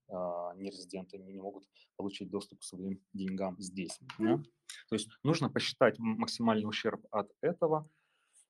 нерезиденты, 0.56 1.20
не 1.20 1.40
могут 1.40 1.66
получить 1.98 2.32
доступ 2.32 2.62
к 2.62 2.64
своим 2.64 3.00
деньгам 3.14 3.60
здесь. 3.60 4.00
Да? 4.18 4.42
То 4.90 4.96
есть 4.96 5.10
нужно 5.24 5.50
посчитать 5.50 6.00
максимальный 6.00 6.68
ущерб 6.68 7.06
от 7.12 7.32
этого 7.42 7.88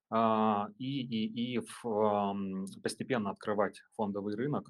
а, 0.10 0.70
и, 0.78 1.02
и, 1.02 1.56
и 1.56 1.60
в, 1.60 2.36
постепенно 2.82 3.32
открывать 3.32 3.82
фондовый 3.96 4.36
рынок 4.36 4.70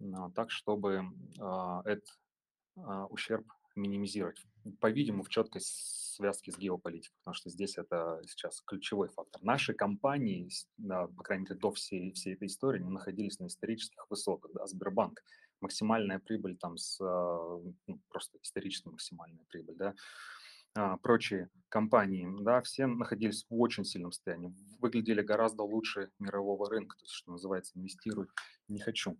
а, 0.00 0.30
так, 0.30 0.50
чтобы 0.50 1.04
а, 1.40 1.82
этот 1.84 2.08
ущерб 3.10 3.46
минимизировать. 3.76 4.44
По-видимому, 4.80 5.22
в 5.22 5.28
четкой 5.28 5.60
связке 5.62 6.52
с 6.52 6.58
геополитикой, 6.58 7.16
потому 7.18 7.34
что 7.34 7.50
здесь 7.50 7.76
это 7.76 8.20
сейчас 8.26 8.60
ключевой 8.62 9.08
фактор. 9.08 9.42
Наши 9.42 9.74
компании, 9.74 10.48
по 10.78 11.22
крайней 11.22 11.44
мере, 11.44 11.56
до 11.56 11.72
всей, 11.72 12.12
всей 12.12 12.34
этой 12.34 12.48
истории, 12.48 12.82
не 12.82 12.90
находились 12.90 13.38
на 13.38 13.46
исторических 13.46 14.06
высотах. 14.08 14.52
Да? 14.54 14.66
Сбербанк, 14.66 15.22
максимальная 15.60 16.18
прибыль 16.18 16.56
там 16.56 16.76
с 16.76 16.98
ну, 17.00 18.00
просто 18.08 18.38
исторически 18.42 18.88
максимальная 18.88 19.44
прибыль, 19.48 19.76
да, 19.76 19.94
а, 20.76 20.96
прочие 20.96 21.50
компании, 21.68 22.28
да, 22.40 22.60
все 22.62 22.86
находились 22.86 23.46
в 23.48 23.60
очень 23.60 23.84
сильном 23.84 24.10
состоянии, 24.10 24.54
выглядели 24.80 25.22
гораздо 25.22 25.62
лучше 25.62 26.10
мирового 26.18 26.68
рынка, 26.68 26.96
то 26.96 27.04
есть, 27.04 27.14
что 27.14 27.30
называется, 27.30 27.78
инвестируй 27.78 28.26
не 28.66 28.80
хочу. 28.80 29.16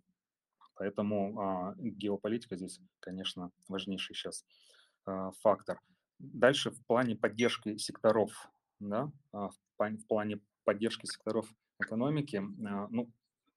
Поэтому 0.75 1.39
а, 1.39 1.75
геополитика 1.77 2.57
здесь, 2.57 2.81
конечно, 2.99 3.51
важнейший 3.69 4.15
сейчас 4.15 4.43
а, 4.43 4.64
фактор. 5.41 5.79
Дальше 6.19 6.71
в 6.71 6.85
плане 6.85 7.15
поддержки 7.15 7.77
секторов, 7.77 8.31
да, 8.79 9.11
а, 9.31 9.49
в, 9.49 9.55
в 9.77 10.07
плане 10.07 10.39
поддержки 10.63 11.05
секторов 11.05 11.47
экономики, 11.79 12.37
а, 12.37 12.87
ну, 12.89 13.09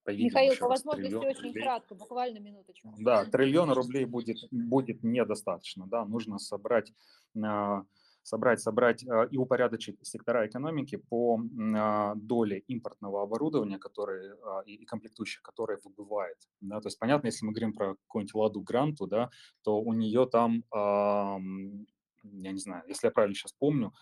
Михаил, 0.06 0.56
по 0.56 0.68
возможности 0.68 1.14
очень 1.14 1.48
рублей. 1.48 1.62
кратко, 1.62 1.94
буквально 1.94 2.38
минуточку. 2.38 2.94
Да, 2.98 3.26
триллион 3.26 3.70
рублей 3.72 4.06
будет, 4.06 4.38
будет 4.50 5.02
недостаточно, 5.02 5.86
да, 5.86 6.04
нужно 6.04 6.38
собрать, 6.38 6.92
а, 7.42 7.84
собрать, 8.28 8.60
собрать 8.60 9.04
а, 9.08 9.24
и 9.24 9.36
упорядочить 9.36 9.98
сектора 10.06 10.46
экономики 10.46 10.96
по 10.96 11.40
а, 11.76 12.14
доле 12.14 12.58
импортного 12.68 13.22
оборудования, 13.22 13.78
которые, 13.78 14.36
и 14.66 14.84
комплектующих, 14.84 15.42
которое 15.42 15.78
выбывает. 15.82 16.36
Да, 16.60 16.80
то 16.80 16.88
есть 16.88 16.98
понятно, 16.98 17.28
если 17.28 17.46
мы 17.46 17.52
говорим 17.52 17.72
про 17.72 17.94
какую-нибудь 17.96 18.34
ладу 18.34 18.60
гранту, 18.60 19.06
да, 19.06 19.30
то 19.62 19.80
у 19.80 19.92
нее 19.94 20.26
там, 20.26 20.64
я 20.72 22.52
не 22.52 22.58
знаю, 22.58 22.84
если 22.88 23.06
я 23.06 23.10
правильно 23.10 23.34
сейчас 23.34 23.52
помню, 23.52 23.92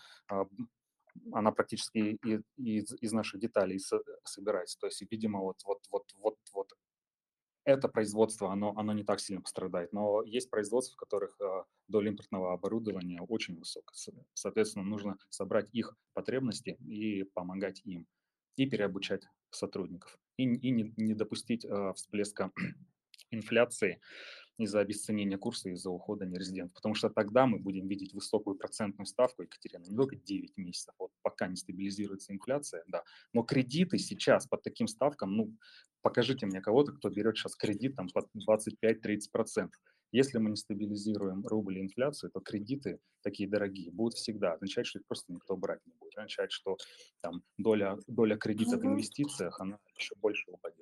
она 1.31 1.51
практически 1.51 2.19
из, 2.57 2.93
из 3.01 3.11
наших 3.11 3.39
деталей 3.39 3.79
собирается. 4.23 4.77
То 4.79 4.87
есть, 4.87 5.01
видимо, 5.09 5.39
вот, 5.39 5.57
вот, 5.65 5.79
вот, 5.91 6.05
вот, 6.21 6.37
вот 6.53 6.73
это 7.67 7.89
производство, 7.89 8.51
оно, 8.51 8.73
оно 8.77 8.93
не 8.93 9.03
так 9.03 9.19
сильно 9.19 9.41
пострадает. 9.41 9.91
Но 9.91 10.23
есть 10.23 10.49
производства, 10.49 10.93
в 10.93 10.97
которых 10.97 11.35
э, 11.41 11.63
доля 11.89 12.09
импортного 12.09 12.53
оборудования 12.53 13.21
очень 13.21 13.59
высокая. 13.59 13.93
Соответственно, 14.33 14.85
нужно 14.85 15.17
собрать 15.29 15.69
их 15.73 15.93
потребности 16.13 16.77
и 16.87 17.23
помогать 17.23 17.81
им. 17.83 18.07
И 18.55 18.65
переобучать 18.65 19.27
сотрудников. 19.49 20.17
И, 20.37 20.43
и 20.43 20.71
не, 20.71 20.93
не 20.95 21.13
допустить 21.13 21.65
э, 21.65 21.93
всплеска 21.93 22.51
инфляции 23.31 23.99
из-за 24.57 24.79
обесценения 24.79 25.37
курса, 25.37 25.69
из-за 25.69 25.89
ухода 25.89 26.25
нерезидентов. 26.25 26.75
Потому 26.75 26.95
что 26.95 27.09
тогда 27.09 27.45
мы 27.45 27.59
будем 27.59 27.87
видеть 27.87 28.13
высокую 28.13 28.55
процентную 28.55 29.05
ставку, 29.05 29.43
Екатерина, 29.43 29.83
не 29.83 29.95
только 29.95 30.15
9 30.15 30.57
месяцев, 30.57 30.95
вот 30.97 31.11
пока 31.21 31.47
не 31.47 31.55
стабилизируется 31.55 32.33
инфляция, 32.33 32.83
да. 32.87 33.03
Но 33.33 33.43
кредиты 33.43 33.97
сейчас 33.97 34.47
под 34.47 34.63
таким 34.63 34.87
ставкам, 34.87 35.35
ну, 35.35 35.55
покажите 36.01 36.45
мне 36.45 36.61
кого-то, 36.61 36.91
кто 36.93 37.09
берет 37.09 37.37
сейчас 37.37 37.55
кредит 37.55 37.95
там 37.95 38.07
под 38.09 38.27
25-30%. 38.35 39.69
Если 40.13 40.37
мы 40.37 40.51
не 40.51 40.55
стабилизируем 40.55 41.45
рубль 41.45 41.79
и 41.79 41.81
инфляцию, 41.81 42.31
то 42.31 42.39
кредиты 42.39 42.99
такие 43.21 43.49
дорогие 43.49 43.91
будут 43.91 44.13
всегда. 44.13 44.53
Означает, 44.53 44.87
что 44.87 44.99
их 44.99 45.05
просто 45.05 45.33
никто 45.33 45.57
брать 45.57 45.85
не 45.85 45.93
будет. 45.99 46.17
Означает, 46.17 46.51
что 46.51 46.77
там 47.21 47.43
доля, 47.57 47.97
доля 48.07 48.37
кредитов 48.37 48.81
в 48.81 48.85
инвестициях, 48.85 49.59
она 49.59 49.79
еще 49.97 50.15
больше 50.15 50.49
упадет. 50.49 50.76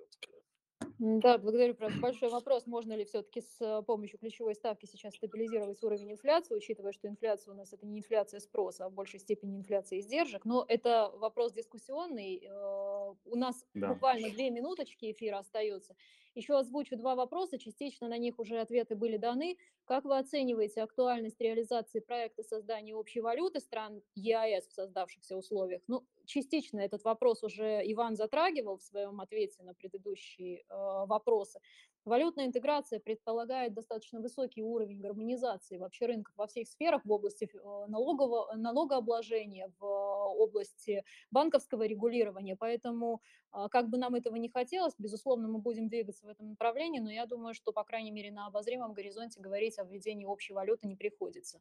Да, 1.00 1.38
благодарю. 1.38 1.76
Большой 2.00 2.30
вопрос, 2.30 2.68
можно 2.68 2.94
ли 2.94 3.04
все-таки 3.04 3.42
с 3.42 3.58
э, 3.60 3.84
помощью 3.84 4.18
ключевой 4.18 4.56
ставки 4.56 4.86
сейчас 4.86 5.16
стабилизировать 5.16 5.84
уровень 5.84 6.14
инфляции, 6.14 6.56
учитывая, 6.56 6.94
что 6.94 7.08
инфляция 7.08 7.54
у 7.54 7.58
нас 7.58 7.74
это 7.74 7.86
не 7.86 8.00
инфляция 8.00 8.40
спроса, 8.40 8.86
а 8.86 8.90
в 8.90 8.94
большей 8.94 9.20
степени 9.20 9.58
инфляция 9.58 10.00
издержек. 10.00 10.46
Но 10.46 10.64
это 10.68 11.12
вопрос 11.16 11.52
дискуссионный. 11.52 12.46
Э, 12.46 13.14
у 13.26 13.36
нас 13.36 13.66
да. 13.74 13.94
буквально 13.94 14.30
две 14.30 14.50
минуточки 14.50 15.12
эфира 15.12 15.40
остается. 15.40 15.96
Еще 16.34 16.58
озвучу 16.58 16.98
два 16.98 17.16
вопроса, 17.16 17.58
частично 17.58 18.08
на 18.08 18.18
них 18.18 18.40
уже 18.40 18.60
ответы 18.60 18.96
были 18.96 19.18
даны. 19.18 19.58
Как 19.86 20.06
вы 20.06 20.18
оцениваете 20.18 20.82
актуальность 20.82 21.40
реализации 21.40 22.00
проекта 22.00 22.44
создания 22.44 22.96
общей 22.96 23.22
валюты 23.22 23.60
стран 23.60 24.02
ЕАЭС 24.16 24.68
в 24.68 24.74
создавшихся 24.74 25.38
условиях? 25.38 25.82
Ну, 25.88 26.06
частично 26.26 26.80
этот 26.80 27.04
вопрос 27.04 27.44
уже 27.44 27.82
Иван 27.86 28.16
затрагивал 28.16 28.78
в 28.78 28.84
своем 28.84 29.22
ответе 29.22 29.64
на 29.64 29.74
предыдущие 29.74 30.60
э, 30.60 30.64
вопросы. 30.70 31.60
Валютная 32.06 32.46
интеграция 32.46 33.00
предполагает 33.00 33.74
достаточно 33.74 34.20
высокий 34.20 34.62
уровень 34.62 35.02
гармонизации 35.02 35.78
вообще 35.78 36.06
рынков 36.06 36.36
во 36.38 36.46
всех 36.46 36.68
сферах 36.68 37.04
в 37.04 37.12
области 37.12 37.50
э, 37.52 37.86
налогового, 37.88 38.54
налогообложения, 38.56 39.72
в 39.80 39.86
области 39.86 41.04
банковского 41.32 41.88
регулирования. 41.88 42.56
Поэтому, 42.56 43.22
а, 43.52 43.70
как 43.70 43.90
бы 43.90 43.98
нам 43.98 44.14
этого 44.14 44.36
не 44.36 44.50
хотелось, 44.50 44.94
безусловно, 45.00 45.48
мы 45.48 45.60
будем 45.60 45.88
двигаться 45.88 46.28
в 46.28 46.30
этом 46.30 46.50
направлении, 46.50 47.00
но 47.00 47.10
я 47.12 47.26
думаю, 47.26 47.56
что, 47.56 47.72
по 47.72 47.84
крайней 47.84 48.12
мере, 48.12 48.32
на 48.32 48.48
обозримом 48.48 48.94
горизонте 48.94 49.42
говорить 49.42 49.80
о 49.80 49.84
введении 49.84 50.26
общей 50.26 50.54
валюты 50.54 50.88
не 50.88 50.96
приходится. 50.96 51.60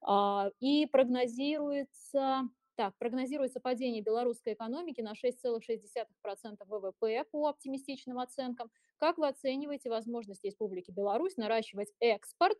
А, 0.00 0.50
и 0.60 0.86
прогнозируется 0.86 2.48
так, 2.78 2.96
прогнозируется 2.96 3.58
падение 3.58 4.00
белорусской 4.02 4.52
экономики 4.52 5.00
на 5.00 5.14
6,6% 5.14 6.64
ВВП 6.64 7.24
по 7.24 7.48
оптимистичным 7.48 8.20
оценкам. 8.20 8.70
Как 8.98 9.18
вы 9.18 9.26
оцениваете 9.26 9.90
возможность 9.90 10.44
Республики 10.44 10.92
Беларусь 10.92 11.36
наращивать 11.36 11.92
экспорт 11.98 12.56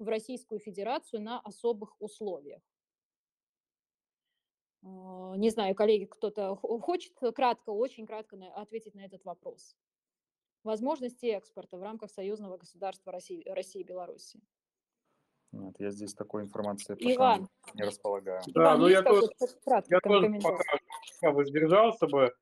в 0.00 0.08
Российскую 0.08 0.58
Федерацию 0.58 1.22
на 1.22 1.38
особых 1.38 1.94
условиях? 2.00 2.60
Не 4.82 5.50
знаю, 5.50 5.76
коллеги, 5.76 6.06
кто-то 6.06 6.56
хочет 6.56 7.12
кратко, 7.36 7.70
очень 7.70 8.06
кратко 8.06 8.36
ответить 8.56 8.96
на 8.96 9.04
этот 9.04 9.24
вопрос. 9.24 9.76
Возможности 10.64 11.26
экспорта 11.26 11.78
в 11.78 11.82
рамках 11.82 12.10
союзного 12.10 12.56
государства 12.56 13.12
России, 13.12 13.48
России 13.48 13.82
и 13.82 13.84
Беларуси. 13.84 14.40
Нет, 15.52 15.74
я 15.78 15.90
здесь 15.90 16.14
такой 16.14 16.42
информации 16.42 16.94
пока 16.94 17.12
Иван. 17.12 17.48
не 17.74 17.82
располагаю. 17.82 18.40
Да, 18.48 18.62
Иван, 18.62 18.80
ну 18.80 18.88
я 18.88 19.02
тоже, 19.02 19.28
я 19.88 20.00
тоже 20.00 20.38
пока 20.40 21.32
воздержался 21.32 22.06
бы. 22.06 22.32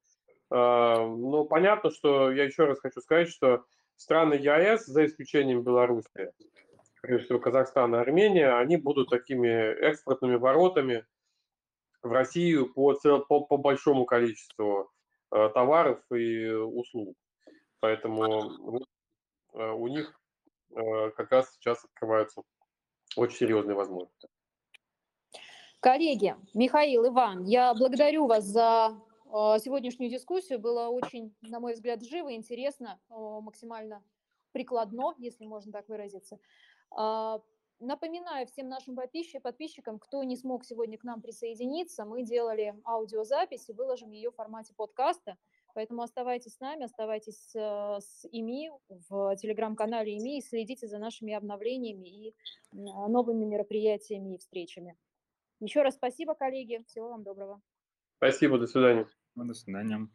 А, 0.51 1.07
ну, 1.07 1.45
понятно, 1.45 1.91
что 1.91 2.31
я 2.31 2.45
еще 2.45 2.65
раз 2.65 2.81
хочу 2.81 3.01
сказать, 3.01 3.29
что 3.29 3.65
страны 3.97 4.35
ЕАЭС, 4.35 4.87
за 4.87 5.07
исключением 5.07 5.63
Беларуси, 5.63 6.33
прежде 7.01 7.25
всего 7.27 7.39
Казахстан 7.39 7.95
и 7.95 7.99
Армения, 7.99 8.51
они 8.57 8.77
будут 8.77 9.09
такими 9.11 9.49
экспортными 9.49 10.37
воротами 10.37 11.07
в 12.03 12.13
Россию 12.13 12.73
по, 12.73 12.95
по, 13.29 13.41
по 13.41 13.57
большому 13.57 14.05
количеству 14.05 14.91
э, 15.33 15.49
товаров 15.55 16.01
и 16.13 16.47
услуг. 16.49 17.17
Поэтому 17.81 18.83
э, 19.55 19.71
у 19.71 19.89
них 19.89 20.19
э, 20.75 21.11
как 21.11 21.33
раз 21.33 21.53
сейчас 21.55 21.85
открываются 21.85 22.43
очень 23.19 23.37
серьезные 23.37 23.75
возможности. 23.75 24.29
Коллеги, 25.81 26.35
Михаил, 26.55 27.07
Иван, 27.07 27.45
я 27.45 27.73
благодарю 27.75 28.27
вас 28.27 28.45
за 28.45 29.01
э, 29.27 29.31
сегодняшнюю 29.61 30.11
дискуссию. 30.11 30.59
Было 30.59 30.89
очень, 30.89 31.35
на 31.43 31.61
мой 31.61 31.75
взгляд, 31.75 32.03
живо, 32.03 32.35
интересно, 32.35 33.01
э, 33.11 33.15
максимально 33.15 34.03
прикладно, 34.53 35.15
если 35.19 35.47
можно 35.47 35.71
так 35.73 35.89
выразиться. 35.89 36.39
А, 36.91 37.41
напоминаю 37.81 38.47
всем 38.47 38.69
нашим 38.69 38.97
подписчикам, 38.97 39.99
кто 39.99 40.25
не 40.25 40.37
смог 40.37 40.65
сегодня 40.65 40.99
к 40.99 41.05
нам 41.05 41.23
присоединиться, 41.23 42.05
мы 42.05 42.23
делали 42.23 42.75
аудиозапись 42.85 43.69
и 43.69 43.73
выложим 43.73 44.11
ее 44.11 44.31
в 44.31 44.35
формате 44.35 44.75
подкаста. 44.77 45.37
Поэтому 45.79 46.03
оставайтесь 46.03 46.55
с 46.55 46.59
нами, 46.59 46.87
оставайтесь 46.87 47.55
э, 47.55 48.01
с 48.01 48.27
ИМИ 48.33 48.73
в 48.89 49.37
телеграм-канале 49.37 50.19
ИМИ 50.19 50.39
и 50.39 50.43
следите 50.43 50.89
за 50.89 50.99
нашими 50.99 51.33
обновлениями 51.33 52.09
и 52.09 52.35
новыми 52.73 53.45
мероприятиями 53.45 54.35
и 54.35 54.39
встречами. 54.39 54.97
Еще 55.61 55.83
раз 55.83 55.95
спасибо, 55.95 56.35
коллеги. 56.35 56.83
Всего 56.89 57.11
вам 57.11 57.23
доброго. 57.23 57.63
Спасибо, 58.17 58.59
до 58.59 58.67
свидания. 58.67 59.07
До 59.37 59.55
свидания. 59.55 60.09